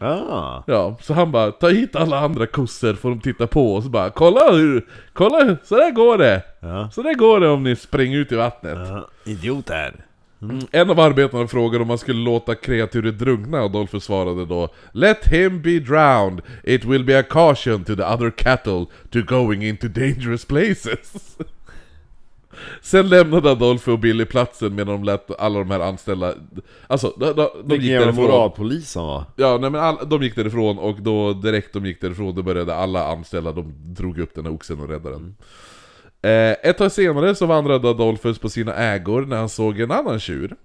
Ah. 0.02 0.64
Ja, 0.68 0.98
så 1.02 1.14
han 1.14 1.32
bara 1.32 1.52
ta 1.52 1.70
hit 1.70 1.96
alla 1.96 2.20
andra 2.20 2.48
kossor 2.48 2.94
får 2.94 3.10
de 3.10 3.20
titta 3.20 3.48
på 3.48 3.74
och 3.74 3.84
så 3.84 3.90
bara 3.90 4.10
kolla 4.10 4.52
hur, 4.52 4.86
kolla 5.14 5.58
så 5.64 5.76
där 5.76 5.92
går 5.92 6.18
det! 6.18 6.42
Ja. 6.60 6.90
Så 6.92 7.02
där 7.02 7.14
går 7.14 7.40
det 7.40 7.50
om 7.50 7.64
ni 7.64 7.76
springer 7.76 8.18
ut 8.18 8.32
i 8.32 8.36
vattnet. 8.36 8.78
Idioter. 10.42 10.68
En 10.72 10.90
av 10.90 11.00
arbetarna 11.00 11.48
frågade 11.48 11.82
om 11.82 11.88
man 11.88 11.98
skulle 11.98 12.20
låta 12.20 12.56
kreaturet 12.56 13.20
drunkna 13.20 13.64
och 13.64 13.72
Dolphy 13.72 14.00
svarade 14.00 14.46
då 14.46 14.70
Let 14.92 15.28
him 15.28 15.62
be 15.62 15.80
drowned, 15.80 16.42
it 16.64 16.86
will 16.86 17.04
be 17.04 17.20
a 17.20 17.24
caution 17.24 17.84
to 17.84 17.96
the 17.96 18.04
other 18.04 18.32
cattle 18.32 18.86
to 19.12 19.22
going 19.22 19.64
into 19.64 19.88
dangerous 19.88 20.46
places. 20.46 21.38
Sen 22.82 23.10
lämnade 23.10 23.52
Adolfo 23.52 23.92
och 23.92 24.00
Billy 24.00 24.26
platsen 24.26 24.76
medan 24.76 24.94
de 24.96 25.04
lät 25.04 25.40
alla 25.40 25.60
de 25.60 25.72
här 25.72 25.80
anställda 25.80 26.34
Alltså, 26.88 27.14
de, 27.18 27.26
de, 27.26 27.50
de 27.66 27.76
gick 27.76 27.92
därifrån 27.92 28.16
moralpolis 28.16 28.96
han 28.96 29.06
var. 29.06 29.24
Ja, 29.36 29.58
nej 29.58 29.70
men 29.70 29.82
all, 29.82 30.10
de 30.10 30.24
gick 30.24 30.36
därifrån 30.36 30.78
och 30.78 31.02
då 31.02 31.34
direkt 31.34 31.74
de 31.74 31.86
gick 31.86 32.02
därifrån 32.02 32.36
då 32.36 32.42
började 32.42 32.76
alla 32.76 33.08
anställda, 33.08 33.52
de 33.52 33.74
drog 33.78 34.20
upp 34.20 34.36
den 34.36 34.46
här 34.46 34.54
oxen 34.54 34.80
och 34.80 34.90
räddade 34.90 35.16
den. 35.16 35.36
Eh, 36.28 36.56
ett 36.64 36.78
tag 36.78 36.92
senare 36.92 37.36
så 37.36 37.46
vandrade 37.46 37.90
Adolphus 37.90 38.40
på 38.40 38.50
sina 38.50 38.74
ägor 38.74 39.26
när 39.26 39.38
han 39.38 39.50
såg 39.50 39.80
en 39.80 39.92
annan 39.92 40.20
tjur. 40.20 40.56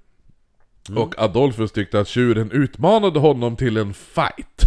Och 0.96 1.14
Adolphus 1.18 1.72
tyckte 1.72 2.00
att 2.00 2.08
tjuren 2.08 2.50
utmanade 2.50 3.18
honom 3.18 3.56
till 3.56 3.76
en 3.76 3.94
fight. 3.94 4.62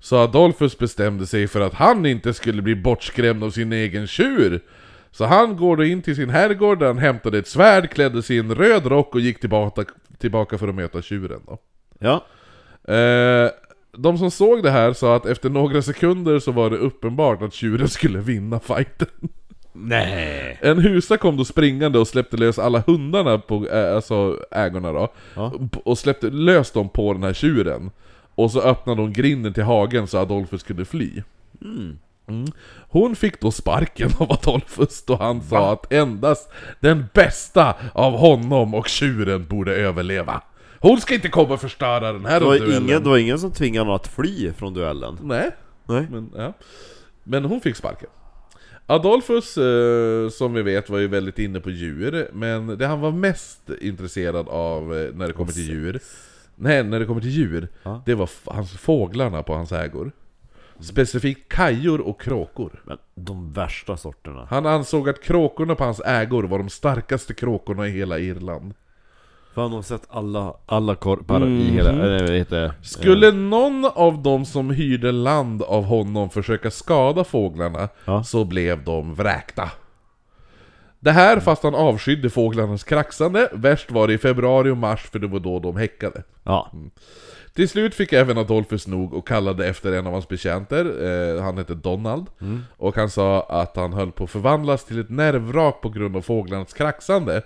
Så 0.00 0.16
Adolphus 0.16 0.78
bestämde 0.78 1.26
sig 1.26 1.48
för 1.48 1.60
att 1.60 1.74
han 1.74 2.06
inte 2.06 2.34
skulle 2.34 2.62
bli 2.62 2.74
bortskrämd 2.74 3.44
av 3.44 3.50
sin 3.50 3.72
egen 3.72 4.06
tjur. 4.06 4.60
Så 5.10 5.24
han 5.24 5.56
går 5.56 5.76
då 5.76 5.84
in 5.84 6.02
till 6.02 6.16
sin 6.16 6.30
herrgård 6.30 6.78
där 6.78 6.86
han 6.86 6.98
hämtade 6.98 7.38
ett 7.38 7.48
svärd, 7.48 7.90
klädde 7.90 8.22
sig 8.22 8.36
i 8.36 8.38
en 8.38 8.54
röd 8.54 8.86
rock 8.86 9.14
och 9.14 9.20
gick 9.20 9.40
tillbaka, 9.40 9.84
tillbaka 10.18 10.58
för 10.58 10.68
att 10.68 10.74
möta 10.74 11.02
tjuren 11.02 11.40
då. 11.46 11.58
Ja. 11.98 12.24
Eh, 12.94 13.50
de 13.92 14.18
som 14.18 14.30
såg 14.30 14.62
det 14.62 14.70
här 14.70 14.92
sa 14.92 15.16
att 15.16 15.26
efter 15.26 15.50
några 15.50 15.82
sekunder 15.82 16.38
så 16.38 16.52
var 16.52 16.70
det 16.70 16.76
uppenbart 16.76 17.42
att 17.42 17.54
tjuren 17.54 17.88
skulle 17.88 18.18
vinna 18.18 18.60
fighten. 18.60 19.08
Nej. 19.78 20.58
En 20.62 20.78
husa 20.78 21.16
kom 21.16 21.36
då 21.36 21.44
springande 21.44 21.98
och 21.98 22.08
släppte 22.08 22.36
lös 22.36 22.58
alla 22.58 22.82
hundarna 22.86 23.38
på 23.38 23.68
äh, 23.68 23.94
alltså 23.94 24.38
ägorna 24.50 24.92
då. 24.92 25.08
Ja. 25.34 25.52
Och 25.84 25.98
släppte 25.98 26.30
lös 26.30 26.70
dem 26.70 26.88
på 26.88 27.12
den 27.12 27.22
här 27.22 27.32
tjuren. 27.32 27.90
Och 28.34 28.50
så 28.50 28.60
öppnade 28.60 29.00
hon 29.00 29.12
grinden 29.12 29.54
till 29.54 29.62
hagen 29.62 30.06
så 30.06 30.18
Adolfus 30.18 30.62
kunde 30.62 30.84
fly. 30.84 31.22
Mm. 31.62 31.98
Hon 32.88 33.16
fick 33.16 33.40
då 33.40 33.50
sparken 33.50 34.10
av 34.18 34.32
Adolfus 34.32 35.04
då 35.04 35.16
han 35.16 35.42
sa 35.42 35.72
att 35.72 35.92
endast 35.92 36.50
den 36.80 37.04
bästa 37.14 37.74
av 37.92 38.12
honom 38.12 38.74
och 38.74 38.88
tjuren 38.88 39.46
borde 39.46 39.74
överleva. 39.76 40.42
Hon 40.80 41.00
ska 41.00 41.14
inte 41.14 41.28
komma 41.28 41.54
och 41.54 41.60
förstöra 41.60 42.12
den 42.12 42.26
här 42.26 42.40
Det 42.40 42.46
var, 42.46 42.58
duellen. 42.58 42.82
ingen, 42.82 43.02
det 43.02 43.08
var 43.08 43.18
ingen 43.18 43.38
som 43.38 43.52
tvingade 43.52 43.80
honom 43.84 43.96
att 43.96 44.08
fly 44.08 44.52
från 44.52 44.74
duellen. 44.74 45.18
Nej, 45.22 45.50
Nej. 45.84 46.06
men, 46.10 46.30
ja. 46.36 46.52
men 47.24 47.44
hon 47.44 47.60
fick 47.60 47.76
sparken. 47.76 48.08
Adolfus, 48.86 49.58
eh, 49.58 50.28
som 50.28 50.54
vi 50.54 50.62
vet, 50.62 50.90
var 50.90 50.98
ju 50.98 51.06
väldigt 51.08 51.38
inne 51.38 51.60
på 51.60 51.70
djur, 51.70 52.28
men 52.32 52.66
det 52.78 52.86
han 52.86 53.00
var 53.00 53.12
mest 53.12 53.70
intresserad 53.80 54.48
av 54.48 54.96
eh, 54.96 55.14
när 55.14 55.26
det 55.26 55.32
kommer 55.32 55.52
till 55.52 55.68
djur, 55.68 56.00
nej, 56.54 56.84
när 56.84 57.00
det 57.00 57.06
kommer 57.06 57.20
till 57.20 57.30
djur, 57.30 57.68
Ja. 57.82 58.02
det 58.06 58.14
var 58.14 58.24
f- 58.24 58.42
hans 58.46 58.72
fåglarna 58.72 59.42
på 59.42 59.54
hans 59.54 59.72
ägor. 59.72 60.12
Specifikt 60.80 61.48
kajor 61.52 62.00
och 62.00 62.20
kråkor. 62.20 62.82
Men 62.84 62.98
de 63.14 63.52
värsta 63.52 63.96
sorterna. 63.96 64.46
Han 64.50 64.66
ansåg 64.66 65.08
att 65.08 65.22
kråkorna 65.22 65.74
på 65.74 65.84
hans 65.84 66.00
ägor 66.00 66.42
var 66.44 66.58
de 66.58 66.68
starkaste 66.68 67.34
kråkorna 67.34 67.88
i 67.88 67.90
hela 67.90 68.18
Irland. 68.18 68.74
För 69.56 69.62
han 69.62 69.72
har 69.72 69.82
sett 69.82 70.02
alla, 70.08 70.54
alla 70.66 70.94
korpar 70.94 71.46
i 71.46 71.64
hela, 71.70 71.90
eller 71.90 72.20
vad 72.26 72.36
heter 72.36 72.60
det? 72.60 72.74
Skulle 72.82 73.32
någon 73.32 73.84
av 73.84 74.22
dem 74.22 74.44
som 74.44 74.70
hyrde 74.70 75.12
land 75.12 75.62
av 75.62 75.84
honom 75.84 76.30
försöka 76.30 76.70
skada 76.70 77.24
fåglarna 77.24 77.88
Ja. 78.04 78.24
så 78.24 78.44
blev 78.44 78.84
de 78.84 79.14
vräkta. 79.14 79.70
Det 81.00 81.10
här 81.10 81.40
fast 81.40 81.62
han 81.62 81.74
avskydde 81.74 82.30
fåglarnas 82.30 82.84
kraxande, 82.84 83.48
värst 83.52 83.90
var 83.90 84.06
det 84.08 84.14
i 84.14 84.18
februari 84.18 84.70
och 84.70 84.76
mars 84.76 85.00
för 85.10 85.18
det 85.18 85.26
var 85.26 85.40
då 85.40 85.58
de 85.58 85.76
häckade. 85.76 86.22
Ja. 86.42 86.70
Till 87.54 87.68
slut 87.68 87.94
fick 87.94 88.12
även 88.12 88.38
Adolphus 88.38 88.86
nog 88.86 89.14
och 89.14 89.28
kallade 89.28 89.66
efter 89.66 89.92
en 89.92 90.06
av 90.06 90.12
hans 90.12 90.28
betjänter, 90.28 90.84
eh, 91.36 91.42
han 91.42 91.58
hette 91.58 91.74
Donald, 91.74 92.26
och 92.76 92.96
han 92.96 93.10
sa 93.10 93.42
att 93.42 93.76
han 93.76 93.92
höll 93.92 94.12
på 94.12 94.24
att 94.24 94.30
förvandlas 94.30 94.84
till 94.84 95.00
ett 95.00 95.10
nervvrak 95.10 95.80
på 95.80 95.88
grund 95.88 96.16
av 96.16 96.20
fåglarnas 96.20 96.72
kraxande. 96.72 97.42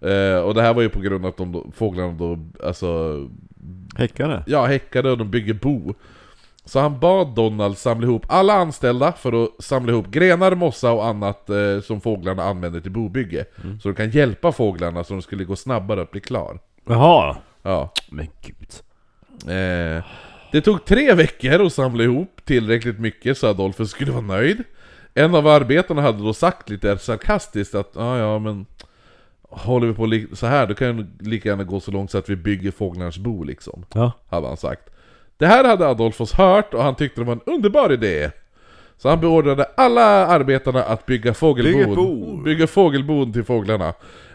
Eh, 0.00 0.38
och 0.38 0.54
det 0.54 0.62
här 0.62 0.74
var 0.74 0.82
ju 0.82 0.88
på 0.88 1.00
grund 1.00 1.24
av 1.24 1.28
att 1.28 1.36
de 1.36 1.72
fåglarna 1.76 2.12
då, 2.12 2.38
alltså 2.64 3.18
Häckare? 3.96 4.42
ja, 4.46 4.66
häckade 4.66 5.10
och 5.10 5.18
de 5.18 5.30
bygger 5.30 5.54
bo. 5.54 5.94
Så 6.64 6.80
han 6.80 7.00
bad 7.00 7.34
Donald 7.34 7.78
samla 7.78 8.06
ihop 8.06 8.26
alla 8.28 8.54
anställda 8.54 9.12
för 9.12 9.44
att 9.44 9.50
samla 9.58 9.92
ihop 9.92 10.10
grenar, 10.10 10.54
mossa 10.54 10.92
och 10.92 11.06
annat 11.06 11.50
eh, 11.50 11.80
som 11.80 12.00
fåglarna 12.00 12.42
använder 12.42 12.80
till 12.80 12.90
bobygge. 12.90 13.44
Så 13.82 13.88
de 13.88 13.94
kan 13.94 14.10
hjälpa 14.10 14.52
fåglarna 14.52 15.04
så 15.04 15.14
de 15.14 15.22
skulle 15.22 15.44
gå 15.44 15.56
snabbare 15.56 16.02
att 16.02 16.10
bli 16.10 16.20
klar. 16.20 16.58
Jaha. 16.86 17.36
Ja. 17.62 17.92
Men 18.10 18.26
gud. 18.40 18.70
Eh, 19.42 20.04
det 20.52 20.60
tog 20.60 20.84
tre 20.84 21.14
veckor 21.14 21.66
att 21.66 21.72
samla 21.72 22.02
ihop 22.02 22.40
tillräckligt 22.44 22.98
mycket 22.98 23.38
så 23.38 23.46
Adolfus 23.46 23.90
skulle 23.90 24.12
vara 24.12 24.22
nöjd. 24.22 24.64
En 25.14 25.34
av 25.34 25.46
arbetarna 25.46 26.02
hade 26.02 26.22
då 26.22 26.32
sagt 26.32 26.70
lite 26.70 26.98
sarkastiskt 26.98 27.74
att 27.74 27.90
ja, 27.94 28.18
ja 28.18 28.38
men 28.38 28.66
Håller 29.50 29.86
vi 29.86 30.26
på 30.28 30.36
så 30.36 30.46
här 30.46 30.66
då 30.66 30.74
kan 30.74 30.96
det 30.96 31.28
lika 31.30 31.48
gärna 31.48 31.64
gå 31.64 31.80
så 31.80 31.90
långt 31.90 32.10
så 32.10 32.18
att 32.18 32.28
vi 32.28 32.36
bygger 32.36 32.70
fåglarnas 32.70 33.18
bo 33.18 33.44
liksom. 33.44 33.84
Ja. 33.94 34.12
Hade 34.28 34.46
han 34.46 34.56
sagt. 34.56 34.82
Det 35.36 35.46
här 35.46 35.64
hade 35.64 35.86
Adolfos 35.86 36.32
hört 36.32 36.74
och 36.74 36.82
han 36.82 36.94
tyckte 36.94 37.20
det 37.20 37.24
var 37.24 37.32
en 37.32 37.54
underbar 37.54 37.92
idé. 37.92 38.30
Så 38.98 39.08
han 39.08 39.20
beordrade 39.20 39.64
alla 39.76 40.26
arbetarna 40.26 40.82
att 40.82 41.06
bygga 41.06 41.34
fågelbon. 41.34 41.72
Bygga 41.82 41.94
bo. 41.94 42.36
Bygga 42.36 42.66
fågelbon 42.66 43.32
till 43.32 43.44
fåglarna. 43.44 43.88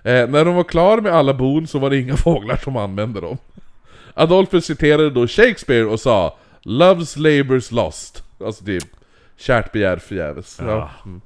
Eh, 0.04 0.28
när 0.28 0.46
de 0.46 0.56
var 0.56 0.64
klara 0.64 1.02
med 1.02 1.14
alla 1.14 1.34
bon 1.34 1.68
så 1.68 1.80
var 1.80 1.90
det 1.90 1.98
inga 1.98 2.18
fåglar 2.18 2.58
som 2.58 2.78
använde 2.78 3.22
dem. 3.22 3.38
Adolfus 4.14 4.66
citerade 4.66 5.10
då 5.10 5.28
Shakespeare 5.28 5.86
och 5.86 6.00
sa 6.00 6.38
Love's 6.64 7.18
labour's 7.18 7.74
lost. 7.74 8.24
Alltså 8.40 8.66
typ 8.66 8.84
Kärt 9.38 9.72
begär 9.72 9.98
förgäves. 9.98 10.58
Ja. 10.62 10.68
Ja. 10.68 10.90
Mm. 11.06 11.22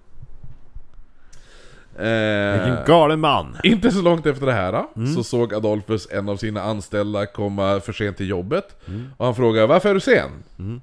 Eh, 2.00 2.66
Vilken 2.66 2.86
galen 2.86 3.20
man! 3.20 3.58
inte 3.64 3.91
så 3.91 4.02
långt 4.02 4.26
efter 4.26 4.45
det 4.45 4.54
här 4.54 4.84
så 5.16 5.24
såg 5.24 5.54
Adolfus 5.54 6.08
en 6.12 6.30
av 6.30 6.38
sina 6.38 6.62
anställda 6.62 7.26
komma 7.26 7.80
för 7.80 7.93
sent 7.93 8.18
till 8.18 8.30
jobbet. 8.30 8.76
Och 9.18 9.26
han 9.26 9.36
frågade 9.36 9.68
'Varför 9.68 9.89
är 9.89 9.93
du 9.93 10.00
sen?' 10.00 10.82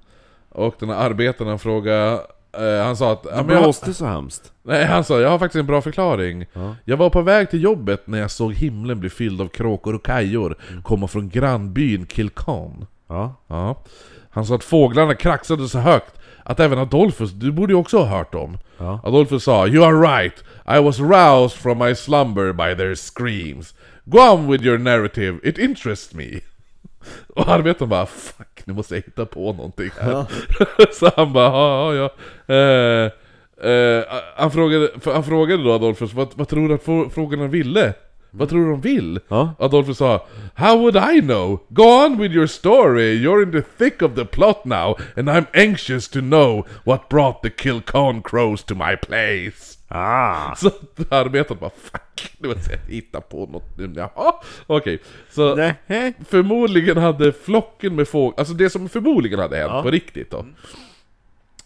Och 0.48 0.74
den 0.78 0.88
här 0.88 0.96
arbetaren 0.96 1.48
han 1.48 1.58
frågade, 1.58 2.20
eh, 2.58 2.84
han 2.84 2.96
sa 2.96 3.12
att 3.12 3.26
ja, 3.30 3.42
Det 3.42 3.52
jag, 3.54 3.62
blåste 3.62 3.94
så 3.94 4.06
hemskt. 4.06 4.52
Nej 4.62 4.84
han 4.84 5.04
sa 5.04 5.20
'Jag 5.20 5.30
har 5.30 5.38
faktiskt 5.38 5.60
en 5.60 5.66
bra 5.66 5.80
förklaring' 5.80 6.46
Jag 6.84 6.96
var 6.96 7.10
på 7.10 7.22
väg 7.22 7.50
till 7.50 7.62
jobbet 7.62 8.06
när 8.06 8.18
jag 8.18 8.30
såg 8.30 8.52
himlen 8.54 9.00
bli 9.00 9.10
fylld 9.10 9.40
av 9.40 9.48
kråkor 9.48 9.94
och 9.94 10.04
kajor 10.04 10.56
komma 10.82 11.08
från 11.08 11.28
grannbyn 11.28 12.06
Kilcan 12.06 12.86
Ja. 13.08 13.34
Ja. 13.46 13.82
Han 14.30 14.46
sa 14.46 14.54
att 14.54 14.64
fåglarna 14.64 15.14
kraxade 15.14 15.68
så 15.68 15.78
högt 15.78 16.15
att 16.48 16.60
även 16.60 16.78
Adolfus, 16.78 17.30
du 17.32 17.52
borde 17.52 17.72
ju 17.72 17.78
också 17.78 17.98
ha 17.98 18.04
hört 18.18 18.32
dem. 18.32 18.58
Ja. 18.78 19.00
Adolfus 19.04 19.44
sa 19.44 19.66
'You 19.66 19.84
are 19.84 20.22
right, 20.22 20.44
I 20.66 20.78
was 20.84 21.00
roused 21.00 21.58
from 21.58 21.78
my 21.78 21.94
slumber 21.94 22.52
by 22.52 22.76
their 22.76 22.94
screams. 22.94 23.74
Go 24.04 24.18
on 24.18 24.50
with 24.50 24.64
your 24.64 24.78
narrative, 24.78 25.38
it 25.42 25.58
interests 25.58 26.14
me' 26.14 26.40
Och 27.34 27.48
arbetaren 27.48 27.88
bara 27.88 28.06
'Fuck, 28.06 28.62
nu 28.64 28.74
måste 28.74 28.94
jag 28.94 29.02
hitta 29.02 29.26
på 29.26 29.52
någonting 29.52 29.90
här' 30.00 30.24
Så 30.92 31.10
han 31.16 31.32
bara 31.32 31.44
'Ja, 31.50 31.94
ja, 31.94 32.10
ja' 32.46 32.54
eh, 32.54 33.70
eh, 33.70 34.04
han, 34.36 34.50
frågade, 34.50 34.88
han 35.04 35.24
frågade 35.24 35.62
då 35.64 35.72
Adolfus 35.72 36.12
'Vad, 36.14 36.28
vad 36.34 36.48
tror 36.48 36.68
du 36.68 36.74
att 36.74 36.84
frå- 36.84 37.10
frågorna 37.10 37.46
ville?' 37.46 37.94
Vad 38.38 38.48
tror 38.48 38.64
du 38.64 38.70
de 38.70 38.80
vill? 38.80 39.20
Ja. 39.28 39.54
Adolfus 39.58 39.98
sa 39.98 40.26
How 40.54 40.76
would 40.78 40.96
I 41.16 41.20
know? 41.20 41.58
Go 41.68 41.82
on 41.82 42.18
with 42.18 42.34
your 42.34 42.46
story, 42.46 43.14
you're 43.24 43.42
in 43.42 43.52
the 43.52 43.62
thick 43.78 44.02
of 44.02 44.14
the 44.14 44.24
plot 44.24 44.64
now 44.64 44.96
and 45.16 45.28
I'm 45.28 45.46
anxious 45.52 46.08
to 46.08 46.20
know 46.20 46.66
what 46.84 47.08
brought 47.08 47.42
the 47.42 47.50
Kilcone 47.50 48.22
crows 48.22 48.64
to 48.64 48.74
my 48.74 48.96
place. 48.96 49.78
Ah. 49.88 50.54
Så 50.56 50.70
arbetaren 51.10 51.60
bara 51.60 51.70
fuck, 51.70 52.30
nu 52.38 52.48
måste 52.48 52.72
jag 52.72 52.94
hitta 52.94 53.20
på 53.20 53.46
något 53.46 53.78
nu. 53.78 53.92
Jaha, 53.96 54.32
okej. 54.66 54.98
Så 55.30 55.54
Nej. 55.54 56.12
förmodligen 56.28 56.96
hade 56.96 57.32
flocken 57.32 57.94
med 57.94 58.08
fåglar, 58.08 58.38
alltså 58.38 58.54
det 58.54 58.70
som 58.70 58.88
förmodligen 58.88 59.38
hade 59.38 59.56
hänt 59.56 59.70
Ja. 59.74 59.82
på 59.82 59.90
riktigt 59.90 60.30
då. 60.30 60.44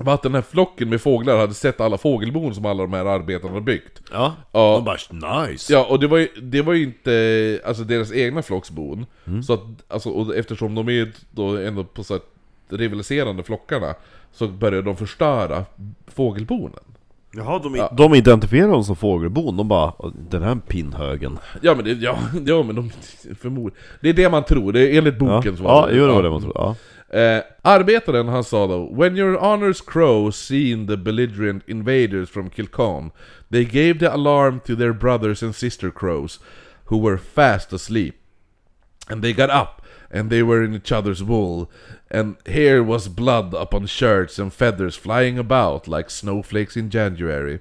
Var 0.04 0.14
att 0.14 0.22
den 0.22 0.34
här 0.34 0.42
flocken 0.42 0.88
med 0.88 1.00
fåglar 1.00 1.38
hade 1.38 1.54
sett 1.54 1.80
alla 1.80 1.98
fågelbon 1.98 2.54
som 2.54 2.66
alla 2.66 2.82
de 2.82 2.92
här 2.92 3.04
arbetarna 3.04 3.52
hade 3.52 3.64
byggt. 3.64 4.02
Ja. 4.12 4.34
Ja. 4.52 4.74
De 4.74 4.84
bara 4.84 5.46
nice. 5.46 5.72
Ja, 5.72 5.86
och 5.90 6.00
det 6.00 6.06
var 6.06 6.18
ju, 6.18 6.28
det 6.42 6.62
var 6.62 6.72
ju 6.72 6.82
inte 6.82 7.60
alltså 7.64 7.84
deras 7.84 8.12
egna 8.12 8.42
flocksbon. 8.42 9.06
Så 9.46 9.52
att, 9.52 9.60
alltså, 9.88 10.10
och 10.10 10.36
eftersom 10.36 10.74
de 10.74 10.88
är 10.88 11.12
då 11.30 11.56
ändå 11.56 11.84
på 11.84 12.04
så 12.04 12.14
här 12.14 12.22
rivaliserande 12.78 13.42
flockarna 13.42 13.94
Så 14.32 14.48
började 14.48 14.82
de 14.82 14.96
förstöra 14.96 15.64
fågelbonen. 16.06 16.80
Jaha, 17.32 17.58
de, 17.58 17.88
de 17.96 18.14
identifierar 18.14 18.68
dem 18.68 18.84
som 18.84 18.96
fågelbon. 18.96 19.56
De 19.56 19.68
bara, 19.68 19.92
den 20.30 20.42
här 20.42 20.54
pinnhögen. 20.68 21.38
Ja 21.62 21.74
men 21.74 21.84
det, 21.84 21.92
ja, 21.92 22.18
ja 22.46 22.62
men 22.62 22.76
de 22.76 22.90
förmod... 23.34 23.72
Det 24.00 24.08
är 24.08 24.12
det 24.12 24.30
man 24.30 24.44
tror, 24.44 24.72
det 24.72 24.80
är 24.80 24.98
enligt 24.98 25.14
Ja, 25.20 25.36
boken 25.36 25.56
så 25.56 25.62
ja 25.62 25.88
jo, 25.92 26.06
det 26.06 26.12
var 26.12 26.22
det 26.22 26.30
man 26.30 26.40
trodde. 26.40 26.58
Ja. 26.58 26.76
Eh, 27.12 27.42
arbetaren 27.62 28.28
han 28.28 28.44
sa 28.44 28.66
då 28.66 28.86
When 28.86 29.16
your 29.16 29.36
honors 29.38 29.80
crow 29.80 30.30
seen 30.30 30.86
the 30.86 30.96
belligerent 30.96 31.62
invaders 31.66 32.30
from 32.30 32.50
Kilcon 32.50 33.10
They 33.50 33.64
gave 33.64 33.98
the 33.98 34.14
alarm 34.14 34.60
to 34.60 34.76
their 34.76 34.92
brothers 34.92 35.42
and 35.42 35.54
sister 35.54 35.90
crows 35.90 36.38
Who 36.84 36.98
were 36.98 37.18
fast 37.18 37.72
asleep. 37.72 38.14
And 39.08 39.22
they 39.22 39.32
got 39.32 39.50
up 39.50 39.82
and 40.10 40.30
they 40.30 40.42
were 40.42 40.64
in 40.64 40.74
each 40.74 40.92
other's 40.92 41.22
wool. 41.22 41.70
And 42.10 42.36
here 42.46 42.82
was 42.82 43.08
blood 43.08 43.54
upon 43.54 43.86
shirts 43.86 44.38
and 44.38 44.52
feathers 44.52 44.96
flying 44.96 45.38
about 45.38 45.88
like 45.88 46.10
snowflakes 46.10 46.76
in 46.76 46.90
January 46.90 47.60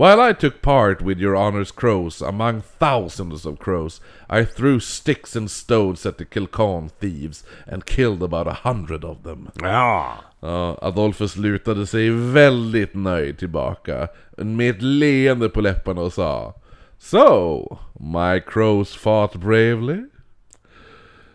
While 0.00 0.22
I 0.22 0.32
took 0.32 0.62
part 0.62 1.02
with 1.02 1.18
your 1.18 1.36
honor's 1.36 1.70
crows 1.70 2.22
among 2.22 2.62
thousands 2.62 3.44
of 3.44 3.58
crows, 3.58 4.00
I 4.30 4.46
threw 4.46 4.80
sticks 4.80 5.36
and 5.36 5.50
stones 5.50 6.06
at 6.06 6.16
the 6.16 6.24
Kilcon 6.24 6.90
thieves 6.90 7.44
and 7.66 7.84
killed 7.84 8.22
about 8.22 8.46
a 8.46 8.54
hundred 8.64 9.04
of 9.04 9.24
them. 9.24 9.50
Ja. 9.62 10.14
Ja, 10.40 10.78
Adolphus 10.82 11.36
lutade 11.36 11.86
sig 11.86 12.10
väldigt 12.10 12.94
nöjd 12.94 13.38
tillbaka 13.38 14.08
med 14.36 14.70
ett 14.70 14.82
leende 14.82 15.48
på 15.48 15.60
läpparna 15.60 16.00
och 16.00 16.12
sa 16.12 16.54
So, 16.98 17.78
my 17.92 18.40
crows 18.40 18.94
fought 18.94 19.34
bravely? 19.34 20.02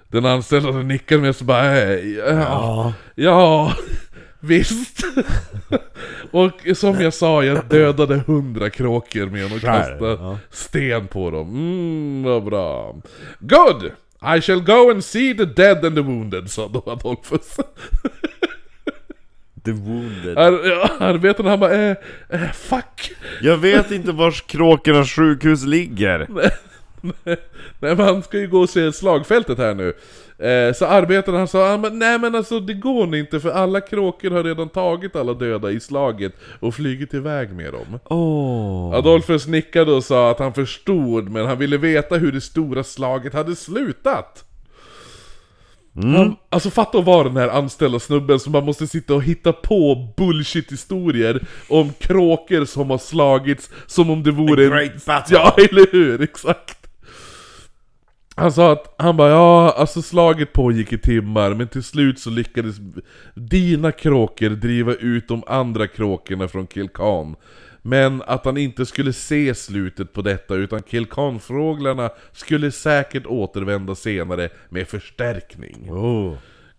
Den 0.08 0.26
anställda 0.26 0.72
nickar 0.72 1.18
med 1.18 1.36
så 1.36 1.46
bara 1.46 1.76
ja, 1.96 2.94
Ja. 3.16 3.74
Visst. 4.48 5.04
och 6.32 6.52
som 6.74 7.02
jag 7.02 7.14
sa, 7.14 7.44
jag 7.44 7.66
dödade 7.66 8.16
hundra 8.28 8.70
kråkor 8.70 9.26
med 9.26 9.46
att 9.46 9.62
kasta 9.62 10.06
ja. 10.06 10.40
sten 10.52 11.08
på 11.08 11.32
dem. 11.32 11.50
Mm, 11.50 12.24
vad 12.24 12.44
bra. 12.44 12.96
Good! 13.40 13.92
I 14.38 14.42
shall 14.42 14.62
go 14.62 14.92
and 14.92 15.04
see 15.04 15.34
the 15.34 15.46
dead 15.46 15.86
and 15.86 15.96
the 15.96 16.02
wounded, 16.02 16.52
sa 16.52 16.68
då 16.68 16.84
Adolphus. 16.92 17.58
The 19.66 19.72
wounded. 19.72 20.38
Ar 20.38 20.68
ja, 20.68 20.90
arbetarna 21.00 21.50
han 21.50 21.60
bara, 21.60 21.74
eh, 21.74 21.96
eh, 22.30 22.52
fuck. 22.52 23.12
Jag 23.42 23.58
vet 23.58 23.92
inte 23.92 24.12
vars 24.12 24.42
kråkornas 24.42 25.12
sjukhus 25.12 25.64
ligger. 25.66 26.28
Nej 27.80 27.96
men 27.96 28.00
han 28.00 28.24
ska 28.24 28.40
ju 28.40 28.48
gå 28.48 28.60
och 28.60 28.70
se 28.70 28.94
slagfältet 28.94 29.58
här 29.58 29.74
nu. 29.74 29.94
Eh, 30.38 30.74
så 30.74 30.86
arbetarna 30.86 31.38
han 31.38 31.48
sa, 31.48 31.74
ah, 31.74 31.78
men, 31.78 32.00
nej 32.00 32.20
men 32.20 32.36
alltså 32.36 32.60
det 32.60 32.74
går 32.74 33.16
inte 33.16 33.40
för 33.40 33.50
alla 33.50 33.82
kråkor 33.82 34.32
har 34.32 34.44
redan 34.44 34.70
tagit 34.70 35.16
alla 35.16 35.34
döda 35.34 35.72
i 35.72 35.80
slaget 35.80 36.34
och 36.60 36.76
flugit 36.76 37.14
iväg 37.14 37.54
med 37.54 37.74
dem. 37.74 38.00
Åh. 38.06 38.94
Adolfus 38.94 39.48
nickade 39.48 39.92
och 39.92 40.04
sa 40.04 40.32
att 40.32 40.40
han 40.40 40.54
förstod 40.54 41.30
men 41.30 41.46
han 41.46 41.58
ville 41.58 41.78
veta 41.78 42.16
hur 42.16 42.32
det 42.32 42.42
stora 42.42 42.84
slaget 42.84 43.34
hade 43.34 43.56
slutat. 43.56 44.46
Han, 46.02 46.36
alltså 46.50 46.70
fatta 46.70 46.98
att 46.98 47.06
vara 47.06 47.24
den 47.24 47.38
här 47.38 47.50
anställda 47.50 48.00
snubben 48.00 48.40
som 48.40 48.52
man 48.52 48.66
måste 48.66 48.88
sitta 48.88 49.16
och 49.16 49.24
hitta 49.24 49.54
på 49.54 50.08
bullshit-historier 50.18 51.44
om 51.70 51.94
kråkor 52.00 52.66
som 52.66 52.90
har 52.90 52.98
slagits 52.98 53.70
som 53.88 54.10
om 54.10 54.24
det 54.24 54.32
vore 54.32 54.68
A 54.68 54.70
great 54.70 55.06
battle. 55.06 55.38
Ja, 55.38 55.56
eller 55.70 55.92
hur? 55.92 56.22
Exakt! 56.22 56.85
Han 58.38 58.52
sa 58.52 58.72
att, 58.72 58.96
han 58.98 59.18
bara 59.18 59.30
ja, 59.30 59.74
alltså 59.78 60.02
slaget 60.02 60.54
pågick 60.54 60.94
i 60.94 60.98
timmar 60.98 61.54
men 61.54 61.68
till 61.68 61.84
slut 61.84 62.20
så 62.20 62.30
lyckades 62.30 62.76
dina 63.36 63.92
kråkor 63.92 64.50
driva 64.50 64.94
ut 64.94 65.28
de 65.28 65.44
andra 65.48 65.88
kråkorna 65.88 66.48
från 66.48 66.68
Kilkan. 66.68 67.36
Men 67.82 68.22
att 68.28 68.46
han 68.46 68.58
inte 68.58 68.86
skulle 68.86 69.14
se 69.14 69.56
slutet 69.56 70.14
på 70.14 70.22
detta 70.22 70.56
utan 70.56 70.82
Kilkanfåglarna 70.88 72.10
skulle 72.34 72.72
säkert 72.72 73.26
återvända 73.26 73.96
senare 73.96 74.50
med 74.70 74.88
förstärkning. 74.88 75.92
Oh. 75.92 76.34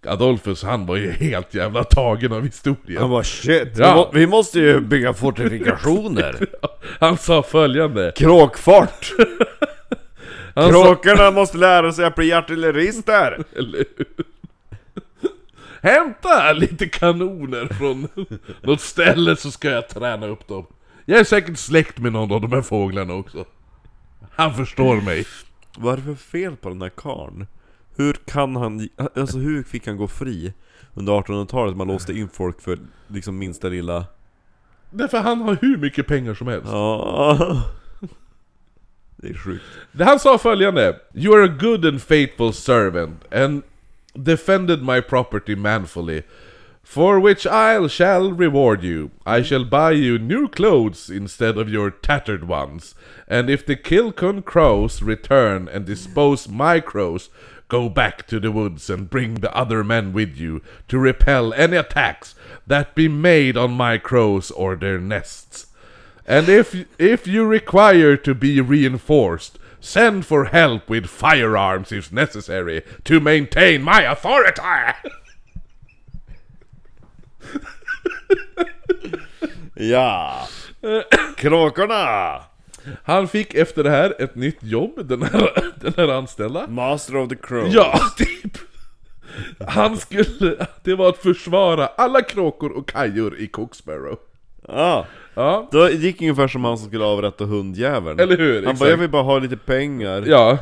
Adolfus 0.07 0.63
han 0.63 0.87
var 0.87 0.97
ju 0.97 1.11
helt 1.11 1.55
jävla 1.55 1.85
tagen 1.85 2.33
av 2.33 2.45
historien. 2.45 3.01
Han 3.01 3.11
bara 3.11 3.25
shit, 3.25 3.69
Ja. 3.79 3.91
vi, 3.93 3.95
må, 3.95 4.11
vi 4.21 4.27
måste 4.27 4.59
ju 4.61 4.81
bygga 4.81 5.15
fortifikationer. 5.15 6.47
Han 7.01 7.17
sa 7.17 7.43
följande. 7.43 8.13
Kråkfart! 8.17 9.13
Sa, 10.57 10.71
Kråkorna 10.71 11.31
måste 11.31 11.59
lära 11.59 11.93
sig 11.93 12.05
att 12.05 12.15
bli 12.15 12.33
artillerister! 12.33 13.45
eller 13.57 13.85
hur? 13.97 14.07
Hämta 15.83 16.53
lite 16.53 16.89
kanoner 16.89 17.67
från 17.67 18.09
något 18.63 18.81
ställe 18.81 19.37
så 19.37 19.51
ska 19.51 19.71
jag 19.71 19.89
träna 19.89 20.27
upp 20.27 20.49
dem. 20.49 20.67
Jag 21.05 21.21
är 21.21 21.25
säkert 21.25 21.59
släkt 21.59 21.99
med 21.99 22.13
någon 22.13 22.33
av 22.33 22.41
de 22.41 22.53
här 22.53 22.63
fåglarna 22.63 23.15
också. 23.15 23.45
Han 24.31 24.55
förstår 24.55 25.01
mig. 25.01 25.25
Vad 25.79 25.93
är 25.93 25.97
det 25.97 26.03
för 26.03 26.15
fel 26.15 26.57
på 26.57 26.69
den 26.69 26.83
här 26.83 26.89
karln? 26.89 27.47
Hur 27.97 28.13
kan 28.13 28.57
han, 28.57 28.89
alltså 29.17 29.39
hur 29.39 29.63
fick 29.63 29.87
han 29.87 29.97
gå 29.97 30.09
fri 30.09 30.53
under 30.95 31.13
1800-talet? 31.13 31.77
Man 31.77 31.87
låste 31.87 32.13
in 32.13 32.29
folk 32.29 32.61
för 32.61 32.79
liksom 33.09 33.39
minsta 33.39 33.69
lilla... 33.69 34.05
Därför 34.91 35.19
han 35.19 35.41
har 35.41 35.57
hur 35.61 35.77
mycket 35.77 36.07
pengar 36.07 36.35
som 36.35 36.47
helst. 36.47 36.69
Ja. 36.71 37.63
Det 39.17 39.29
är 39.29 39.35
sjukt. 39.35 39.65
Han 39.99 40.21
sa 40.21 40.39
följande 40.39 40.97
You 41.15 41.35
are 41.35 41.45
a 41.45 41.57
good 41.61 41.85
and 41.85 42.03
faithful 42.03 42.53
servant 42.53 43.25
and 43.33 43.63
defended 44.15 44.83
my 44.83 45.01
property 45.01 45.57
manfully 45.57 46.23
For 46.87 47.19
which 47.19 47.49
I 47.49 47.85
shall 47.89 48.31
reward 48.31 48.85
you. 48.85 49.11
I 49.27 49.43
shall 49.43 49.65
buy 49.65 49.91
you 49.91 50.21
new 50.21 50.47
clothes 50.47 51.11
instead 51.11 51.59
of 51.59 51.69
your 51.69 51.91
tattered 51.91 52.47
ones. 52.47 52.95
And 53.27 53.51
if 53.51 53.67
the 53.67 53.75
Kilcon 53.75 54.45
crows 54.45 55.03
return 55.03 55.69
and 55.69 55.85
dispose 55.85 56.49
my 56.49 56.79
crows, 56.79 57.29
go 57.69 57.89
back 57.89 58.29
to 58.29 58.39
the 58.39 58.53
woods 58.53 58.89
and 58.89 59.11
bring 59.11 59.35
the 59.35 59.55
other 59.55 59.83
men 59.83 60.13
with 60.13 60.37
you 60.37 60.63
to 60.87 60.99
repel 60.99 61.53
any 61.55 61.77
attacks 61.77 62.37
that 62.69 62.95
be 62.95 63.09
made 63.09 63.57
on 63.57 63.73
my 63.73 63.99
crows 63.99 64.53
or 64.53 64.77
their 64.77 65.01
nests. 65.01 65.67
And 66.29 66.49
if 66.49 66.75
if 66.99 67.27
you 67.27 67.51
require 67.53 68.17
to 68.17 68.35
be 68.35 68.61
reinforced, 68.61 69.59
send 69.81 70.27
for 70.27 70.45
help 70.47 70.91
with 70.91 71.07
firearms 71.07 71.93
if 71.93 72.13
necessary 72.13 72.83
to 73.05 73.21
maintain 73.21 73.83
my 73.83 74.03
authority. 74.03 74.63
Ja! 79.79 80.49
Kråkorna! 81.37 82.43
Han 83.05 83.29
fick 83.29 83.55
efter 83.55 83.85
det 83.85 83.91
här 83.91 84.15
ett 84.19 84.35
nytt 84.35 84.63
jobb, 84.63 85.09
den 85.09 85.23
här, 85.23 85.51
den 85.81 85.93
här 85.97 86.09
anställda. 86.09 86.67
Master 86.67 87.17
of 87.17 87.29
the 87.29 87.37
Crow. 87.37 87.69
Ja, 87.69 88.01
typ! 88.17 88.59
Han 89.69 89.97
skulle, 89.97 90.67
det 90.83 90.95
var 90.95 91.09
att 91.09 91.19
försvara 91.19 91.87
alla 91.87 92.23
kråkor 92.23 92.73
och 92.73 92.89
kajor 92.89 93.39
i 93.39 93.47
Cooksbarrow. 93.47 94.19
Ja. 94.69 95.07
Ja, 95.37 95.69
Då 95.73 95.91
gick 95.91 96.21
ungefär 96.23 96.49
som 96.49 96.65
han 96.65 96.79
som 96.79 96.89
skulle 96.89 97.05
avrätta 97.05 97.45
hundjäveln. 97.45 98.21
eller 98.21 98.37
hur? 98.37 98.55
Han 98.55 98.63
Exakt. 98.65 98.79
bara 98.81 98.91
'Jag 98.91 98.97
vill 98.97 99.11
bara 99.11 99.23
ha 99.23 99.39
lite 99.39 99.57
pengar' 99.57 100.25
Ja. 100.27 100.59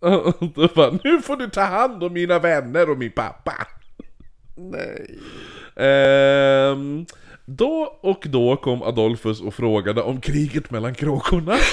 Och 0.00 0.34
Då 0.54 0.68
bara, 0.74 0.98
nu 1.04 1.22
får 1.22 1.36
du 1.36 1.48
ta 1.50 1.60
hand 1.60 2.04
om 2.04 2.12
mina 2.12 2.38
vänner 2.38 2.90
och 2.90 2.98
min 2.98 3.10
pappa. 3.12 3.52
Nej. 4.56 5.18
Ehm, 5.76 7.06
då 7.46 7.98
och 8.02 8.24
då 8.28 8.56
kom 8.56 8.82
Adolfus 8.82 9.40
och 9.40 9.54
frågade 9.54 10.02
om 10.02 10.20
kriget 10.20 10.70
mellan 10.70 10.94
kråkorna. 10.94 11.56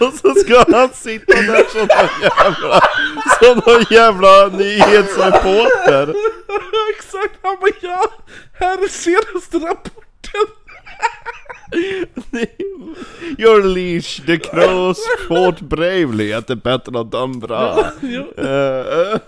Och 0.00 0.12
så 0.12 0.34
ska 0.34 0.64
han 0.76 0.88
sitta 0.94 1.32
där 1.34 1.64
som 1.70 1.80
någon 1.80 2.08
jävla, 2.22 2.80
som 3.42 3.62
någon 3.66 3.84
jävla 3.90 4.48
nyhetsreporter. 4.48 6.14
Exakt, 6.96 7.38
han 7.42 7.56
bara 7.60 7.70
ja, 7.80 8.04
här 8.52 8.84
är 8.84 8.88
senaste 8.88 9.56
rapporten. 9.56 10.46
Your 13.38 13.62
leash, 13.62 14.26
the 14.26 14.38
crows 14.38 14.98
fought 15.28 15.60
bravely 15.60 16.32
at 16.32 16.46
the 16.46 16.56
battle 16.56 16.98
of 16.98 17.06
Dumbra 17.10 17.92
uh, 18.38 19.18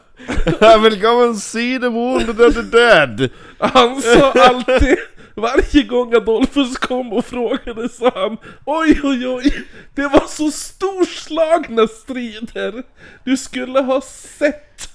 I 0.61 0.77
will 0.77 0.97
go 1.01 1.25
and 1.25 1.39
see 1.39 1.79
the 1.79 1.91
wounded 1.91 2.41
and 2.41 2.55
the 2.55 2.62
dead. 2.62 3.31
Han 3.59 4.03
sa 4.03 4.33
alltid, 4.33 4.99
varje 5.35 5.82
gång 5.82 6.14
Adolfus 6.14 6.76
kom 6.78 7.12
och 7.12 7.24
frågade 7.24 7.89
sa 7.89 8.12
han 8.14 8.37
Oj 8.66 9.01
oj 9.03 9.28
oj, 9.28 9.53
det 9.95 10.03
var 10.09 10.26
så 10.28 10.51
storslagna 10.51 11.87
strider. 11.87 12.82
Du 13.24 13.37
skulle 13.37 13.80
ha 13.80 14.01
sett. 14.39 14.91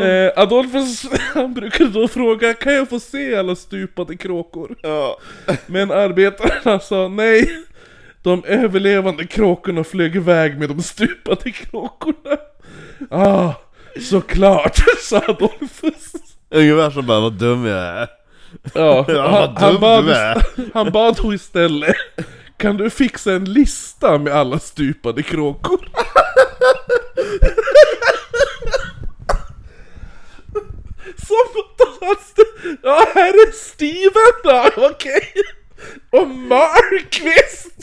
Eh, 0.00 0.42
Adolfus, 0.42 1.06
han 1.34 1.54
brukade 1.54 1.90
då 1.90 2.08
fråga, 2.08 2.54
kan 2.54 2.74
jag 2.74 2.88
få 2.88 3.00
se 3.00 3.36
alla 3.36 3.56
stupade 3.56 4.16
kråkor? 4.16 4.76
Ja, 4.82 5.18
Men 5.66 5.90
arbetarna 5.90 6.80
sa 6.80 7.08
nej. 7.08 7.62
De 8.22 8.44
överlevande 8.44 9.26
kråkorna 9.26 9.84
flög 9.84 10.16
iväg 10.16 10.58
med 10.58 10.68
de 10.68 10.82
stupade 10.82 11.50
kråkorna. 11.50 12.36
Ah, 13.10 13.52
såklart, 14.10 14.76
sa 15.02 15.18
Adolfus. 15.18 16.12
ungefär 16.50 16.90
som 16.90 17.06
bara 17.06 17.20
'Vad 17.20 17.32
dum 17.32 17.64
jag 17.64 17.78
är' 17.78 18.08
Ja, 18.74 19.04
han, 19.30 19.56
han, 19.72 19.80
bad, 19.80 20.04
han 20.74 20.92
bad 20.92 21.16
då 21.22 21.34
istället 21.34 21.96
Kan 22.56 22.76
du 22.76 22.90
fixa 22.90 23.32
en 23.32 23.44
lista 23.52 24.18
med 24.18 24.32
alla 24.32 24.58
stupade 24.58 25.22
kråkor? 25.22 25.88
Som 31.26 31.36
att 32.10 32.38
Ja, 32.82 33.06
här 33.14 33.28
är 33.28 33.52
Steven 33.52 34.32
då, 34.44 34.86
okej. 34.90 35.32
Och 36.10 36.28
Markvist. 36.28 37.82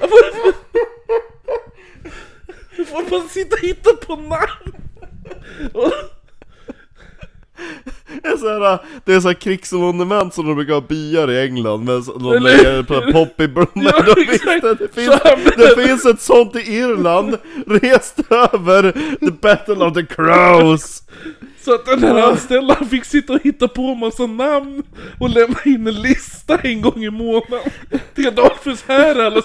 Får- 0.00 0.54
Får 2.84 3.10
man 3.18 3.28
sitta 3.28 3.54
och 3.54 3.60
hitta 3.62 3.90
på 4.06 4.16
namn? 4.16 4.74
Och- 5.72 5.92
Det 7.49 7.49
är 7.49 7.49
så 7.49 7.49
här, 8.22 8.78
det 9.04 9.14
är 9.14 9.20
så 9.20 9.28
här 9.28 9.34
krigsmonument 9.34 10.34
som 10.34 10.46
de 10.46 10.54
brukar 10.56 10.74
ha 10.74 10.80
byar 10.80 11.30
i 11.30 11.40
England 11.40 11.84
med 11.84 12.02
de 12.20 12.42
lägger 12.42 12.82
på 12.82 13.12
poppyblommor 13.12 13.70
Ja, 13.74 14.02
Då 14.06 14.14
finns 14.14 14.28
exakt. 14.28 14.62
det, 14.62 14.74
det, 14.74 15.82
finns, 15.86 16.02
det 16.02 16.10
ett 16.10 16.20
sånt 16.20 16.56
i 16.56 16.58
Irland, 16.58 17.36
rest 17.66 18.20
över 18.30 18.92
the 19.20 19.30
battle 19.30 19.84
of 19.84 19.94
the 19.94 20.06
crows 20.06 21.02
Så 21.64 21.74
att 21.74 21.86
den 21.86 22.02
här 22.02 22.22
anställda 22.22 22.74
fick 22.74 23.04
sitta 23.04 23.32
och 23.32 23.42
hitta 23.42 23.68
på 23.68 23.94
massa 23.94 24.26
namn 24.26 24.82
och 25.20 25.30
lämna 25.30 25.58
in 25.64 25.86
en 25.86 26.02
lista 26.02 26.58
en 26.58 26.82
gång 26.82 27.04
i 27.04 27.10
månaden 27.10 27.70
till 28.14 28.28
Adolfus 28.28 28.84
här 28.88 29.14
är 29.16 29.24
alla. 29.24 29.42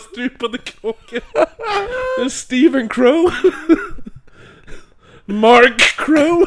Det 2.17 2.25
är 2.25 2.29
Stephen 2.29 2.89
Crow. 2.89 3.31
Mark 5.25 5.81
Crow. 5.97 6.45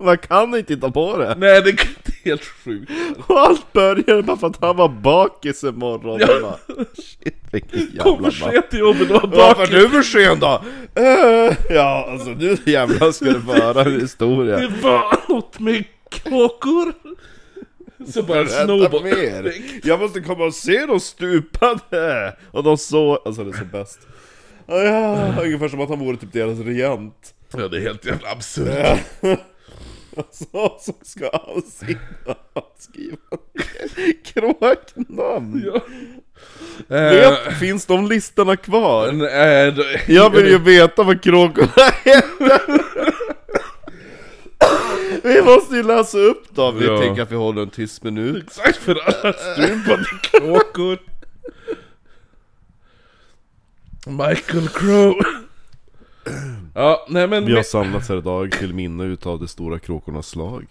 Man 0.00 0.18
kan 0.18 0.54
inte 0.54 0.74
titta 0.74 0.90
på 0.90 1.16
det! 1.18 1.34
Nej 1.38 1.62
det 1.62 1.70
är 1.70 1.78
helt 2.24 2.44
sjukt. 2.44 2.92
Och 3.26 3.40
allt 3.40 3.72
började 3.72 4.22
bara 4.22 4.36
för 4.36 4.46
att 4.46 4.60
han 4.60 4.76
var 4.76 4.88
bakis 4.88 5.64
en 5.64 5.78
morgon 5.78 6.20
Ja. 6.20 6.26
Bara, 6.42 6.84
Shit 6.94 7.36
vilken 7.52 7.80
jävla 7.80 8.02
Kom 8.02 8.24
för 8.24 8.30
sent 8.30 8.70
till 8.70 8.78
jobbet 8.78 9.10
och 9.10 9.30
var 9.30 9.38
Varför 9.38 9.54
bakis. 9.56 9.70
du 9.70 9.88
för 9.88 10.02
sen 10.02 10.40
då? 10.40 10.62
Eh, 10.94 11.56
ja 11.76 12.08
alltså 12.10 12.30
nu 12.30 12.56
jävlar 12.64 13.12
ska 13.12 13.24
du 13.24 13.40
få 13.40 13.52
höra 13.52 13.82
en 13.82 14.00
historia 14.00 14.56
Det 14.56 14.68
var 14.82 15.16
något 15.28 15.58
med 15.60 15.84
kråkor. 16.10 16.92
Så 18.12 18.22
bara 18.22 19.00
mer! 19.02 19.52
Jag 19.82 20.00
måste 20.00 20.20
komma 20.20 20.44
och 20.44 20.54
se 20.54 20.86
dem 20.86 21.00
stupade! 21.00 22.36
Och 22.50 22.62
de 22.62 22.76
så, 22.78 23.16
alltså 23.24 23.44
det 23.44 23.50
är 23.50 23.58
så 23.58 23.64
bäst 23.64 23.98
ungefär 24.66 25.68
som 25.68 25.80
att 25.80 25.88
han 25.88 25.98
vore 25.98 26.16
typ 26.16 26.32
deras 26.32 26.58
regent 26.58 27.34
Ja 27.56 27.68
det 27.68 27.76
är 27.76 27.80
helt 27.80 28.06
jävla 28.06 28.28
absurt. 28.30 28.98
Ja. 29.20 29.38
Så, 30.30 30.78
ska 31.02 31.30
han 31.32 31.62
sitta 31.62 32.34
och 32.52 32.74
skriva 32.78 33.16
kråknamn 34.24 35.62
Ja. 35.66 35.80
Vet, 36.88 37.58
Finns 37.60 37.86
de 37.86 38.08
listorna 38.08 38.56
kvar? 38.56 39.12
Nej, 39.12 39.72
det- 39.72 40.12
Jag 40.12 40.30
vill 40.30 40.46
ju 40.48 40.58
veta 40.58 41.02
vad 41.02 41.22
kråkorna 41.22 41.90
heter! 42.04 42.60
Vi 45.22 45.42
måste 45.42 45.76
ju 45.76 45.82
läsa 45.82 46.18
upp 46.18 46.44
då, 46.50 46.70
vi 46.70 46.86
Ja. 46.86 46.98
tänker 47.00 47.22
att 47.22 47.32
vi 47.32 47.36
håller 47.36 47.62
en 47.62 47.70
tyst 47.70 48.02
minut 48.02 48.44
Exakt 48.46 48.76
för 48.76 48.94
alla 48.94 49.32
stupade 49.32 50.04
kråkor. 50.22 50.98
Michael 54.06 54.68
Crow. 54.68 55.14
Ja, 56.74 57.06
nej 57.08 57.28
men... 57.28 57.46
Vi 57.46 57.54
har 57.54 57.62
samlats 57.62 58.08
här 58.08 58.16
idag 58.18 58.52
till 58.52 58.74
minne 58.74 59.04
utav 59.04 59.40
de 59.40 59.48
stora 59.48 59.78
kråkornas 59.78 60.28
slag 60.28 60.66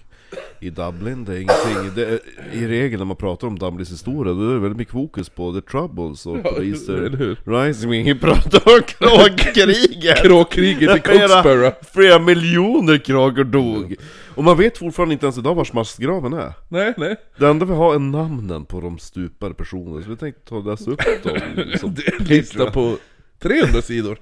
I 0.59 0.69
Dublin, 0.69 1.25
det 1.25 1.33
är 1.33 1.39
ingenting, 1.41 1.95
det 1.95 2.05
är, 2.05 2.19
i 2.53 2.67
regel 2.67 2.99
när 2.99 3.05
man 3.05 3.15
pratar 3.15 3.47
om 3.47 3.59
Dublins 3.59 3.91
historia 3.91 4.33
då 4.33 4.49
är 4.49 4.53
det 4.53 4.59
väldigt 4.59 4.77
mycket 4.77 4.93
fokus 4.93 5.29
på 5.29 5.53
the 5.53 5.61
troubles 5.61 6.25
och 6.25 6.37
Ja, 6.43 6.51
poliser? 6.51 7.37
Rising, 7.45 7.89
men 7.89 7.99
ingen 7.99 8.19
pratar 8.19 8.61
om 8.75 8.81
kråkkriget! 8.87 10.17
Kråkkriget 10.17 10.97
i 10.97 10.99
Cokesbury. 10.99 11.71
Flera 11.93 12.19
miljoner 12.19 12.97
kråkor 12.97 13.43
dog! 13.43 13.95
Och 14.35 14.43
man 14.43 14.57
vet 14.57 14.77
fortfarande 14.77 15.13
inte 15.13 15.25
ens 15.25 15.37
idag 15.37 15.55
var 15.55 15.67
massgraven 15.73 16.33
är 16.33 16.53
Nej, 16.69 16.93
nej. 16.97 17.15
Det 17.37 17.47
enda 17.47 17.65
vi 17.65 17.73
har 17.73 17.95
är 17.95 17.99
namnen 17.99 18.65
på 18.65 18.81
de 18.81 18.99
stupade 18.99 19.53
personerna, 19.53 20.03
så 20.03 20.09
vi 20.09 20.15
tänkte 20.15 20.49
ta 20.49 20.55
och 20.55 20.65
läsa 20.65 20.91
upp 20.91 21.01
dem 21.23 21.37
lista 22.19 22.71
på 22.71 22.97
300 23.43 23.81
sidor. 23.81 24.17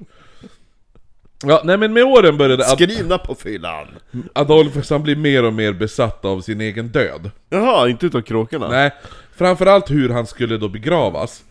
Ja, 1.44 1.62
nej 1.64 1.78
men 1.78 1.94
med 1.94 2.04
åren 2.04 2.38
började 2.38 2.64
Ad 2.64 2.72
Skrivna 2.72 3.18
på 3.18 3.36
fyllan! 3.36 3.88
Adolfus 4.34 4.90
han 4.90 5.04
bli 5.04 5.16
mer 5.16 5.44
och 5.44 5.54
mer 5.54 5.74
besatt 5.74 6.26
av 6.26 6.42
sin 6.42 6.62
egen 6.62 6.88
död. 6.88 7.32
Jaha, 7.50 7.90
inte 7.90 8.06
utav 8.06 8.22
kråkorna? 8.22 8.70
Nej, 8.70 8.92
framförallt 9.36 9.92
hur 9.92 10.10
han 10.10 10.28
skulle 10.28 10.58
då 10.58 10.70
begravas. 10.70 11.44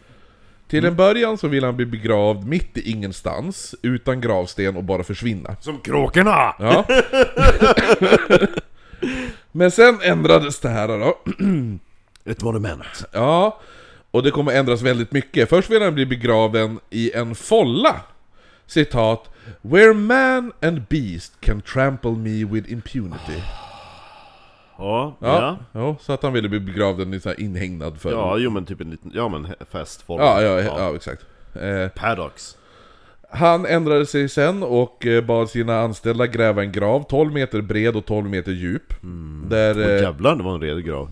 Till 0.69 0.85
en 0.85 0.97
början 0.97 1.39
så 1.39 1.49
ville 1.49 1.67
han 1.67 1.77
bli 1.77 1.87
begravd 1.87 2.47
mitt 2.47 2.77
i 2.79 2.91
ingenstans, 2.91 3.75
utan 3.83 4.21
gravsten 4.21 4.77
och 4.77 4.85
bara 4.85 5.03
försvinna. 5.03 5.57
Som 5.61 5.79
kråkorna! 5.79 6.55
Ja. 6.59 6.85
Men 9.53 9.71
sen 9.71 9.99
ändrades 10.03 10.61
det 10.61 10.69
här 10.69 10.89
då. 10.89 11.19
Ett 12.25 12.43
monument. 12.43 13.05
Ja, 13.13 13.61
och 14.11 14.23
det 14.23 14.31
kommer 14.31 14.53
ändras 14.53 14.83
väldigt 14.83 15.13
mycket. 15.13 15.49
Först 15.49 15.71
vill 15.71 15.83
han 15.83 15.95
bli 15.95 16.07
begraven 16.07 16.81
i 16.91 17.13
en 17.13 17.35
folla. 17.35 18.01
Citat. 18.67 19.31
Where 19.63 19.95
man 19.95 20.53
and 20.63 20.83
beast 20.89 21.41
can 21.41 21.61
trample 21.61 22.11
me 22.11 22.45
with 22.45 22.73
impunity. 22.73 23.41
Ja, 24.79 25.17
Ja, 25.19 25.19
ja. 25.21 25.59
ja. 25.73 25.97
så 26.01 26.13
att 26.13 26.23
han 26.23 26.33
ville 26.33 26.49
bli 26.49 26.61
begravd 26.61 27.01
i 27.01 27.03
en 27.03 27.21
sån 27.21 27.31
här 27.31 27.41
inhägnad 27.41 28.01
för... 28.01 28.11
Ja, 28.13 28.39
jo 28.39 28.51
men 28.51 28.65
typ 28.65 28.81
en 28.81 28.91
liten, 28.91 29.11
ja 29.15 29.29
men 29.29 29.47
festform. 29.71 30.21
ja, 30.21 30.43
ja, 30.43 30.61
ja, 30.61 30.95
exakt. 30.95 31.27
Eh, 31.55 31.89
Paddocks. 31.89 32.57
han 33.31 33.67
ändrade 33.67 34.07
sig 34.07 34.29
sen 34.29 34.63
och 34.63 35.07
eh, 35.07 35.25
bad 35.25 35.51
sina 35.51 35.81
anställda 35.81 36.27
gräva 36.27 36.63
en 36.63 36.73
grav 36.73 37.03
12 37.03 37.33
meter 37.33 37.61
bred 37.61 37.97
och 37.97 38.07
12 38.07 38.31
meter 38.31 38.53
djup. 38.53 38.95
Där 39.49 39.79
Åh 39.79 39.85
eh, 39.85 40.03
jävlar, 40.03 40.37
det 40.37 40.43
var 40.43 40.55
en 40.55 40.61
redig 40.61 40.87
grav. 40.87 41.11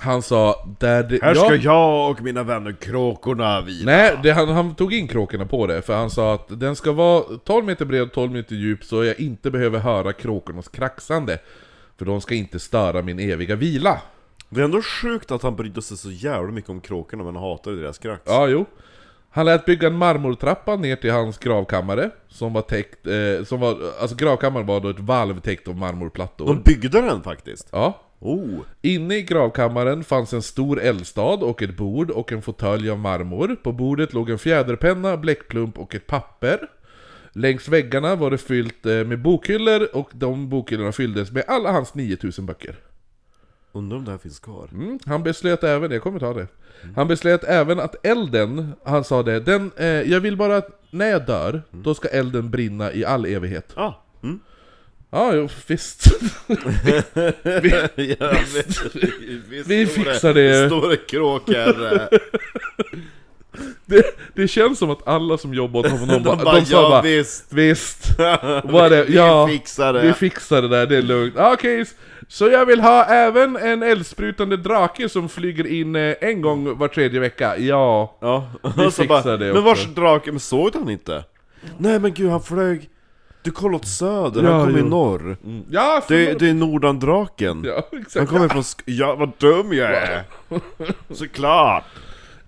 Han 0.00 0.22
sa... 0.22 0.66
Där 0.78 1.18
Här 1.22 1.34
ska 1.34 1.54
ja, 1.54 1.60
jag 1.62 2.10
och 2.10 2.22
mina 2.22 2.42
vänner 2.42 2.72
kråkorna 2.72 3.60
vila. 3.60 3.92
Nej, 3.92 4.18
det, 4.22 4.32
han, 4.32 4.48
han 4.48 4.74
tog 4.74 4.94
in 4.94 5.08
kråkorna 5.08 5.46
på 5.46 5.66
det, 5.66 5.82
för 5.82 5.96
han 5.96 6.10
sa 6.10 6.34
att 6.34 6.60
den 6.60 6.76
ska 6.76 6.92
vara 6.92 7.24
12 7.44 7.64
meter 7.64 7.84
bred 7.84 8.02
och 8.02 8.12
12 8.12 8.32
meter 8.32 8.54
djup 8.54 8.84
så 8.84 9.04
jag 9.04 9.20
inte 9.20 9.50
behöver 9.50 9.78
höra 9.78 10.12
kråkornas 10.12 10.68
kraxande. 10.68 11.38
För 11.98 12.04
de 12.04 12.20
ska 12.20 12.34
inte 12.34 12.58
störa 12.58 13.02
min 13.02 13.18
eviga 13.18 13.56
vila. 13.56 14.00
Det 14.48 14.60
är 14.60 14.64
ändå 14.64 14.82
sjukt 14.82 15.30
att 15.30 15.42
han 15.42 15.56
brydde 15.56 15.82
sig 15.82 15.96
så 15.96 16.10
jävla 16.10 16.52
mycket 16.52 16.70
om 16.70 16.80
kråkorna 16.80 17.24
men 17.24 17.36
hatade 17.36 17.80
deras 17.80 17.98
krax. 17.98 18.22
Ja, 18.26 18.46
jo. 18.46 18.66
Han 19.30 19.46
lät 19.46 19.64
bygga 19.64 19.86
en 19.86 19.96
marmortrappa 19.96 20.76
ner 20.76 20.96
till 20.96 21.12
hans 21.12 21.38
gravkammare, 21.38 22.10
som 22.28 22.52
var 22.52 22.62
täckt, 22.62 23.06
eh, 23.06 23.44
som 23.44 23.60
var, 23.60 23.78
alltså 24.00 24.16
gravkammaren 24.16 24.66
var 24.66 24.80
då 24.80 24.88
ett 24.88 25.00
valv 25.00 25.40
täckt 25.40 25.68
av 25.68 25.76
marmorplattor. 25.76 26.46
De 26.46 26.62
byggde 26.62 27.00
den 27.00 27.22
faktiskt. 27.22 27.68
Ja. 27.72 28.07
Oh. 28.20 28.60
Inne 28.82 29.16
i 29.16 29.22
gravkammaren 29.22 30.04
fanns 30.04 30.32
en 30.32 30.42
stor 30.42 30.80
eldstad 30.80 31.44
och 31.44 31.62
ett 31.62 31.76
bord 31.76 32.10
och 32.10 32.32
en 32.32 32.42
fåtölj 32.42 32.90
av 32.90 32.98
marmor. 32.98 33.56
På 33.62 33.72
bordet 33.72 34.12
låg 34.12 34.30
en 34.30 34.38
fjäderpenna, 34.38 35.16
bläckplump 35.16 35.78
och 35.78 35.94
ett 35.94 36.06
papper. 36.06 36.68
Längs 37.32 37.68
väggarna 37.68 38.16
var 38.16 38.30
det 38.30 38.38
fyllt 38.38 38.86
eh, 38.86 39.04
med 39.04 39.22
bokhyllor 39.22 39.88
och 39.92 40.10
de 40.12 40.48
bokhyllorna 40.48 40.92
fylldes 40.92 41.32
med 41.32 41.44
alla 41.46 41.72
hans 41.72 41.94
9000 41.94 42.46
böcker. 42.46 42.76
Undrar 43.72 43.98
om 43.98 44.04
det 44.04 44.10
här 44.10 44.18
finns 44.18 44.38
kvar. 44.38 44.68
Mm, 44.72 44.98
han 45.06 45.22
beslöt 45.22 45.64
även, 45.64 45.90
jag 45.90 46.02
kommer 46.02 46.18
ta 46.18 46.34
det. 46.34 46.46
Han 46.96 47.08
beslöt 47.08 47.44
även 47.44 47.80
att 47.80 48.06
elden, 48.06 48.72
han 48.84 49.04
sa 49.04 49.22
det, 49.22 49.40
den, 49.40 49.70
eh, 49.76 49.86
jag 49.86 50.20
vill 50.20 50.36
bara 50.36 50.56
att 50.56 50.82
när 50.90 51.06
jag 51.06 51.26
dör, 51.26 51.62
då 51.70 51.94
ska 51.94 52.08
elden 52.08 52.50
brinna 52.50 52.92
i 52.92 53.04
all 53.04 53.26
evighet. 53.26 53.72
Ah. 53.76 53.92
Mm. 54.22 54.40
Ja, 55.10 55.34
jo, 55.34 55.48
visst. 55.66 56.06
ja, 57.96 58.30
vi, 59.48 59.62
Vi 59.66 59.86
fixar 59.86 60.34
det. 60.34 60.66
Stora 60.68 60.96
kråkor. 60.96 62.08
Det, 63.86 64.02
det 64.34 64.48
känns 64.48 64.78
som 64.78 64.90
att 64.90 65.08
alla 65.08 65.38
som 65.38 65.54
jobbar 65.54 65.80
åt 65.80 65.90
honom, 65.90 66.08
De 66.08 66.22
bara, 66.22 66.36
bara, 66.44 66.54
de 66.60 66.66
sa 66.66 66.82
ja 66.82 66.88
bara 66.90 67.02
visst. 67.02 67.52
Visst, 67.52 68.18
Vad 68.64 68.90
det? 68.92 69.04
vi 69.04 69.14
Ja, 69.16 69.48
fixar 69.48 69.92
det. 69.92 70.00
vi 70.00 70.12
fixar 70.12 70.62
det 70.62 70.68
där, 70.68 70.86
det 70.86 70.96
är 70.96 71.02
lugnt. 71.02 71.34
Ah, 71.38 71.52
Okej, 71.52 71.84
så 72.28 72.48
jag 72.48 72.66
vill 72.66 72.80
ha 72.80 73.04
även 73.04 73.56
en 73.56 73.82
eldsprutande 73.82 74.56
drake 74.56 75.08
som 75.08 75.28
flyger 75.28 75.66
in 75.66 75.96
eh, 75.96 76.14
en 76.20 76.40
gång 76.42 76.78
var 76.78 76.88
tredje 76.88 77.20
vecka. 77.20 77.58
Ja. 77.58 78.18
Ja, 78.20 78.48
Vi 78.76 78.90
fixar 78.90 79.30
det 79.38 79.38
Men 79.38 79.50
också. 79.50 79.60
vars 79.62 79.84
drake, 79.94 80.30
men 80.32 80.40
såg 80.40 80.72
du 80.72 80.78
han 80.78 80.90
inte? 80.90 81.24
Nej 81.78 81.98
men 81.98 82.14
gud, 82.14 82.30
han 82.30 82.42
flög... 82.42 82.88
Du 83.48 83.52
kollade 83.52 83.76
åt 83.76 83.86
söder, 83.88 84.42
Ja, 84.44 84.52
han 84.52 84.66
kom 84.66 84.78
i 84.78 84.82
norr. 84.82 85.36
Ja, 85.70 86.02
Det, 86.08 86.38
det 86.38 86.48
är 86.48 86.54
Nordandraken. 86.54 87.62
Ja, 87.66 87.82
Han 88.16 88.26
kommer 88.26 88.48
från 88.48 88.62
Sk- 88.62 88.82
Ja, 88.84 89.14
vad 89.14 89.32
dum 89.38 89.72
jag 89.72 89.90
är! 89.94 90.22
Såklart! 91.14 91.84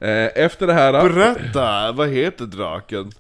Eh, 0.00 0.26
efter 0.44 0.66
det 0.66 0.72
här... 0.72 0.92
Berätta, 1.08 1.92
vad 1.92 2.08
heter 2.08 2.44
draken? 2.44 3.12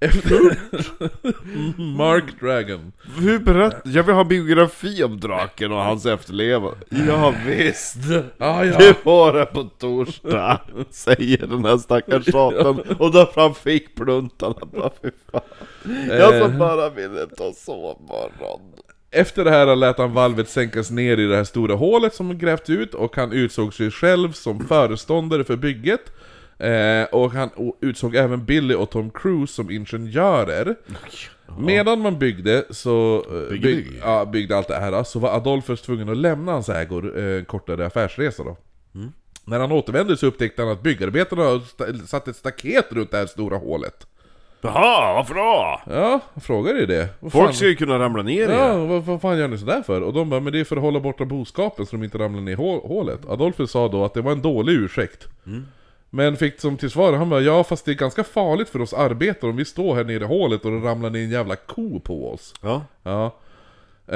Efter... 0.00 0.38
Mark 1.96 2.40
Dragon. 2.40 2.92
Hur 3.18 3.38
berättar? 3.38 3.80
Jag 3.84 4.02
vill 4.02 4.14
ha 4.14 4.24
biografi 4.24 5.04
om 5.04 5.20
draken 5.20 5.72
och 5.72 5.78
hans 5.78 6.06
efterlevare. 6.06 6.74
Ja 7.08 7.34
visst! 7.46 7.96
Ah, 8.38 8.64
ja. 8.64 8.78
Det 8.78 9.04
var 9.04 9.32
det 9.32 9.46
på 9.46 9.62
torsdag, 9.62 10.60
säger 10.90 11.46
den 11.46 11.64
här 11.64 11.78
stackars 11.78 12.24
satan 12.24 12.80
Och 12.98 13.12
där 13.12 13.26
fram 13.26 13.54
fick 13.54 13.94
pluntarna, 13.94 14.66
bara 14.72 14.90
fy 15.02 15.10
fan 15.32 15.40
Jag 16.08 16.42
som 16.42 16.52
Eh. 16.52 16.58
bara 16.58 16.90
ville 16.90 17.26
ta 17.26 17.52
sovmorgon 17.52 18.60
Efter 19.10 19.44
det 19.44 19.50
här 19.50 19.76
lät 19.76 19.98
han 19.98 20.12
valvet 20.12 20.48
sänkas 20.48 20.90
ner 20.90 21.16
i 21.20 21.26
det 21.26 21.36
här 21.36 21.44
stora 21.44 21.74
hålet 21.74 22.14
som 22.14 22.38
grävt 22.38 22.70
ut 22.70 22.94
och 22.94 23.16
han 23.16 23.32
utsåg 23.32 23.74
sig 23.74 23.90
själv 23.90 24.32
som 24.32 24.66
föreståndare 24.68 25.44
för 25.44 25.56
bygget. 25.56 26.00
Eh, 26.58 27.04
och 27.12 27.32
han 27.32 27.50
utsåg 27.80 28.16
även 28.16 28.44
Billy 28.44 28.74
och 28.74 28.90
Tom 28.90 29.10
Cruise 29.10 29.52
som 29.54 29.70
ingenjörer. 29.70 30.74
Medan 31.58 32.00
man 32.00 32.18
byggde 32.18 32.64
så... 32.70 33.24
eh, 33.32 33.48
Bygge, 33.50 33.62
bygg, 33.68 33.86
ja, 34.02 34.24
byggde 34.24 34.56
allt 34.56 34.68
det 34.68 34.74
här 34.76 35.02
så 35.04 35.18
var 35.18 35.34
Adolfus 35.36 35.82
tvungen 35.82 36.08
att 36.08 36.16
lämna 36.16 36.52
hans 36.52 36.68
ägor 36.68 37.18
eh, 37.18 37.38
en 37.38 37.44
kortare 37.44 37.86
affärsresa 37.86 38.44
då. 38.44 38.56
Mm. 38.94 39.12
När 39.44 39.60
han 39.60 39.72
återvände 39.72 40.16
så 40.16 40.26
upptäckte 40.26 40.62
han 40.62 40.70
att 40.70 40.82
sta- 40.82 42.06
satt 42.06 42.28
ett 42.28 42.36
staket 42.36 42.86
runt 42.92 43.10
det 43.10 43.16
här 43.16 43.26
stora 43.26 43.56
hålet. 43.56 44.06
Jaha, 44.60 45.14
varför 45.14 45.34
då? 45.34 45.80
Ja, 45.94 46.20
jag 46.34 46.42
frågade 46.42 46.80
ju 46.80 46.86
det. 46.86 47.08
Vad 47.20 47.32
Folk 47.32 47.44
fan- 47.46 47.54
ska 47.54 47.66
ju 47.66 47.74
kunna 47.76 47.98
ramla 47.98 48.22
ner 48.22 48.48
i 48.48 48.52
Ja, 48.52 48.84
vad, 48.86 49.02
vad 49.04 49.20
fan 49.20 49.38
gör 49.38 49.48
ni 49.48 49.58
sådär 49.58 49.82
för? 49.82 50.00
Och 50.00 50.12
de 50.12 50.30
bara, 50.30 50.40
men 50.40 50.52
det 50.52 50.60
är 50.60 50.64
för 50.64 50.76
att 50.76 50.82
hålla 50.82 51.00
borta 51.00 51.24
boskapen 51.24 51.86
så 51.86 51.96
de 51.96 52.04
inte 52.04 52.18
ramlar 52.18 52.40
ner 52.40 52.52
i 52.52 52.56
hå- 52.56 52.88
hålet. 52.88 53.20
Adolfus 53.28 53.70
sa 53.70 53.88
då 53.88 54.04
att 54.04 54.14
det 54.14 54.20
var 54.22 54.32
en 54.32 54.42
dålig 54.42 54.72
ursäkt. 54.72 55.28
Men 56.10 56.36
fick 56.36 56.60
som 56.60 56.76
till 56.76 56.90
svar, 56.90 57.12
han 57.12 57.30
bara, 57.30 57.40
ja 57.40 57.64
fast 57.64 57.84
det 57.84 57.90
är 57.90 57.94
ganska 57.94 58.24
farligt 58.24 58.68
för 58.68 58.80
oss 58.80 58.92
arbetare 58.92 59.50
om 59.50 59.56
vi 59.56 59.64
står 59.64 59.94
här 59.94 60.04
nere 60.04 60.24
i 60.24 60.26
hålet 60.26 60.64
och 60.64 60.70
det 60.70 60.78
ramlar 60.78 61.10
ner 61.10 61.22
en 61.22 61.30
jävla 61.30 61.56
ko 61.56 62.00
på 62.00 62.32
oss. 62.32 62.54
Ja. 62.62 62.84
Ja. 63.02 63.34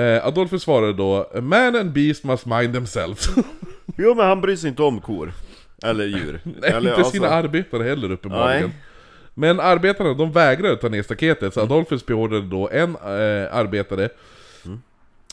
Eh, 0.01 0.27
Adolfus 0.27 0.63
svarade 0.63 0.93
då, 0.93 1.31
man 1.41 1.77
and 1.77 1.93
beast 1.93 2.25
must 2.25 2.47
mind 2.47 2.75
themselves. 2.75 3.29
Jo 3.97 4.15
men 4.15 4.27
han 4.27 4.41
bryr 4.41 4.57
sig 4.57 4.71
inte 4.71 4.83
om 4.83 5.01
kor. 5.01 5.33
Eller 5.83 6.05
djur. 6.05 6.41
Eller, 6.63 6.99
inte 6.99 7.11
sina 7.11 7.29
arbetare 7.29 7.83
heller 7.83 8.11
uppenbarligen. 8.11 8.63
Nej. 8.63 8.77
Men 9.35 9.61
arbetarna, 9.61 10.15
de 10.15 10.33
vägrade 10.33 10.77
ta 10.77 10.89
ner 10.89 11.03
staketet, 11.03 11.55
så 11.55 11.61
Adolfus 11.61 12.07
beordrade 12.07 12.47
då 12.47 12.69
en 12.69 12.91
eh, 12.91 13.57
arbetare 13.57 14.09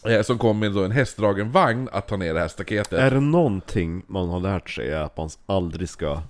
eh, 0.05 0.21
som 0.21 0.37
kom 0.37 0.59
med 0.59 0.71
då 0.71 0.83
en 0.83 0.91
hästdragen 0.91 1.51
vagn 1.51 1.89
att 1.91 2.07
ta 2.07 2.17
ner 2.17 2.33
det 2.33 2.39
här 2.39 2.47
staketet. 2.47 2.99
Är 2.99 3.11
det 3.11 3.19
någonting 3.19 4.03
man 4.07 4.29
har 4.29 4.39
lärt 4.39 4.69
sig 4.69 4.91
är 4.91 5.01
att 5.01 5.17
man 5.17 5.29
aldrig 5.45 5.89
ska... 5.89 6.21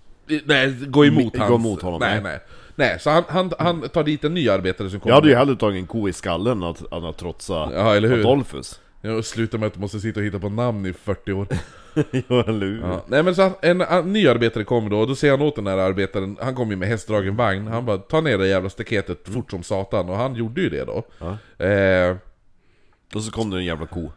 Nej, 0.46 0.74
gå 0.88 1.06
emot 1.06 1.34
Gå 1.34 1.40
hans... 1.44 1.52
emot 1.66 1.82
honom, 1.82 2.00
nej, 2.00 2.14
nej. 2.14 2.22
nej. 2.24 2.40
Nej, 2.76 3.00
så 3.00 3.10
han, 3.10 3.24
han, 3.28 3.52
han 3.60 3.90
tar 3.90 4.04
dit 4.04 4.24
en 4.24 4.34
ny 4.34 4.50
arbetare 4.50 4.90
som 4.90 5.00
kommer... 5.00 5.12
Jag 5.12 5.16
hade 5.16 5.30
ju 5.30 5.36
hellre 5.36 5.56
tagit 5.56 5.80
en 5.82 5.88
ko 5.88 6.10
i 6.10 6.14
skallen 6.14 6.58
än 6.58 6.64
att, 6.64 6.94
att 6.94 7.18
trotsa 7.18 7.54
Ja, 7.74 7.96
eller 7.96 8.10
hur? 8.10 8.20
Adolfus. 8.20 8.80
Jag 9.02 9.26
slutar 9.26 9.58
med 9.58 9.68
att 9.68 9.74
du 9.74 9.80
måste 9.80 10.00
sitta 10.00 10.20
och 10.20 10.26
hitta 10.26 10.40
på 10.40 10.50
namn 10.50 10.86
i 10.86 10.94
40 10.94 11.32
år. 11.34 11.48
ja, 12.28 12.44
eller 12.48 12.66
hur? 12.66 12.82
Ja. 12.82 13.04
Nej 13.08 13.24
men 13.24 13.36
så 13.36 13.42
han- 13.42 13.54
en, 13.62 13.82
en 13.82 14.14
ny 14.14 14.28
arbetare 14.28 14.64
kommer 14.64 14.90
då, 14.90 15.00
och 15.00 15.08
då 15.08 15.16
säger 15.16 15.38
han 15.38 15.48
åt 15.48 15.56
den 15.56 15.68
här 15.68 15.78
arbetaren, 15.78 16.38
han 16.42 16.56
kom 16.56 16.70
ju 16.70 16.76
med 16.76 16.88
hästdragen 16.90 17.36
vagn, 17.36 17.68
han 17.68 17.86
bara 17.86 17.98
ta 17.98 18.22
ner 18.22 18.38
det 18.38 18.48
jävla 18.48 18.70
staketet 18.70 19.30
fort 19.34 19.52
som 19.52 19.64
satan, 19.64 20.10
och 20.10 20.16
han 20.16 20.36
gjorde 20.36 20.62
ju 20.62 20.70
det 20.70 20.86
då. 20.86 21.04
Ja. 21.20 21.66
Eh, 21.66 22.16
Och 23.16 23.22
så 23.24 23.32
kom 23.32 23.50
det 23.50 23.58
en 23.58 23.66
jävla 23.66 23.86
ko. 23.86 24.12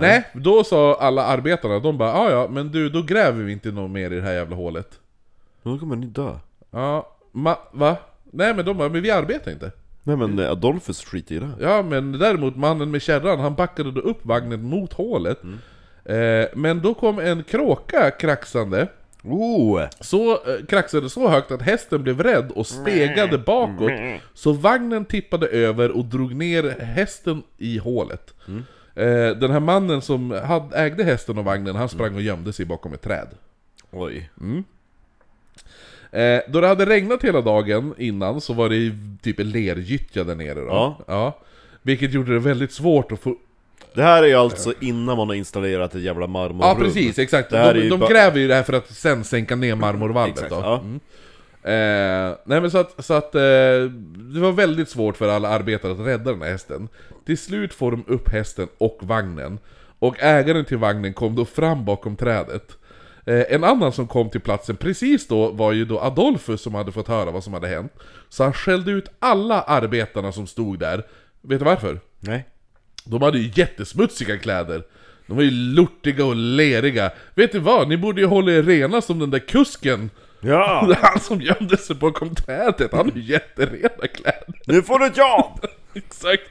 Nej, 0.00 0.24
då 0.34 0.64
sa 0.64 0.94
alla 1.00 1.24
arbetarna, 1.24 1.78
de 1.78 1.98
bara 1.98 2.12
"Ah, 2.12 2.30
ja 2.30 2.48
men 2.50 2.68
du, 2.72 2.88
då 2.88 3.02
gräver 3.02 3.42
vi 3.44 3.52
inte 3.52 3.70
något 3.70 3.90
mer 3.90 4.10
i 4.10 4.16
det 4.16 4.22
här 4.22 4.32
jävla 4.32 4.56
hålet. 4.56 4.88
Men 5.62 5.72
då 5.72 5.78
kommer 5.78 5.96
ni 5.96 6.06
dö. 6.06 6.32
Ja, 6.70 7.16
ma, 7.32 7.56
va? 7.72 7.96
Nej 8.32 8.54
men 8.54 8.64
de 8.64 8.76
bara, 8.78 8.88
men 8.88 9.02
vi 9.02 9.10
arbetar 9.10 9.50
inte. 9.50 9.72
Nej 10.02 10.16
men 10.16 10.38
eh, 10.38 10.50
Adolfus 10.50 11.04
skiter 11.04 11.34
i 11.34 11.38
det. 11.38 11.50
Ja 11.60 11.82
men 11.82 12.12
däremot 12.18 12.56
mannen 12.56 12.90
med 12.90 13.02
kärran, 13.02 13.40
han 13.40 13.54
backade 13.54 13.90
då 13.90 14.00
upp 14.00 14.18
vagnen 14.26 14.62
mot 14.62 14.92
hålet. 14.92 15.38
Eh, 16.04 16.44
men 16.54 16.82
då 16.82 16.94
kom 16.94 17.18
en 17.18 17.44
kråka 17.44 18.10
kraxande, 18.10 18.86
Oh! 19.24 19.82
så 20.00 20.32
eh, 20.32 20.64
kraxade 20.68 21.10
så 21.10 21.28
högt 21.28 21.50
att 21.50 21.62
hästen 21.62 22.02
blev 22.02 22.22
rädd 22.22 22.50
och 22.54 22.66
stegade 22.66 23.38
bakåt. 23.38 23.90
Så 24.34 24.52
vagnen 24.52 25.04
tippade 25.04 25.46
över 25.46 25.90
och 25.90 26.04
drog 26.04 26.34
ner 26.34 26.80
hästen 26.80 27.42
i 27.58 27.78
hålet. 27.78 28.34
Eh, 28.98 29.36
den 29.36 29.50
här 29.50 29.60
mannen 29.60 30.02
som 30.02 30.30
hade, 30.30 30.76
ägde 30.76 31.04
hästen 31.04 31.38
och 31.38 31.44
vagnen, 31.44 31.76
han 31.76 31.88
sprang 31.88 32.14
och 32.14 32.22
gömde 32.22 32.52
sig 32.52 32.66
bakom 32.66 32.92
ett 32.92 33.02
träd. 33.02 33.28
Oj. 33.90 34.30
Eh, 36.12 36.40
då 36.48 36.60
det 36.60 36.68
hade 36.68 36.86
regnat 36.86 37.24
hela 37.24 37.40
dagen 37.40 37.94
innan 37.98 38.40
så 38.40 38.52
var 38.52 38.68
det 38.68 38.92
typ 39.22 39.40
en 39.40 39.50
lergyttja 39.50 40.24
där 40.24 40.34
nere 40.34 40.60
då. 40.60 40.96
Ja. 41.06 41.38
Vilket 41.82 42.12
gjorde 42.12 42.32
det 42.32 42.38
väldigt 42.38 42.72
svårt 42.72 43.12
att 43.12 43.20
få... 43.20 43.34
Det 43.94 44.02
här 44.02 44.22
är 44.22 44.26
ju 44.26 44.34
alltså 44.34 44.72
innan 44.80 45.16
man 45.16 45.28
har 45.28 45.34
installerat 45.34 45.94
ett 45.94 46.02
jävla 46.02 46.26
marmorrum. 46.26 46.60
Ja 46.60 46.74
precis, 46.74 47.18
exakt. 47.18 47.50
De, 47.50 47.88
de 47.88 48.00
gräver 48.00 48.38
ju 48.38 48.48
det 48.48 48.54
här 48.54 48.62
för 48.62 48.72
att 48.72 48.90
sen 48.90 49.24
sänka 49.24 49.56
ner 49.56 49.74
marmorvalvet 49.74 50.34
Exakt, 50.36 50.50
då. 50.50 50.56
ja. 50.56 50.82
Eh, 51.68 52.36
nej 52.44 52.60
men 52.60 52.70
så 52.70 52.78
att, 52.78 53.04
så 53.04 53.14
att 53.14 53.34
eh, 53.34 53.40
det 54.32 54.40
var 54.40 54.52
väldigt 54.52 54.88
svårt 54.88 55.16
för 55.16 55.28
alla 55.28 55.48
arbetare 55.48 55.92
att 55.92 56.06
rädda 56.06 56.30
den 56.30 56.42
här 56.42 56.50
hästen. 56.50 56.88
Till 57.26 57.38
slut 57.38 57.74
får 57.74 57.90
de 57.90 58.04
upp 58.06 58.28
hästen 58.28 58.68
och 58.78 58.98
vagnen. 59.02 59.58
Och 59.98 60.16
ägaren 60.22 60.64
till 60.64 60.78
vagnen 60.78 61.14
kom 61.14 61.36
då 61.36 61.44
fram 61.44 61.84
bakom 61.84 62.16
trädet. 62.16 62.76
Eh, 63.26 63.44
en 63.48 63.64
annan 63.64 63.92
som 63.92 64.06
kom 64.06 64.30
till 64.30 64.40
platsen 64.40 64.76
precis 64.76 65.28
då 65.28 65.50
var 65.50 65.72
ju 65.72 65.84
då 65.84 66.00
Adolfus 66.00 66.60
som 66.60 66.74
hade 66.74 66.92
fått 66.92 67.08
höra 67.08 67.30
vad 67.30 67.44
som 67.44 67.52
hade 67.52 67.68
hänt. 67.68 67.92
Så 68.28 68.44
han 68.44 68.52
skällde 68.52 68.90
ut 68.90 69.10
alla 69.18 69.62
arbetarna 69.62 70.32
som 70.32 70.46
stod 70.46 70.78
där. 70.78 71.06
Vet 71.42 71.58
du 71.58 71.64
varför? 71.64 72.00
Nej. 72.20 72.46
De 73.04 73.22
hade 73.22 73.38
ju 73.38 73.50
jättesmutsiga 73.54 74.38
kläder. 74.38 74.82
De 75.26 75.36
var 75.36 75.42
ju 75.42 75.50
lortiga 75.50 76.24
och 76.24 76.36
leriga. 76.36 77.10
Vet 77.34 77.52
du 77.52 77.58
vad? 77.58 77.88
Ni 77.88 77.96
borde 77.96 78.20
ju 78.20 78.26
hålla 78.26 78.52
er 78.52 78.62
rena 78.62 79.00
som 79.00 79.18
den 79.18 79.30
där 79.30 79.38
kusken. 79.38 80.10
Ja! 80.40 80.94
Han 81.02 81.20
som 81.20 81.40
gömde 81.40 81.76
sig 81.76 81.96
bakom 81.96 82.34
trädet, 82.34 82.92
han 82.92 83.10
har 83.10 83.16
ju 83.16 83.22
jätterena 83.22 84.06
kläder. 84.14 84.44
Nu 84.66 84.82
får 84.82 84.98
du 84.98 85.06
ett 85.06 85.16
jobb! 85.16 85.60
Exakt. 85.94 86.42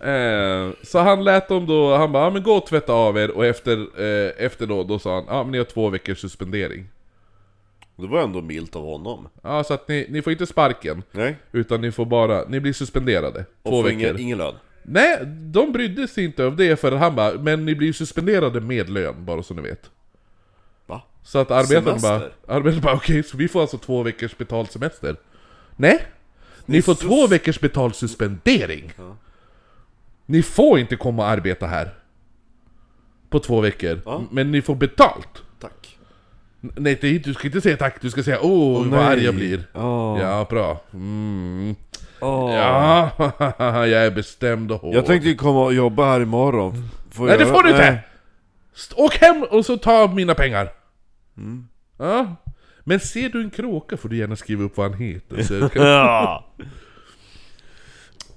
Eh, 0.00 0.70
så 0.82 0.98
han 0.98 1.24
lät 1.24 1.48
dem 1.48 1.66
då, 1.66 1.96
han 1.96 2.12
bara 2.12 2.24
ja, 2.24 2.30
men 2.30 2.42
gå 2.42 2.52
och 2.52 2.66
tvätta 2.66 2.92
av 2.92 3.18
er 3.18 3.30
och 3.30 3.46
efter, 3.46 3.76
eh, 4.02 4.32
efter 4.46 4.66
då, 4.66 4.82
då 4.84 4.98
sa 4.98 5.14
han 5.14 5.24
ja 5.28 5.42
men 5.42 5.52
ni 5.52 5.58
har 5.58 5.64
två 5.64 5.88
veckors 5.88 6.18
suspendering. 6.18 6.86
Det 7.96 8.06
var 8.06 8.22
ändå 8.22 8.42
milt 8.42 8.76
av 8.76 8.84
honom. 8.84 9.28
Ja 9.42 9.64
så 9.64 9.74
att 9.74 9.88
ni, 9.88 10.06
ni 10.10 10.22
får 10.22 10.32
inte 10.32 10.46
sparken. 10.46 11.02
Nej. 11.12 11.36
Utan 11.52 11.80
ni 11.80 11.92
får 11.92 12.04
bara, 12.04 12.44
ni 12.48 12.60
blir 12.60 12.72
suspenderade. 12.72 13.44
Och 13.62 13.70
Två 13.70 13.76
får 13.76 13.82
veckor. 13.82 14.00
ingen, 14.00 14.18
ingen 14.20 14.38
lön. 14.38 14.54
Nej, 14.82 15.18
de 15.26 15.72
brydde 15.72 16.08
sig 16.08 16.24
inte 16.24 16.44
av 16.44 16.56
det 16.56 16.80
för 16.80 16.92
han 16.92 17.14
bara, 17.16 17.32
men 17.34 17.64
ni 17.64 17.74
blir 17.74 17.92
suspenderade 17.92 18.60
med 18.60 18.90
lön, 18.90 19.24
bara 19.24 19.42
så 19.42 19.54
ni 19.54 19.62
vet. 19.62 19.90
Så 21.22 21.38
att 21.38 21.50
arbetarna 21.50 21.98
bara, 21.98 21.98
Semester? 22.18 22.32
arbetarna 22.48 22.82
bara 22.82 22.94
okej, 22.94 23.22
så 23.22 23.36
vi 23.36 23.48
får 23.48 23.60
alltså 23.60 23.78
två 23.78 24.02
veckors 24.02 24.36
betald 24.36 24.70
semester? 24.70 25.16
Nej! 25.76 26.06
Ni 26.66 26.82
får 26.82 26.94
sus- 26.94 27.00
två 27.08 27.26
veckors 27.26 27.60
betald 27.60 27.94
suspendering! 27.94 28.92
Ni 30.26 30.42
får 30.42 30.78
inte 30.78 30.96
komma 30.96 31.22
och 31.22 31.28
arbeta 31.28 31.66
här! 31.66 31.94
På 33.30 33.38
två 33.38 33.60
veckor, 33.60 34.00
Ja. 34.04 34.22
men 34.30 34.50
ni 34.50 34.62
får 34.62 34.74
betalt! 34.74 35.42
Tack. 35.60 35.98
N- 36.62 36.72
Nej, 36.76 36.98
det 37.00 37.08
är, 37.08 37.12
inte- 37.14 37.28
du 37.30 37.34
ska 37.34 37.46
inte 37.46 37.60
säga 37.60 37.76
tack, 37.76 38.00
du 38.00 38.10
ska 38.10 38.22
säga 38.22 38.38
åh, 38.42 38.78
vad 38.78 38.86
nej. 38.86 39.00
arg 39.00 39.24
jag 39.24 39.34
blir! 39.34 39.64
Åh. 39.74 40.18
Ja, 40.20 40.46
bra. 40.50 40.80
Mm. 40.92 41.74
Åh. 42.20 42.54
Ja, 42.54 43.10
jag 43.86 43.90
är 44.06 44.10
bestämd 44.10 44.72
och 44.72 44.80
hård. 44.80 44.94
Jag 44.94 45.06
tänkte 45.06 45.28
ju 45.28 45.34
komma 45.34 45.64
och 45.64 45.74
jobba 45.74 46.04
här 46.04 46.20
imorgon. 46.20 46.88
Får 47.10 47.26
Nej 47.26 47.38
det 47.38 47.46
får 47.46 47.62
du 47.62 47.70
inte! 47.70 47.98
St- 48.74 48.94
Åk 48.98 49.14
hem 49.16 49.42
och 49.50 49.66
så 49.66 49.76
ta 49.76 50.06
mina 50.06 50.34
pengar! 50.34 50.72
Mm. 51.36 51.68
Ja. 51.98 52.36
Men 52.84 53.00
ser 53.00 53.28
du 53.28 53.40
en 53.40 53.50
kråka 53.50 53.96
får 53.96 54.08
du 54.08 54.16
gärna 54.16 54.36
skriva 54.36 54.64
upp 54.64 54.76
vad 54.76 54.90
han 54.90 55.00
heter. 55.00 55.42
Så 55.42 55.70
Ja. 55.78 56.46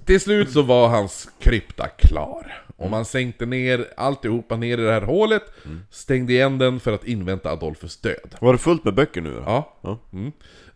Till 0.04 0.20
slut 0.20 0.50
så 0.50 0.62
var 0.62 0.88
hans 0.88 1.28
krypta 1.38 1.88
klar. 1.88 2.62
Och 2.76 2.90
man 2.90 3.04
sänkte 3.04 3.46
ner 3.46 3.86
alltihopa 3.96 4.56
ner 4.56 4.78
i 4.78 4.82
det 4.82 4.92
här 4.92 5.02
hålet, 5.02 5.42
stängde 5.90 6.32
igen 6.32 6.58
den 6.58 6.80
för 6.80 6.92
att 6.92 7.04
invänta 7.04 7.50
Adolfus 7.50 7.96
död. 7.96 8.34
Var 8.40 8.52
det 8.52 8.58
fullt 8.58 8.84
med 8.84 8.94
böcker 8.94 9.20
nu 9.20 9.34
då? 9.34 9.42
Ja. 9.46 9.76
Ja. 9.80 9.98
Mm. 10.12 10.32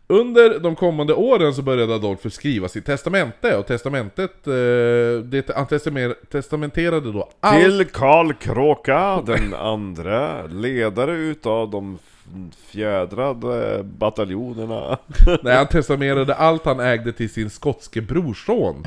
Under 0.06 0.58
de 0.58 0.76
kommande 0.76 1.14
åren 1.14 1.54
så 1.54 1.62
började 1.62 1.94
Adolfus 1.94 2.34
skriva 2.34 2.68
sitt 2.68 2.86
testamente, 2.86 3.56
och 3.56 3.66
testamentet, 3.66 4.46
eh, 4.46 4.52
det, 5.24 5.50
han 5.54 5.66
testamenterade 6.30 7.12
då 7.12 7.30
allt 7.40 7.64
Till 7.64 7.84
Karl 7.84 8.32
Kråka, 8.32 9.22
den 9.26 9.54
andra 9.54 10.46
ledare 10.46 11.12
utav 11.12 11.70
de 11.70 11.98
fjädrade 12.66 13.82
bataljonerna. 13.84 14.98
Nej, 15.42 15.56
han 15.56 15.66
testamerade 15.66 16.34
allt 16.34 16.64
han 16.64 16.80
ägde 16.80 17.12
till 17.12 17.30
sin 17.30 17.50
skotske 17.50 18.00
brorson. 18.00 18.84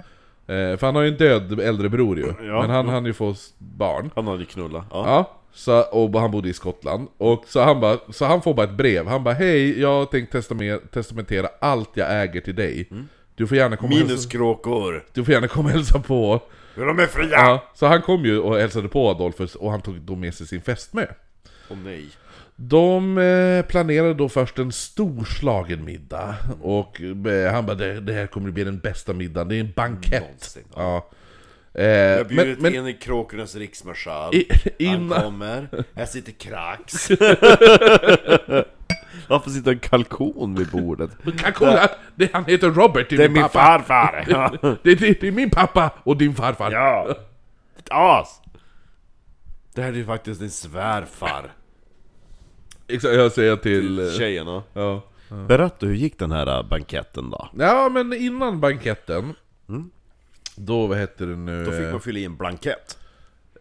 Eh, 0.48 0.78
för 0.78 0.82
han 0.86 0.96
har 0.96 1.02
ju 1.02 1.08
en 1.08 1.18
död 1.18 1.60
äldre 1.60 1.90
bror 1.90 2.18
ju. 2.18 2.34
Ja. 2.48 2.62
Men 2.62 2.70
han 2.70 2.90
hann 2.90 3.06
ju 3.06 3.14
få 3.14 3.36
barn. 3.58 4.12
Han 4.16 4.28
hade 4.28 4.46
knulla. 4.46 4.86
Ja. 4.92 5.04
Ja, 5.08 5.32
så, 5.54 5.82
och 5.82 6.20
han 6.20 6.32
bodde 6.32 6.50
i 6.50 6.54
Skottland. 6.54 7.08
Och 7.18 7.44
så 7.48 7.62
han, 7.62 7.80
bara, 7.80 7.98
så 8.12 8.26
han 8.26 8.42
får 8.42 8.54
bara 8.54 8.64
ett 8.64 8.78
brev. 8.78 9.08
Han 9.08 9.24
bara 9.24 9.34
Hej, 9.34 9.80
jag 9.82 9.88
har 10.00 10.06
tänkt 10.06 10.34
testamer- 10.34 10.80
testamentera 10.92 11.48
allt 11.62 11.90
jag 11.94 12.22
äger 12.24 12.42
till 12.42 12.56
dig. 12.56 12.90
Du 13.36 13.48
får 13.48 13.58
gärna 13.58 13.76
komma 13.76 13.90
Minus 13.90 14.10
hälsa, 14.10 14.30
kråkor. 14.30 15.06
du 15.14 15.24
får 15.26 15.34
gärna 15.34 15.48
komma 15.48 15.66
och 15.70 15.72
hälsa 15.76 16.00
på. 16.00 16.42
De 16.76 17.00
är 17.00 17.06
fria! 17.06 17.30
Ja, 17.32 17.64
så 17.76 17.86
han 17.88 18.02
kom 18.02 18.26
ju 18.26 18.40
och 18.40 18.58
hälsade 18.58 18.88
på 18.88 19.10
Adolfus 19.10 19.56
och 19.56 19.72
han 19.72 19.82
tog 19.82 20.02
då 20.02 20.16
med 20.16 20.34
sig 20.34 20.48
sin 20.48 20.62
fästmö. 20.62 21.06
Åh 21.70 21.78
nej. 21.86 22.06
De 22.56 23.18
eh, 23.18 23.66
planerade 23.66 24.14
då 24.14 24.30
först 24.30 24.60
en 24.60 24.72
storslagen 24.72 25.86
middag 25.86 26.36
och 26.62 27.02
eh, 27.02 27.54
han 27.54 27.66
bara 27.66 27.76
det, 27.76 28.00
det 28.00 28.14
här 28.14 28.28
kommer 28.28 28.48
att 28.48 28.54
bli 28.54 28.64
den 28.64 28.80
bästa 28.80 29.14
middagen, 29.14 29.48
det 29.48 29.56
är 29.56 29.60
en 29.60 29.72
bankett. 29.76 30.22
Någonsin, 30.22 30.64
Ja. 30.76 31.10
Eh, 31.76 31.86
Jag 31.86 32.28
bjudit 32.28 32.60
men 32.62 32.76
in 32.76 32.88
i 32.88 32.94
Kråkornas 32.94 33.56
riksmarschall. 33.56 34.36
i, 34.36 34.48
Han 34.52 34.72
innan, 34.78 35.22
kommer. 35.22 35.68
Här 35.96 36.06
sitter 36.06 36.32
Krax. 36.32 37.10
Varför 39.28 39.50
sitter 39.50 39.72
en 39.72 39.80
kalkon 39.80 40.56
vid 40.56 40.68
bordet? 40.68 41.10
kan 41.38 41.54
kolla, 41.54 41.90
det, 42.16 42.30
han 42.34 42.46
heter 42.46 42.70
Robert, 42.70 43.10
det 43.10 43.16
är, 43.16 43.18
Det 43.18 43.24
är 43.26 43.30
min 43.30 43.34
min 43.34 43.44
pappa. 43.44 43.60
farfar! 43.80 44.26
Ja. 44.30 44.52
Det, 44.84 44.96
det, 44.96 45.22
det 45.22 45.28
är 45.28 45.32
min 45.32 45.50
pappa 45.50 45.92
och 46.04 46.18
din 46.18 46.36
farfar. 46.36 46.72
ja. 46.72 47.08
Ett 47.78 47.88
as! 47.92 48.40
Det 49.76 49.82
här 49.82 49.90
är 49.90 49.94
ju 49.94 50.06
faktiskt 50.06 50.40
din 50.40 50.52
svärfar. 50.52 51.52
Exakt, 52.94 53.16
jag 53.16 53.32
säger 53.32 53.56
till... 53.56 54.00
eh, 54.00 54.12
Tjejerna. 54.12 54.64
Ja. 54.74 55.02
Berätta, 55.48 55.86
hur 55.86 55.94
gick 55.94 56.20
den 56.20 56.32
här 56.32 56.58
äh, 56.58 56.68
banketten 56.68 57.30
då? 57.30 57.50
Ja, 57.58 57.90
men 57.90 58.14
innan 58.14 58.60
banketten, 58.60 59.34
då 60.56 60.88
vad 60.88 60.98
heter 60.98 61.28
det 61.28 61.36
nu? 61.36 61.54
Mm. 61.54 61.66
Då 61.66 61.72
fick 61.72 61.92
man 61.92 62.02
fylla 62.02 62.20
i 62.20 62.26
en 62.26 62.38
blankett. 62.38 62.98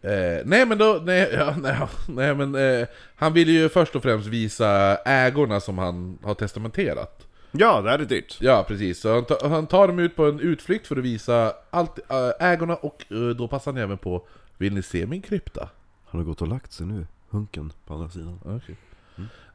Eh, 0.03 0.41
nej 0.45 0.65
men 0.65 0.77
då, 0.77 1.01
nej, 1.03 1.29
ja, 1.33 1.55
nej, 1.61 1.77
nej 2.07 2.35
men 2.35 2.55
eh, 2.55 2.87
han 3.15 3.33
ville 3.33 3.51
ju 3.51 3.69
först 3.69 3.95
och 3.95 4.03
främst 4.03 4.27
visa 4.27 4.95
ägorna 5.05 5.59
som 5.59 5.77
han 5.77 6.17
har 6.23 6.33
testamenterat. 6.33 7.27
Ja, 7.51 7.81
det 7.81 7.89
här 7.89 7.99
är 7.99 8.05
dyrt. 8.05 8.37
Ja 8.41 8.65
precis, 8.67 8.99
så 8.99 9.13
han, 9.13 9.25
ta, 9.25 9.47
han 9.47 9.67
tar 9.67 9.87
dem 9.87 9.99
ut 9.99 10.15
på 10.15 10.25
en 10.25 10.39
utflykt 10.39 10.87
för 10.87 10.95
att 10.95 11.03
visa 11.03 11.53
allt, 11.69 11.99
ägorna 12.39 12.75
och 12.75 13.05
eh, 13.11 13.17
då 13.17 13.47
passar 13.47 13.71
han 13.73 13.81
även 13.81 13.97
på 13.97 14.27
Vill 14.57 14.73
ni 14.73 14.83
se 14.83 15.05
min 15.05 15.21
krypta? 15.21 15.69
Han 16.05 16.19
har 16.21 16.25
gått 16.25 16.41
och 16.41 16.47
lagt 16.47 16.73
sig 16.73 16.85
nu, 16.85 17.07
hunken 17.29 17.71
på 17.85 17.93
andra 17.93 18.09
sidan. 18.09 18.39
Okay. 18.43 18.75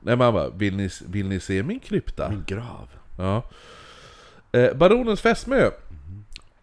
Nej 0.00 0.16
men 0.16 0.20
han 0.20 0.34
bara, 0.34 0.48
vill 0.50 0.76
ni, 0.76 0.88
vill 1.08 1.28
ni 1.28 1.40
se 1.40 1.62
min 1.62 1.80
krypta? 1.80 2.28
Min 2.28 2.44
grav. 2.46 2.88
Ja. 3.18 3.42
Eh, 4.52 4.74
baronens 4.74 5.20
fästmö, 5.20 5.70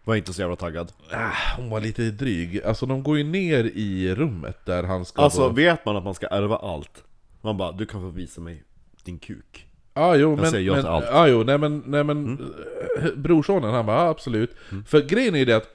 Var 0.04 0.14
inte 0.16 0.32
så 0.32 0.40
jävla 0.40 0.56
taggad. 0.56 0.92
ah, 1.12 1.30
hon 1.56 1.70
var 1.70 1.80
lite 1.80 2.02
dryg. 2.10 2.62
Alltså 2.64 2.86
de 2.86 3.02
går 3.02 3.18
ju 3.18 3.24
ner 3.24 3.64
i 3.64 4.14
rummet 4.14 4.58
där 4.66 4.82
han 4.82 5.04
ska 5.04 5.22
Alltså, 5.22 5.40
då... 5.40 5.48
vet 5.48 5.84
man 5.84 5.96
att 5.96 6.04
man 6.04 6.14
ska 6.14 6.26
ärva 6.26 6.56
allt? 6.56 7.04
Man 7.40 7.56
bara, 7.56 7.72
du 7.72 7.86
kan 7.86 8.00
få 8.00 8.08
visa 8.08 8.40
mig 8.40 8.62
din 9.04 9.18
kuk. 9.18 9.66
Ja, 9.94 10.16
jo, 10.16 10.36
men, 10.36 10.50
säger 10.50 10.66
ja 10.66 10.72
men, 10.72 10.82
till 10.82 10.90
allt. 10.90 11.04
ja, 11.10 11.28
jo, 11.28 11.42
nej 11.44 11.58
men, 11.58 11.82
nej, 11.86 12.04
men 12.04 12.38
eh, 13.02 13.10
brorsonen 13.16 13.74
han 13.74 13.86
bara, 13.86 13.96
ja, 13.96 14.08
absolut. 14.08 14.56
För 14.86 15.00
grejen 15.00 15.34
är 15.34 15.38
ju 15.38 15.44
det 15.44 15.56
att, 15.56 15.68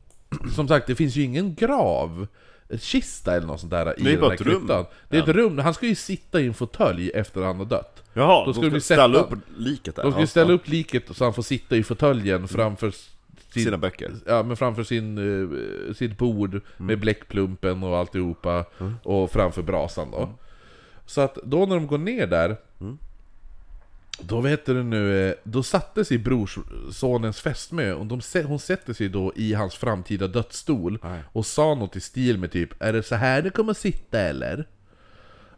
som 0.54 0.68
sagt, 0.68 0.86
det 0.86 0.94
finns 0.94 1.16
ju 1.16 1.22
ingen 1.22 1.54
grav, 1.54 2.26
kista 2.78 3.34
eller 3.36 3.46
något 3.46 3.60
sånt 3.60 3.70
där 3.70 4.00
i 4.00 4.02
Det 4.02 4.12
är 4.12 4.16
den 4.20 4.32
ett 4.32 4.40
rum. 4.40 4.58
kryptan. 4.60 4.84
Det 5.08 5.16
är 5.16 5.22
ett 5.22 5.28
rum, 5.28 5.58
han 5.58 5.74
ska 5.74 5.86
ju 5.86 5.94
sitta 5.94 6.40
i 6.40 6.46
en 6.46 6.54
fåtölj 6.54 7.10
efter 7.14 7.42
han 7.42 7.56
har 7.58 7.64
dött. 7.64 8.02
Jaha, 8.14 8.44
Då 8.46 8.52
ska 8.52 8.60
ska 8.62 8.68
vi 8.68 8.74
du 8.74 8.80
sätta- 8.80 9.02
ställa 9.02 9.18
upp 9.18 9.32
liket 9.56 9.96
där. 9.96 10.02
De 10.02 10.12
ska 10.12 10.20
ju 10.20 10.26
ställa 10.26 10.52
upp 10.52 10.68
liket 10.68 11.16
så 11.16 11.24
han 11.24 11.34
får 11.34 11.42
sitta 11.42 11.76
i 11.76 11.82
fåtöljen 11.82 12.48
framför 12.48 12.90
sin, 12.90 13.64
sina 13.64 13.78
böcker. 13.78 14.12
Ja, 14.26 14.42
men 14.42 14.56
framför 14.56 14.82
sin, 14.84 15.18
uh, 15.18 15.94
sitt 15.94 16.18
bord 16.18 16.60
med 16.76 16.98
bläckplumpen 17.00 17.82
och 17.82 17.96
alltihopa 17.98 18.64
och 19.02 19.30
framför 19.30 19.62
brasan 19.62 20.10
då. 20.10 20.28
Så 21.06 21.20
att 21.20 21.38
då 21.44 21.66
när 21.66 21.74
de 21.74 21.86
går 21.86 21.98
ner 21.98 22.26
där 22.26 22.56
Då 24.24 24.40
vet 24.40 24.66
du 24.66 24.82
nu, 24.82 25.28
eh, 25.28 25.34
då 25.44 25.62
satte 25.62 26.04
sig 26.04 26.18
brorsonens 26.18 27.40
fästmö 27.40 27.92
och 27.92 28.06
de, 28.06 28.20
hon 28.46 28.58
sätter 28.58 28.92
sig 28.92 29.08
då 29.08 29.32
i 29.36 29.54
hans 29.54 29.74
framtida 29.74 30.26
dödsstol 30.28 30.98
Nej. 31.02 31.20
och 31.32 31.46
sa 31.46 31.74
något 31.74 31.96
i 31.96 32.00
stil 32.00 32.38
med 32.38 32.52
typ 32.52 32.82
Är 32.82 32.92
det 32.92 33.02
så 33.02 33.14
här 33.14 33.42
du 33.42 33.50
kommer 33.50 33.74
sitta 33.74 34.20
eller? 34.20 34.68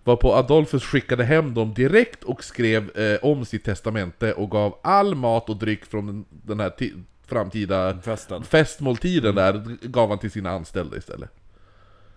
Varpå 0.05 0.35
Adolfus 0.35 0.83
skickade 0.85 1.25
hem 1.25 1.55
dem 1.55 1.75
direkt 1.75 2.25
och 2.25 2.45
skrev 2.45 2.97
eh, 2.99 3.19
om 3.23 3.45
sitt 3.45 3.65
testamente 3.65 4.33
och 4.33 4.51
gav 4.51 4.79
all 4.83 5.15
mat 5.15 5.49
och 5.51 5.57
dryck 5.57 5.85
från 5.85 6.07
den, 6.07 6.25
den 6.31 6.61
här 6.61 6.71
ti- 6.71 7.03
framtida 7.27 7.99
Festen. 8.03 8.43
festmåltiden 8.43 9.35
där, 9.35 9.77
gav 9.83 10.09
han 10.09 10.19
till 10.19 10.31
sina 10.31 10.51
anställda 10.51 10.97
istället. 10.97 11.31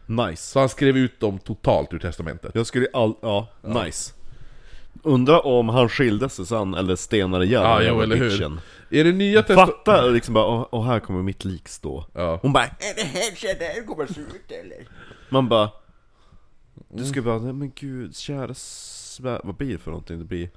Nice. 0.05 0.43
Så 0.51 0.59
han 0.59 0.69
skrev 0.69 0.97
ut 0.97 1.19
dem 1.19 1.39
totalt 1.39 1.93
ur 1.93 1.99
testamentet. 1.99 2.55
Jag 2.55 2.67
skulle 2.67 2.87
all... 2.93 3.13
Ja, 3.21 3.47
nice. 3.61 4.13
Undra 5.03 5.39
om 5.39 5.69
han 5.69 5.89
skilde 5.89 6.29
sig 6.29 6.45
sen, 6.45 6.73
eller 6.73 6.95
stenade 6.95 7.45
ihjäl 7.45 7.63
Ja, 7.63 7.81
jo, 7.81 8.01
eller 8.01 8.15
hur? 8.15 8.59
I 8.89 9.03
det 9.03 9.11
nya 9.11 9.41
testamentet... 9.43 9.75
Fatta 9.85 10.01
liksom 10.05 10.33
bara, 10.33 10.45
åh, 10.45 10.67
åh, 10.71 10.85
här 10.85 10.99
kommer 10.99 11.21
mitt 11.23 11.45
lik 11.45 11.67
stå. 11.67 12.05
Ja. 12.13 12.39
Hon 12.41 12.53
bara, 12.53 12.63
Är 12.63 12.95
det 12.95 13.03
här 13.03 13.35
så 13.35 13.47
där 13.47 13.85
kommer 13.85 14.05
se 14.07 14.21
ut 14.21 14.51
eller? 14.51 14.87
man 15.29 15.49
bara 15.49 15.69
Du 16.89 17.05
ska 17.05 17.21
bara, 17.21 17.39
nej 17.39 17.53
men 17.53 17.71
gud, 17.75 18.15
kära 18.15 18.53
svär... 18.53 19.41
Vad 19.43 19.55
blir 19.55 19.71
det 19.71 19.77
för 19.77 19.91
någonting? 19.91 20.19
Det 20.19 20.25
blir... 20.25 20.49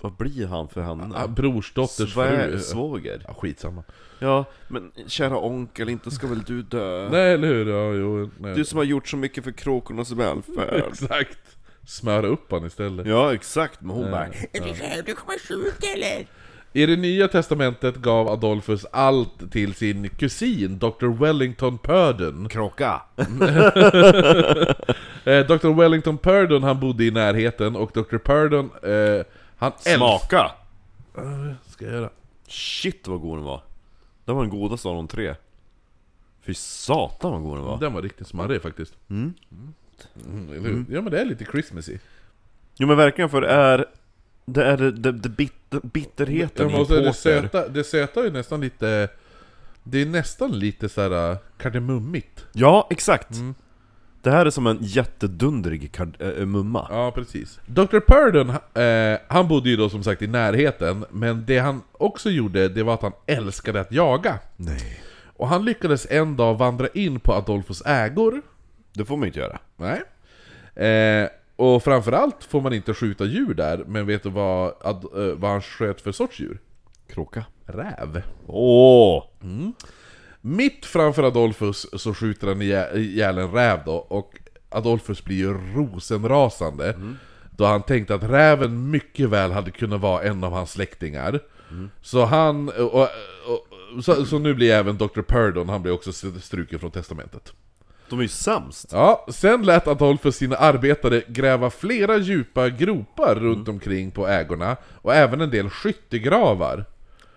Vad 0.00 0.12
blir 0.16 0.46
han 0.46 0.68
för 0.68 0.80
henne? 0.82 1.10
Ja, 1.14 1.26
brorsdotters 1.26 2.12
Svär, 2.14 2.50
fru. 2.50 2.58
svåger? 2.58 3.24
Ja, 3.28 3.34
skitsamma. 3.34 3.82
Ja, 4.18 4.44
men 4.68 4.92
kära 5.06 5.38
onkel, 5.38 5.88
inte 5.88 6.10
ska 6.10 6.26
väl 6.26 6.42
du 6.42 6.62
dö? 6.62 7.08
Nej, 7.10 7.32
eller 7.32 7.48
hur? 7.48 7.66
Ja, 7.66 7.92
jo, 7.92 8.30
nej. 8.38 8.54
Du 8.54 8.64
som 8.64 8.76
har 8.78 8.84
gjort 8.84 9.08
så 9.08 9.16
mycket 9.16 9.44
för 9.44 9.52
kråkornas 9.52 10.10
välfärd 10.10 10.84
Exakt. 10.92 11.38
Smöra 11.86 12.26
upp 12.26 12.52
han 12.52 12.66
istället. 12.66 13.06
Ja, 13.06 13.34
exakt, 13.34 13.80
men 13.80 13.96
hon 13.96 14.10
bara 14.10 14.26
Är 14.26 14.60
det 14.60 14.74
så 14.74 14.84
här 14.84 15.02
du 15.02 15.14
kommer 15.14 15.38
se 15.38 15.54
ut 15.54 15.84
eller? 15.96 16.26
I 16.74 16.86
det 16.86 16.96
nya 16.96 17.28
testamentet 17.28 17.96
gav 17.96 18.28
Adolfus 18.28 18.86
allt 18.92 19.52
till 19.52 19.74
sin 19.74 20.08
kusin, 20.08 20.78
Dr. 20.78 21.06
Wellington 21.06 21.78
Purdon. 21.78 22.48
Kråka! 22.48 23.02
Eh, 25.24 25.46
Dr. 25.46 25.74
Wellington 25.74 26.18
Purdon, 26.18 26.62
han 26.62 26.80
bodde 26.80 27.04
i 27.04 27.10
närheten 27.10 27.76
och 27.76 27.90
Dr. 27.94 28.18
Purdon, 28.18 28.70
eh, 28.82 29.24
han 29.56 29.72
älskade... 29.72 29.96
Smaka! 29.96 30.50
Ska 31.66 31.84
jag 31.84 31.94
göra? 31.94 32.10
Shit 32.48 33.08
vad 33.08 33.20
god 33.20 33.38
den 33.38 33.44
var 33.44 33.62
Det 34.24 34.32
var 34.32 34.40
den 34.40 34.50
godaste 34.50 34.88
av 34.88 34.94
de 34.94 35.08
tre 35.08 35.34
Fy 36.40 36.54
satan 36.54 37.32
vad 37.32 37.42
god 37.42 37.56
den 37.56 37.64
var 37.64 37.78
Den 37.78 37.92
var 37.92 38.02
riktigt 38.02 38.26
smarrig 38.26 38.62
faktiskt. 38.62 38.94
Mm. 39.10 39.34
Mm, 40.26 40.48
hur? 40.64 40.84
Ja 40.94 41.00
men 41.00 41.12
det 41.12 41.20
är 41.20 41.24
lite 41.24 41.44
Christmassy. 41.44 41.98
Jo 42.78 42.86
men 42.86 42.96
verkligen 42.96 43.30
för 43.30 43.40
det 43.40 43.48
är 43.48 43.86
Det 44.44 44.64
är 44.64 44.76
det, 44.76 44.90
det, 44.90 45.12
det 45.12 45.28
bitter, 45.28 45.80
bitterheten 45.82 46.70
Ja, 46.70 46.78
i 46.78 46.82
och 46.82 46.86
så 46.86 46.94
är 46.94 47.02
det, 47.02 47.12
söta, 47.12 47.68
det 47.68 47.84
söta 47.84 48.20
är 48.20 48.24
ju 48.24 48.30
nästan 48.30 48.60
lite... 48.60 49.08
Det 49.84 50.02
är 50.02 50.06
nästan 50.06 50.58
lite 50.58 50.88
såhär 50.88 51.36
kardemummigt. 51.58 52.46
Ja, 52.52 52.86
exakt! 52.90 53.34
Mm. 53.34 53.54
Det 54.22 54.30
här 54.30 54.46
är 54.46 54.50
som 54.50 54.66
en 54.66 54.78
jättedundrig 54.80 55.92
kard- 55.92 56.40
äh, 56.40 56.46
mumma 56.46 56.86
Ja, 56.90 57.10
precis. 57.14 57.60
Dr. 57.66 58.00
Purdon, 58.00 58.50
eh, 58.74 59.18
han 59.28 59.48
bodde 59.48 59.70
ju 59.70 59.76
då 59.76 59.88
som 59.88 60.02
sagt 60.02 60.22
i 60.22 60.26
närheten, 60.26 61.04
men 61.10 61.44
det 61.46 61.58
han 61.58 61.82
också 61.92 62.30
gjorde, 62.30 62.68
det 62.68 62.82
var 62.82 62.94
att 62.94 63.02
han 63.02 63.12
älskade 63.26 63.80
att 63.80 63.92
jaga. 63.92 64.38
Nej 64.56 65.00
Och 65.36 65.48
han 65.48 65.64
lyckades 65.64 66.06
en 66.10 66.36
dag 66.36 66.54
vandra 66.58 66.88
in 66.88 67.20
på 67.20 67.32
Adolfos 67.32 67.82
ägor. 67.86 68.42
Det 68.92 69.04
får 69.04 69.16
man 69.16 69.26
inte 69.26 69.38
göra 69.38 69.58
Nej. 69.76 70.02
Eh, 70.88 71.28
och 71.56 71.82
framförallt 71.84 72.44
får 72.44 72.60
man 72.60 72.72
inte 72.72 72.94
skjuta 72.94 73.24
djur 73.24 73.54
där, 73.54 73.84
men 73.86 74.06
vet 74.06 74.22
du 74.22 74.30
vad, 74.30 74.74
ad, 74.80 75.04
eh, 75.16 75.34
vad 75.34 75.50
han 75.50 75.62
sköt 75.62 76.00
för 76.00 76.12
sorts 76.12 76.40
djur? 76.40 76.60
Kråka 77.08 77.44
Räv. 77.66 78.22
Åh! 78.46 79.24
Mitt 80.40 80.84
framför 80.86 81.22
Adolfus 81.22 81.86
så 82.02 82.14
skjuter 82.14 82.46
han 82.46 82.62
ihjä- 82.62 82.96
ihjäl 82.96 83.38
en 83.38 83.52
räv 83.52 83.78
då, 83.86 83.94
och 83.94 84.32
Adolfus 84.68 85.24
blir 85.24 85.36
ju 85.36 85.52
rosenrasande. 85.74 86.96
Då 87.56 87.64
han 87.64 87.82
tänkte 87.82 88.14
att 88.14 88.22
räven 88.22 88.90
mycket 88.90 89.28
väl 89.28 89.52
hade 89.52 89.70
kunnat 89.70 90.00
vara 90.00 90.22
en 90.22 90.44
av 90.44 90.52
hans 90.52 90.70
släktingar. 90.72 91.40
Så 92.02 92.24
han... 92.24 92.68
Och, 92.68 92.94
och, 92.94 93.08
och, 93.96 94.04
så, 94.04 94.24
så 94.24 94.38
nu 94.38 94.54
blir 94.54 94.72
även 94.72 94.96
Dr. 94.98 95.22
Purdon, 95.22 95.68
han 95.68 95.82
blir 95.82 95.92
också 95.92 96.12
struken 96.40 96.78
från 96.78 96.90
testamentet. 96.90 97.52
De 98.08 98.18
är 98.18 98.22
ju 98.22 98.28
sämst! 98.28 98.88
Ja, 98.92 99.26
sen 99.28 99.62
lät 99.62 99.86
Adolfus 99.88 100.36
sina 100.36 100.56
arbetare 100.56 101.22
gräva 101.28 101.70
flera 101.70 102.16
djupa 102.16 102.68
gropar 102.68 103.34
runt 103.34 103.68
omkring 103.68 104.10
på 104.10 104.28
ägorna, 104.28 104.76
och 104.94 105.14
även 105.14 105.40
en 105.40 105.50
del 105.50 105.70
skyttegravar. 105.70 106.84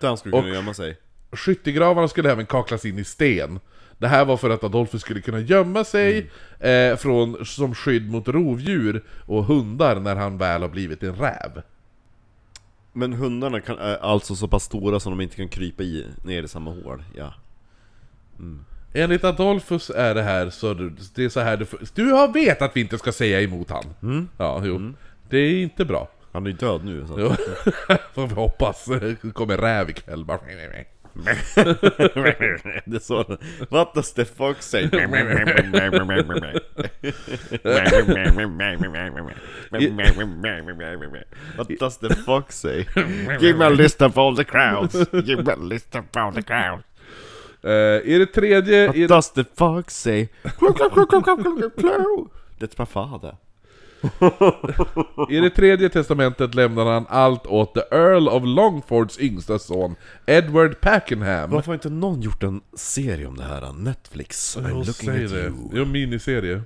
Där 0.00 0.08
han 0.08 0.16
skulle 0.16 0.32
kunna 0.32 0.48
Och- 0.48 0.54
gömma 0.54 0.74
sig 0.74 0.96
Skyttegravarna 1.32 2.08
skulle 2.08 2.32
även 2.32 2.46
kaklas 2.46 2.84
in 2.84 2.98
i 2.98 3.04
sten. 3.04 3.60
Det 3.98 4.08
här 4.08 4.24
var 4.24 4.36
för 4.36 4.50
att 4.50 4.64
Adolfus 4.64 5.00
skulle 5.00 5.20
kunna 5.20 5.40
gömma 5.40 5.84
sig 5.84 6.30
eh, 6.60 6.96
från, 6.96 7.44
som 7.46 7.74
skydd 7.74 8.10
mot 8.10 8.28
rovdjur 8.28 9.04
och 9.26 9.44
hundar 9.44 10.00
när 10.00 10.16
han 10.16 10.38
väl 10.38 10.62
har 10.62 10.68
blivit 10.68 11.02
en 11.02 11.14
räv. 11.14 11.62
Men 12.92 13.12
hundarna 13.12 13.60
kan, 13.60 13.78
är 13.78 13.96
alltså 13.96 14.34
så 14.36 14.48
pass 14.48 14.64
stora 14.64 15.00
som 15.00 15.12
de 15.12 15.20
inte 15.22 15.36
kan 15.36 15.48
krypa 15.48 15.82
i, 15.82 16.06
ner 16.24 16.42
i 16.42 16.48
samma 16.48 16.70
hål, 16.70 17.02
ja 17.16 17.34
Enligt 18.96 19.24
Adolfus 19.24 19.90
är 19.90 20.14
det 20.14 20.22
här 20.22 20.50
så 20.50 20.74
det 21.14 21.24
är 21.24 21.28
så 21.28 21.40
här 21.40 21.56
det, 21.56 21.66
Du 21.94 22.12
har 22.12 22.28
vet 22.28 22.62
att 22.62 22.76
vi 22.76 22.80
inte 22.80 22.98
ska 22.98 23.12
säga 23.12 23.40
emot 23.40 23.70
han. 23.70 23.84
Ja, 24.38 24.62
jo. 24.64 24.92
Det 25.30 25.38
är 25.38 25.62
inte 25.62 25.84
bra. 25.84 26.08
Han 26.32 26.46
är 26.46 26.50
ju 26.50 26.56
död 26.56 26.84
nu 26.84 27.04
så. 27.06 27.16
Får 28.14 28.26
vi 28.26 28.34
hoppas. 28.34 28.84
Det 28.84 29.32
kommer 29.34 29.56
räv 29.56 29.90
ikväll 29.90 30.24
bara. 30.24 30.38
det 32.84 32.96
är 32.96 32.98
så 32.98 33.38
What 33.70 33.94
does 33.94 34.12
the 34.12 34.24
fox 34.24 34.70
say? 34.70 34.82
What 41.56 41.68
does 41.78 41.98
the 41.98 42.14
fox 42.14 42.60
say? 42.60 42.86
Give 43.40 43.56
me 43.56 43.64
a 43.64 43.70
list 43.70 44.02
of 44.02 44.18
all 44.18 44.36
the 44.36 44.44
crowds 44.44 44.94
Give 45.12 45.42
me 45.44 45.52
a 45.52 45.56
list 45.56 45.94
of 45.94 46.04
all 46.16 46.32
the 46.32 46.42
crowds 46.42 46.84
Eh, 47.62 47.70
I 48.12 48.18
det 48.18 48.26
tredje... 48.26 48.92
I 48.94 49.00
What 49.00 49.08
does 49.08 49.32
the 49.32 49.44
fox 49.56 50.02
say? 50.02 50.28
That's 52.58 52.74
my 52.78 52.86
father 52.86 53.36
I 55.30 55.40
det 55.40 55.50
tredje 55.50 55.88
testamentet 55.88 56.54
lämnar 56.54 56.86
han 56.86 57.06
allt 57.08 57.46
åt 57.46 57.74
the 57.74 57.82
Earl 57.90 58.28
of 58.28 58.42
Longfords 58.44 59.18
yngsta 59.20 59.58
son, 59.58 59.94
Edward 60.26 60.80
Packenham. 60.80 61.50
Varför 61.50 61.66
har 61.66 61.74
inte 61.74 61.90
någon 61.90 62.20
gjort 62.22 62.42
en 62.42 62.60
serie 62.74 63.26
om 63.26 63.36
det 63.36 63.44
här? 63.44 63.72
Netflix 63.72 64.56
I'm 64.56 64.68
Jag 64.68 64.86
looking 64.86 65.24
at 65.24 65.30
det. 65.30 65.36
you 65.36 65.70
Jo, 65.72 65.84
miniserie. 65.84 66.62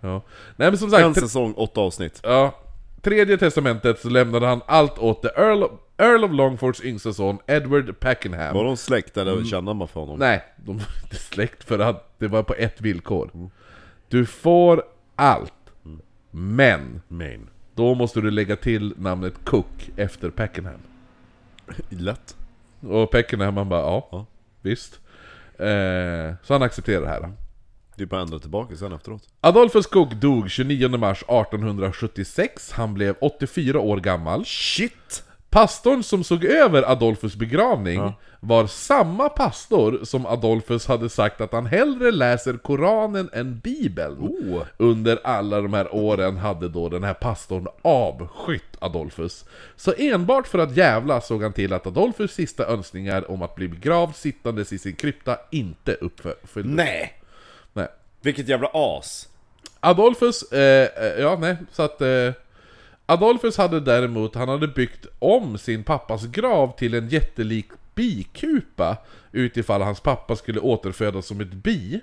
Ja. 0.00 0.22
Nej 0.56 0.70
men 0.70 0.78
som 0.78 0.90
sagt, 0.90 1.04
En 1.04 1.14
säsong, 1.14 1.54
åtta 1.56 1.80
avsnitt 1.80 2.20
ja. 2.22 2.58
tredje 3.02 3.38
testamentet 3.38 4.00
så 4.00 4.08
lämnade 4.08 4.46
han 4.46 4.60
allt 4.66 4.98
åt 4.98 5.22
the 5.22 5.28
Earl 5.28 5.64
Earl 6.00 6.24
of 6.24 6.30
Longfords 6.32 6.80
yngsta 6.84 7.12
son 7.12 7.38
Edward 7.46 8.00
Packenham. 8.00 8.54
Var 8.54 8.64
de 8.64 8.76
släkt 8.76 9.16
eller 9.16 9.44
kände 9.44 9.74
man 9.74 9.88
för 9.88 10.00
honom? 10.00 10.18
Nej, 10.18 10.44
de 10.56 10.76
var 10.78 10.86
inte 11.02 11.16
släkt 11.16 11.64
för 11.64 11.78
att 11.78 12.14
det 12.18 12.28
var 12.28 12.42
på 12.42 12.54
ett 12.54 12.80
villkor. 12.80 13.50
Du 14.08 14.26
får 14.26 14.82
allt, 15.16 15.52
men 16.30 17.00
Men. 17.08 17.48
då 17.74 17.94
måste 17.94 18.20
du 18.20 18.30
lägga 18.30 18.56
till 18.56 18.94
namnet 18.96 19.34
Cook 19.44 19.90
efter 19.96 20.30
Packenham. 20.30 20.80
Lätt. 21.88 22.36
Och 22.80 23.10
Packenham 23.10 23.56
han 23.56 23.68
bara 23.68 23.80
ja, 23.80 24.08
Ja. 24.12 24.26
visst. 24.62 25.00
Eh, 25.58 26.34
så 26.42 26.54
han 26.54 26.62
accepterar 26.62 27.00
det 27.00 27.08
här. 27.08 27.32
Det 27.96 28.02
är 28.02 28.06
bara 28.06 28.20
ändra 28.22 28.38
tillbaka 28.38 28.76
sen 28.76 28.92
efteråt. 28.92 29.28
Adolphus 29.40 29.86
Cook 29.86 30.12
dog 30.14 30.50
29 30.50 30.88
mars 30.98 31.22
1876, 31.22 32.72
han 32.72 32.94
blev 32.94 33.14
84 33.20 33.80
år 33.80 33.96
gammal. 33.96 34.44
Shit! 34.46 35.24
Pastorn 35.50 36.02
som 36.02 36.24
såg 36.24 36.44
över 36.44 36.90
Adolfus 36.90 37.36
begravning 37.36 38.12
var 38.40 38.66
samma 38.66 39.28
pastor 39.28 40.00
som 40.02 40.26
Adolfus 40.26 40.86
hade 40.86 41.08
sagt 41.08 41.40
att 41.40 41.52
han 41.52 41.66
hellre 41.66 42.10
läser 42.10 42.56
Koranen 42.56 43.30
än 43.32 43.58
Bibeln. 43.58 44.18
Oh. 44.18 44.62
Under 44.76 45.18
alla 45.24 45.60
de 45.60 45.74
här 45.74 45.94
åren 45.94 46.36
hade 46.36 46.68
då 46.68 46.88
den 46.88 47.04
här 47.04 47.14
pastorn 47.14 47.66
avskytt 47.82 48.76
Adolfus. 48.78 49.44
Så 49.76 49.92
enbart 49.98 50.46
för 50.46 50.58
att 50.58 50.76
jävla 50.76 51.20
såg 51.20 51.42
han 51.42 51.52
till 51.52 51.72
att 51.72 51.86
Adolfus 51.86 52.32
sista 52.32 52.66
önskningar 52.66 53.30
om 53.30 53.42
att 53.42 53.54
bli 53.54 53.68
begravd 53.68 54.16
sittandes 54.16 54.72
i 54.72 54.78
sin 54.78 54.96
krypta 54.96 55.36
inte 55.50 55.94
uppfylldes. 55.94 56.76
Nej! 56.76 57.14
Nej. 57.72 57.88
Vilket 58.20 58.48
jävla 58.48 58.70
as! 58.72 59.28
Adolfus, 59.80 60.52
eh, 60.52 60.88
eh, 61.04 61.20
ja 61.20 61.36
nej, 61.40 61.56
så 61.72 61.82
att... 61.82 62.00
Eh, 62.00 62.32
Adolfus 63.10 63.56
hade 63.58 63.80
däremot, 63.80 64.34
han 64.34 64.48
hade 64.48 64.68
byggt 64.68 65.06
om 65.18 65.58
sin 65.58 65.84
pappas 65.84 66.26
grav 66.26 66.76
till 66.78 66.94
en 66.94 67.08
jättelik 67.08 67.66
bikupa 67.94 68.96
utifall 69.32 69.82
hans 69.82 70.00
pappa 70.00 70.36
skulle 70.36 70.60
återfödas 70.60 71.26
som 71.26 71.40
ett 71.40 71.52
bi. 71.52 72.00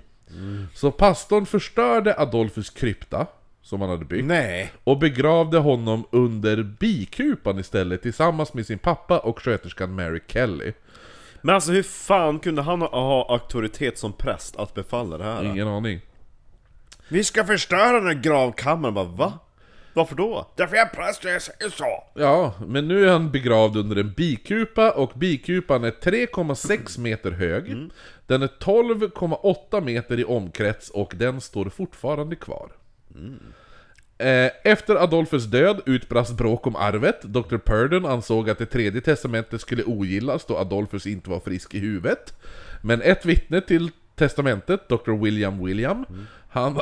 Så 0.74 0.90
pastorn 0.90 1.46
förstörde 1.46 2.14
Adolfus 2.18 2.70
krypta, 2.70 3.26
som 3.62 3.80
han 3.80 3.90
hade 3.90 4.04
byggt, 4.04 4.24
Nej! 4.26 4.72
och 4.84 4.98
begravde 4.98 5.58
honom 5.58 6.04
under 6.10 6.62
bikupan 6.62 7.58
istället 7.58 8.02
tillsammans 8.02 8.54
med 8.54 8.66
sin 8.66 8.78
pappa 8.78 9.18
och 9.18 9.40
sköterskan 9.42 9.94
Mary 9.94 10.20
Kelly. 10.28 10.72
Men 11.42 11.54
alltså 11.54 11.72
hur 11.72 11.82
fan 11.82 12.38
kunde 12.38 12.62
han 12.62 12.80
ha- 12.80 12.88
ha 13.00 13.26
auktoritet 13.32 13.98
som 13.98 14.12
präst 14.12 14.56
att 14.56 14.74
befalla 14.74 15.18
det 15.18 15.24
här? 15.24 15.44
Ingen 15.44 15.68
aning. 15.68 16.00
Vi 17.08 17.24
ska 17.24 17.44
förstöra 17.44 17.92
den 18.00 18.06
här 18.06 18.22
gravkammaren, 18.22 18.94
bara 18.94 19.04
va? 19.04 19.32
Varför 19.98 20.14
då? 20.16 20.46
Därför 20.56 20.76
jag 20.76 20.92
präst 20.92 21.24
jag 21.24 21.42
säger 21.42 21.70
så. 21.70 22.04
Ja, 22.14 22.54
men 22.66 22.88
nu 22.88 23.04
är 23.04 23.12
han 23.12 23.30
begravd 23.30 23.76
under 23.76 23.96
en 23.96 24.12
bikupa 24.12 24.90
och 24.90 25.12
bikupan 25.14 25.84
är 25.84 25.90
3,6 25.90 27.00
meter 27.00 27.30
hög. 27.30 27.90
Den 28.26 28.42
är 28.42 28.46
12,8 28.46 29.80
meter 29.80 30.20
i 30.20 30.24
omkrets 30.24 30.90
och 30.90 31.12
den 31.16 31.40
står 31.40 31.68
fortfarande 31.68 32.36
kvar. 32.36 32.70
Eh, 34.18 34.50
Efter 34.64 34.96
Adolfus 34.96 35.44
död 35.44 35.80
utbrast 35.86 36.36
bråk 36.36 36.66
om 36.66 36.76
arvet. 36.76 37.22
Dr. 37.22 37.56
Purdon 37.56 38.06
ansåg 38.06 38.50
att 38.50 38.58
det 38.58 38.66
tredje 38.66 39.00
testamentet 39.00 39.60
skulle 39.60 39.84
ogillas 39.84 40.44
då 40.44 40.56
Adolfus 40.56 41.06
inte 41.06 41.30
var 41.30 41.40
frisk 41.40 41.74
i 41.74 41.78
huvudet. 41.78 42.34
Men 42.82 43.02
ett 43.02 43.24
vittne 43.24 43.60
till 43.60 43.90
testamentet, 44.18 44.88
Dr. 44.88 45.12
William 45.22 45.64
William, 45.64 46.04
han... 46.48 46.74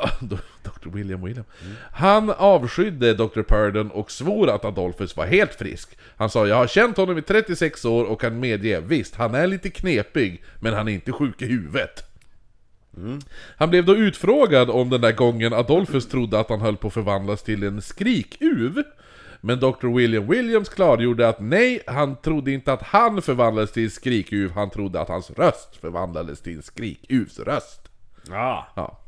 Dr. 0.62 0.91
William 0.93 1.24
William. 1.24 1.45
Han 1.93 2.30
avskydde 2.30 3.14
Dr. 3.14 3.43
Purdon 3.43 3.91
och 3.91 4.11
svor 4.11 4.51
att 4.51 4.64
Adolfus 4.64 5.16
var 5.16 5.26
helt 5.26 5.55
frisk. 5.55 5.99
Han 6.16 6.30
sa 6.30 6.47
'Jag 6.47 6.57
har 6.57 6.66
känt 6.66 6.97
honom 6.97 7.18
i 7.18 7.22
36 7.22 7.84
år 7.84 8.05
och 8.05 8.20
kan 8.20 8.41
medge, 8.41 8.80
visst, 8.80 9.14
han 9.14 9.34
är 9.34 9.47
lite 9.47 9.70
knepig, 9.70 10.43
men 10.61 10.74
han 10.74 10.89
är 10.89 10.93
inte 10.93 11.12
sjuk 11.12 11.43
i 11.43 11.47
huvudet' 11.47 12.03
Han 13.57 13.70
blev 13.70 13.84
då 13.84 13.97
utfrågad 13.97 14.70
om 14.70 14.91
den 14.91 15.01
där 15.01 15.12
gången 15.12 15.53
Adolfus 15.53 16.09
trodde 16.09 16.41
att 16.41 16.49
han 16.49 16.61
höll 16.61 16.76
på 16.76 16.87
att 16.87 16.95
förvandlas 16.95 17.43
till 17.43 17.62
en 17.62 17.82
skrikuv. 17.82 18.82
Men 19.47 19.61
Dr. 19.61 19.86
William 19.97 20.26
Williams 20.26 20.68
klargjorde 20.68 21.28
att 21.28 21.40
nej, 21.40 21.80
han 21.86 22.16
trodde 22.16 22.53
inte 22.53 22.72
att 22.72 22.82
han 22.82 23.22
förvandlades 23.22 23.72
till 23.72 23.84
en 23.84 23.90
skrikuv, 23.90 24.51
han 24.51 24.70
trodde 24.70 25.01
att 25.01 25.09
hans 25.09 25.30
röst 25.30 25.76
förvandlades 25.76 26.40
till 26.40 26.57
en 26.57 26.62
skrikuvs 26.62 27.38
röst. 27.38 27.80
Ja. 28.30 28.66
Ja. 28.74 28.99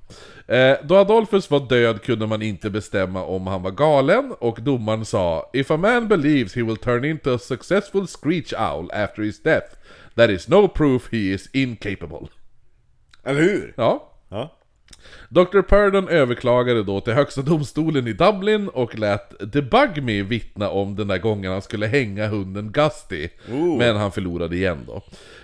Eh, 0.55 0.76
då 0.84 0.97
Adolfus 0.97 1.51
var 1.51 1.61
död 1.61 2.03
kunde 2.03 2.26
man 2.26 2.43
inte 2.43 2.70
bestämma 2.70 3.24
om 3.24 3.47
han 3.47 3.62
var 3.62 3.70
galen, 3.70 4.34
och 4.39 4.62
domaren 4.62 5.05
sa 5.05 5.51
If 5.53 5.70
a 5.70 5.76
man 5.76 6.09
believes 6.09 6.57
he 6.57 6.62
will 6.62 6.76
turn 6.76 7.05
into 7.05 7.34
a 7.34 7.39
successful 7.39 8.07
screech 8.07 8.53
owl 8.53 8.91
after 8.93 9.22
his 9.22 9.43
death, 9.43 9.76
that 10.14 10.30
is 10.30 10.49
no 10.49 10.68
proof 10.68 11.09
he 11.12 11.18
is 11.18 11.51
incapable. 11.53 12.28
Eller 13.24 13.41
hur? 13.41 13.74
Ja, 13.76 14.12
Ja. 14.28 14.58
Dr. 15.28 15.62
Purdon 15.62 16.09
överklagade 16.09 16.82
då 16.82 17.01
till 17.01 17.12
Högsta 17.12 17.43
domstolen 17.43 18.09
i 18.09 18.12
Dublin 18.12 18.68
och 18.68 18.99
lät 18.99 19.53
The 19.53 19.62
Bug 19.62 20.03
Me 20.03 20.22
vittna 20.22 20.70
om 20.70 20.97
den 20.97 21.09
där 21.09 21.18
gången 21.18 21.53
han 21.53 21.62
skulle 21.62 21.86
hänga 21.86 22.28
hunden 22.28 22.72
Gusty. 22.72 23.28
Oh. 23.51 23.78
Men 23.78 23.97
han 23.97 24.12
förlorade 24.12 24.57
igen 24.57 24.78
då. 24.86 25.03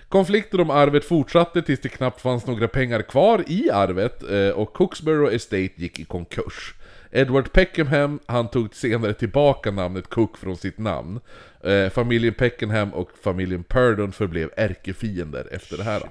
Konflikten 0.09 0.61
om 0.61 0.71
arvet 0.71 1.05
fortsatte 1.05 1.63
tills 1.63 1.81
det 1.81 1.89
knappt 1.89 2.21
fanns 2.21 2.47
några 2.47 2.69
pengar 2.69 3.03
kvar 3.03 3.45
i 3.47 3.71
arvet 3.71 4.23
eh, 4.31 4.49
och 4.49 4.73
Cooksborough 4.73 5.35
Estate 5.35 5.71
gick 5.77 5.99
i 5.99 6.05
konkurs. 6.05 6.75
Edward 7.11 7.53
Peckham, 7.53 8.21
han 8.27 8.49
tog 8.49 8.75
senare 8.75 9.15
tillbaka 9.15 9.71
namnet 9.71 10.09
Cook 10.09 10.37
från 10.37 10.57
sitt 10.57 10.79
namn. 10.79 11.21
Eh, 11.65 11.91
familjen 11.91 12.35
Peckham 12.35 12.95
och 12.95 13.11
familjen 13.23 13.65
Purdon 13.65 14.13
förblev 14.13 14.51
ärkefiender 14.57 15.49
efter 15.51 15.77
det 15.77 15.85
här. 15.85 16.03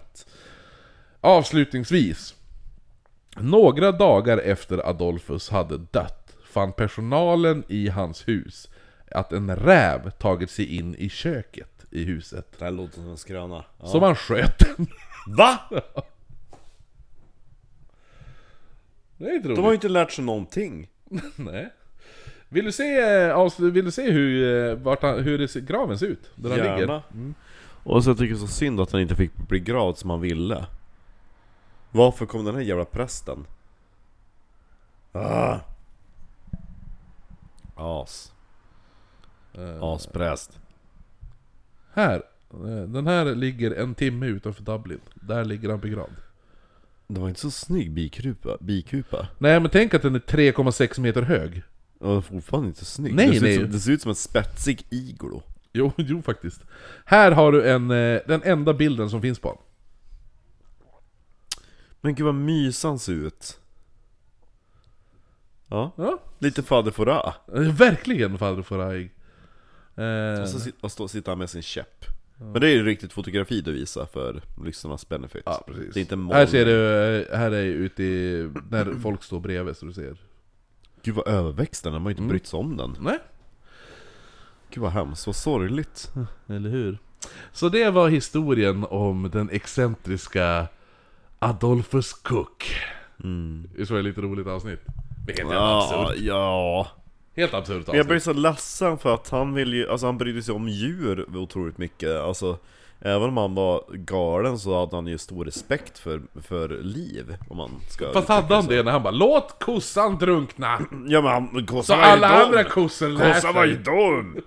Avslutningsvis. 1.22 2.36
Några 3.38 3.92
dagar 3.92 4.38
efter 4.38 4.90
Adolfus 4.90 5.50
hade 5.50 5.78
dött 5.78 6.36
fann 6.46 6.74
personalen 6.74 7.64
i 7.68 7.90
hans 7.90 8.28
hus 8.28 8.70
att 9.12 9.34
en 9.34 9.56
räv 9.56 10.10
tagit 10.10 10.50
sig 10.50 10.76
in 10.78 10.96
i 10.96 11.10
köket 11.10 11.86
i 11.92 12.04
huset. 12.04 12.48
Det 12.60 12.66
här 12.66 12.72
låter 12.72 12.94
som 12.96 13.10
en 13.10 13.18
skröna. 13.18 13.66
Ja. 13.80 13.86
Så 13.88 14.00
man 14.00 14.16
sköt 14.16 14.60
den. 14.60 14.88
Va? 15.38 15.60
Det 19.18 19.26
är 19.30 19.36
inte 19.36 19.48
De 19.48 19.56
har 19.56 19.62
ju 19.64 19.68
roligt. 19.70 19.74
inte 19.84 19.90
lärt 19.90 20.12
sig 20.12 20.26
någonting. 20.26 20.90
Nej. 21.36 21.70
Vill 22.50 22.66
du 22.66 22.72
se, 22.72 23.02
eh, 23.02 23.50
vill 23.60 23.86
du 23.86 23.92
se 23.92 24.12
hur, 24.12 24.58
eh, 24.70 24.76
vart 24.76 25.02
han, 25.02 25.24
hur 25.24 25.38
det 25.38 25.56
graven 25.56 26.00
ser 26.00 26.06
ut? 26.06 26.32
Där 26.36 26.50
han 26.50 26.60
ligger? 26.60 26.78
Gärna. 26.80 27.04
Och 27.84 28.04
så 28.04 28.10
jag 28.10 28.18
tycker 28.18 28.34
det 28.34 28.38
är 28.38 28.48
så 28.48 28.54
synd 28.54 28.80
att 28.82 28.92
han 28.92 29.02
inte 29.02 29.16
fick 29.16 29.36
bli 29.36 29.60
gravd 29.60 29.98
som 29.98 30.10
han 30.10 30.22
ville. 30.22 30.66
Varför 31.94 32.26
kom 32.26 32.46
den 32.46 32.56
här 32.56 32.62
jävla 32.62 32.86
prästen? 32.86 33.48
Ah. 35.12 35.60
As. 37.76 38.34
Aspräst. 39.82 40.60
Här. 41.94 42.24
eh, 42.54 42.84
Den 42.88 43.08
här 43.08 43.36
ligger 43.36 43.72
en 43.72 43.96
timme 43.96 44.26
utanför 44.26 44.64
Dublin. 44.64 45.00
Där 45.16 45.46
ligger 45.46 45.70
han 45.70 45.80
begravd. 45.80 46.16
Det 47.08 47.20
var 47.20 47.28
inte 47.30 47.42
så 47.42 47.52
snygg 47.52 47.92
bikupa. 47.92 48.58
bikupa. 48.62 49.28
Nej 49.38 49.60
men 49.60 49.72
tänk 49.72 49.94
att 49.94 50.02
den 50.02 50.16
är 50.16 50.20
3,6 50.20 51.00
meter 51.00 51.22
hög. 51.22 51.64
Den 52.00 52.18
är 52.18 52.22
fortfarande 52.22 52.68
inte 52.68 52.80
så 52.80 52.86
snygg. 52.86 53.16
Nej, 53.16 53.28
det, 53.30 53.34
ser 53.36 53.42
nej. 53.42 53.56
Ut 53.56 53.62
som, 53.62 53.72
det 53.72 53.80
ser 53.80 53.92
ut 53.92 54.02
som 54.02 54.10
en 54.10 54.16
spetsig 54.16 54.86
iglo. 54.90 55.42
Jo, 55.74 55.92
jo 55.98 56.22
faktiskt. 56.22 56.62
Här 57.06 57.32
har 57.32 57.52
du 57.52 57.70
en, 57.70 57.92
eh, 57.92 58.20
den 58.28 58.42
enda 58.44 58.74
bilden 58.74 59.10
som 59.10 59.22
finns 59.22 59.40
på 59.40 59.48
honom. 59.48 59.64
Men 62.06 62.16
gud 62.16 62.26
vad 62.26 62.36
mysig 62.36 62.88
han 62.88 63.00
ser 63.00 63.14
ut. 63.14 63.60
Ja, 65.68 65.92
Ja, 65.98 66.20
lite 66.40 66.64
fader 66.64 66.92
Fouras. 66.92 67.36
verkligen 67.72 68.38
Fader 68.38 68.62
Foraig. 68.64 69.12
Eh, 69.96 70.42
Och 70.42 70.50
så 70.50 70.60
sit- 70.60 70.76
och 70.82 70.92
stå, 70.92 71.08
sitter 71.08 71.32
han 71.32 71.40
med 71.40 71.50
sin 71.50 71.62
käpp. 71.62 72.06
Men 72.38 72.62
det 72.62 72.68
är 72.68 72.72
ju 72.72 72.84
riktigt 72.84 73.14
fotografi 73.14 73.62
du 73.62 73.72
visar 73.72 74.06
för 74.06 74.42
lyssnarnas 74.66 75.10
benefit. 75.10 75.44
ja, 75.46 75.64
precis. 75.68 75.94
Det 75.94 76.00
är 76.00 76.02
inte 76.02 76.16
en 76.16 76.32
här 76.32 76.46
ser 76.46 76.66
du, 76.66 76.88
eh, 77.30 77.38
här 77.38 77.52
är 77.52 77.64
ute 77.64 78.04
i, 78.04 78.50
när 78.70 78.94
folk 79.02 79.24
står 79.24 79.40
bredvid 79.40 79.78
så 79.78 79.86
du 79.86 79.94
ser. 79.94 80.18
Gud 81.04 81.16
vad 81.16 81.28
överväxt 81.28 81.84
den, 81.84 81.94
de 81.94 82.02
har 82.02 82.10
ju 82.10 82.14
inte 82.14 82.22
Mm. 82.22 82.30
brytt 82.30 82.48
sig 82.48 82.58
om 82.60 82.78
den. 82.78 82.96
Nej, 83.00 83.20
Gud 84.70 84.82
vad 84.84 84.92
hemskt, 84.92 85.26
vad 85.28 85.36
sorgligt. 85.36 86.12
eller 86.48 86.70
hur? 86.70 86.98
Så 87.52 87.70
det 87.70 87.90
var 87.90 88.10
historien 88.10 88.86
om 88.90 89.30
den 89.34 89.50
excentriska 89.50 90.68
Adolphus 91.44 92.14
Cook. 92.14 92.76
Mm. 93.24 93.70
Det 93.78 93.90
var 93.90 93.98
ett 94.00 94.06
lite 94.06 94.22
roligt 94.22 94.48
avsnitt. 94.48 94.80
Vilket 95.28 95.44
jävla 95.46 95.56
Ja, 95.56 96.06
absurt. 96.10 96.22
ja. 96.24 96.88
Helt 97.36 97.54
absurt 97.54 97.88
Men 97.88 97.96
jag 97.98 98.06
blir 98.06 98.16
avsnitt. 98.16 98.36
så 98.36 98.42
ledsen 98.42 98.98
för 98.98 99.14
att 99.14 99.30
han 99.30 99.54
vill 99.54 99.74
ju, 99.74 99.90
alltså 99.90 100.06
han 100.06 100.18
brydde 100.18 100.42
sig 100.44 100.56
om 100.56 100.70
djur 100.70 101.38
otroligt 101.38 101.78
mycket. 101.78 102.12
Alltså, 102.20 102.58
Även 103.06 103.30
om 103.30 103.38
han 103.38 103.56
var 103.56 103.84
galen 103.92 104.60
så 104.60 104.80
hade 104.80 104.96
han 104.96 105.08
ju 105.08 105.18
stor 105.18 105.46
respekt 105.46 106.00
för, 106.00 106.22
för 106.42 106.70
liv, 106.70 107.36
om 107.50 107.58
man 107.58 107.70
ska 107.90 108.14
Fast 108.14 108.28
hade 108.28 108.56
han 108.56 108.66
det 108.68 108.84
när 108.84 108.92
han 108.92 109.04
bara 109.04 109.12
'Låt 109.12 109.60
kossan 109.60 110.18
drunkna' 110.20 110.86
Ja 111.08 111.22
men 111.22 111.32
han, 111.32 111.50
Så 111.60 111.66
kossan 111.76 112.00
var 112.00 112.06
ju 112.06 112.12
alla 112.12 112.28
dum! 112.30 112.46
andra 112.48 112.64
kossor 112.64 113.10
lär 113.10 113.34
Kossan 113.34 113.56
var 113.56 113.66
ju 113.66 113.78
dum! 113.78 114.38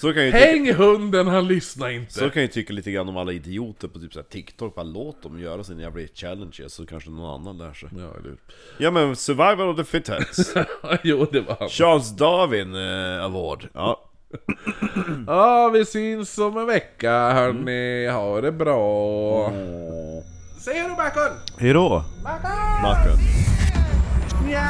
Så 0.00 0.12
kan 0.12 0.22
jag 0.22 0.26
ju 0.26 0.32
Häng 0.32 0.74
hunden, 0.74 1.26
han 1.26 1.48
lyssnar 1.48 1.88
inte. 1.88 2.12
Så 2.12 2.20
kan 2.20 2.30
jag 2.34 2.42
ju 2.42 2.48
tycka 2.48 2.72
lite 2.72 2.90
grann 2.90 3.08
om 3.08 3.16
alla 3.16 3.32
idioter 3.32 3.88
på 3.88 3.98
typ 3.98 4.12
så 4.12 4.18
här 4.18 4.26
TikTok, 4.26 4.74
bara 4.74 4.82
låt 4.82 5.22
dem 5.22 5.40
göra 5.40 5.64
sin 5.64 5.78
jävla 5.78 6.06
challenges 6.14 6.74
så 6.74 6.86
kanske 6.86 7.10
någon 7.10 7.40
annan 7.40 7.58
lär 7.58 7.72
sig. 7.72 7.88
Ja, 7.92 7.98
eller 7.98 8.28
hur? 8.28 8.38
Ja 8.78 8.90
men 8.90 9.16
survival 9.16 9.68
of 9.68 9.76
the 9.76 9.84
fittest. 9.84 10.56
Jo, 11.02 11.26
det 11.32 11.40
var 11.40 11.56
han. 11.60 11.68
Charles 11.68 12.16
Darwin 12.16 12.74
eh, 12.74 13.24
Award. 13.24 13.68
Ja, 13.74 14.04
Ja, 15.26 15.68
vi 15.68 15.84
syns 15.84 16.38
om 16.38 16.58
en 16.58 16.66
vecka 16.66 17.30
hörni, 17.32 18.06
ha 18.06 18.40
det 18.40 18.52
bra. 18.52 19.52
Säger 20.60 20.88
du 20.88 20.94
Bacon? 20.96 21.36
hejdå! 21.58 22.04
Bacon! 22.24 22.82
Mackan 22.82 23.18
Ja! 24.50 24.68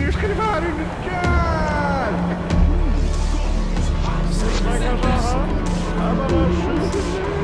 Nu 0.00 0.12
ska 0.12 0.28
det 0.28 0.34
vara 0.34 0.56
under 0.58 1.37
Thank 4.80 5.02
you. 7.28 7.37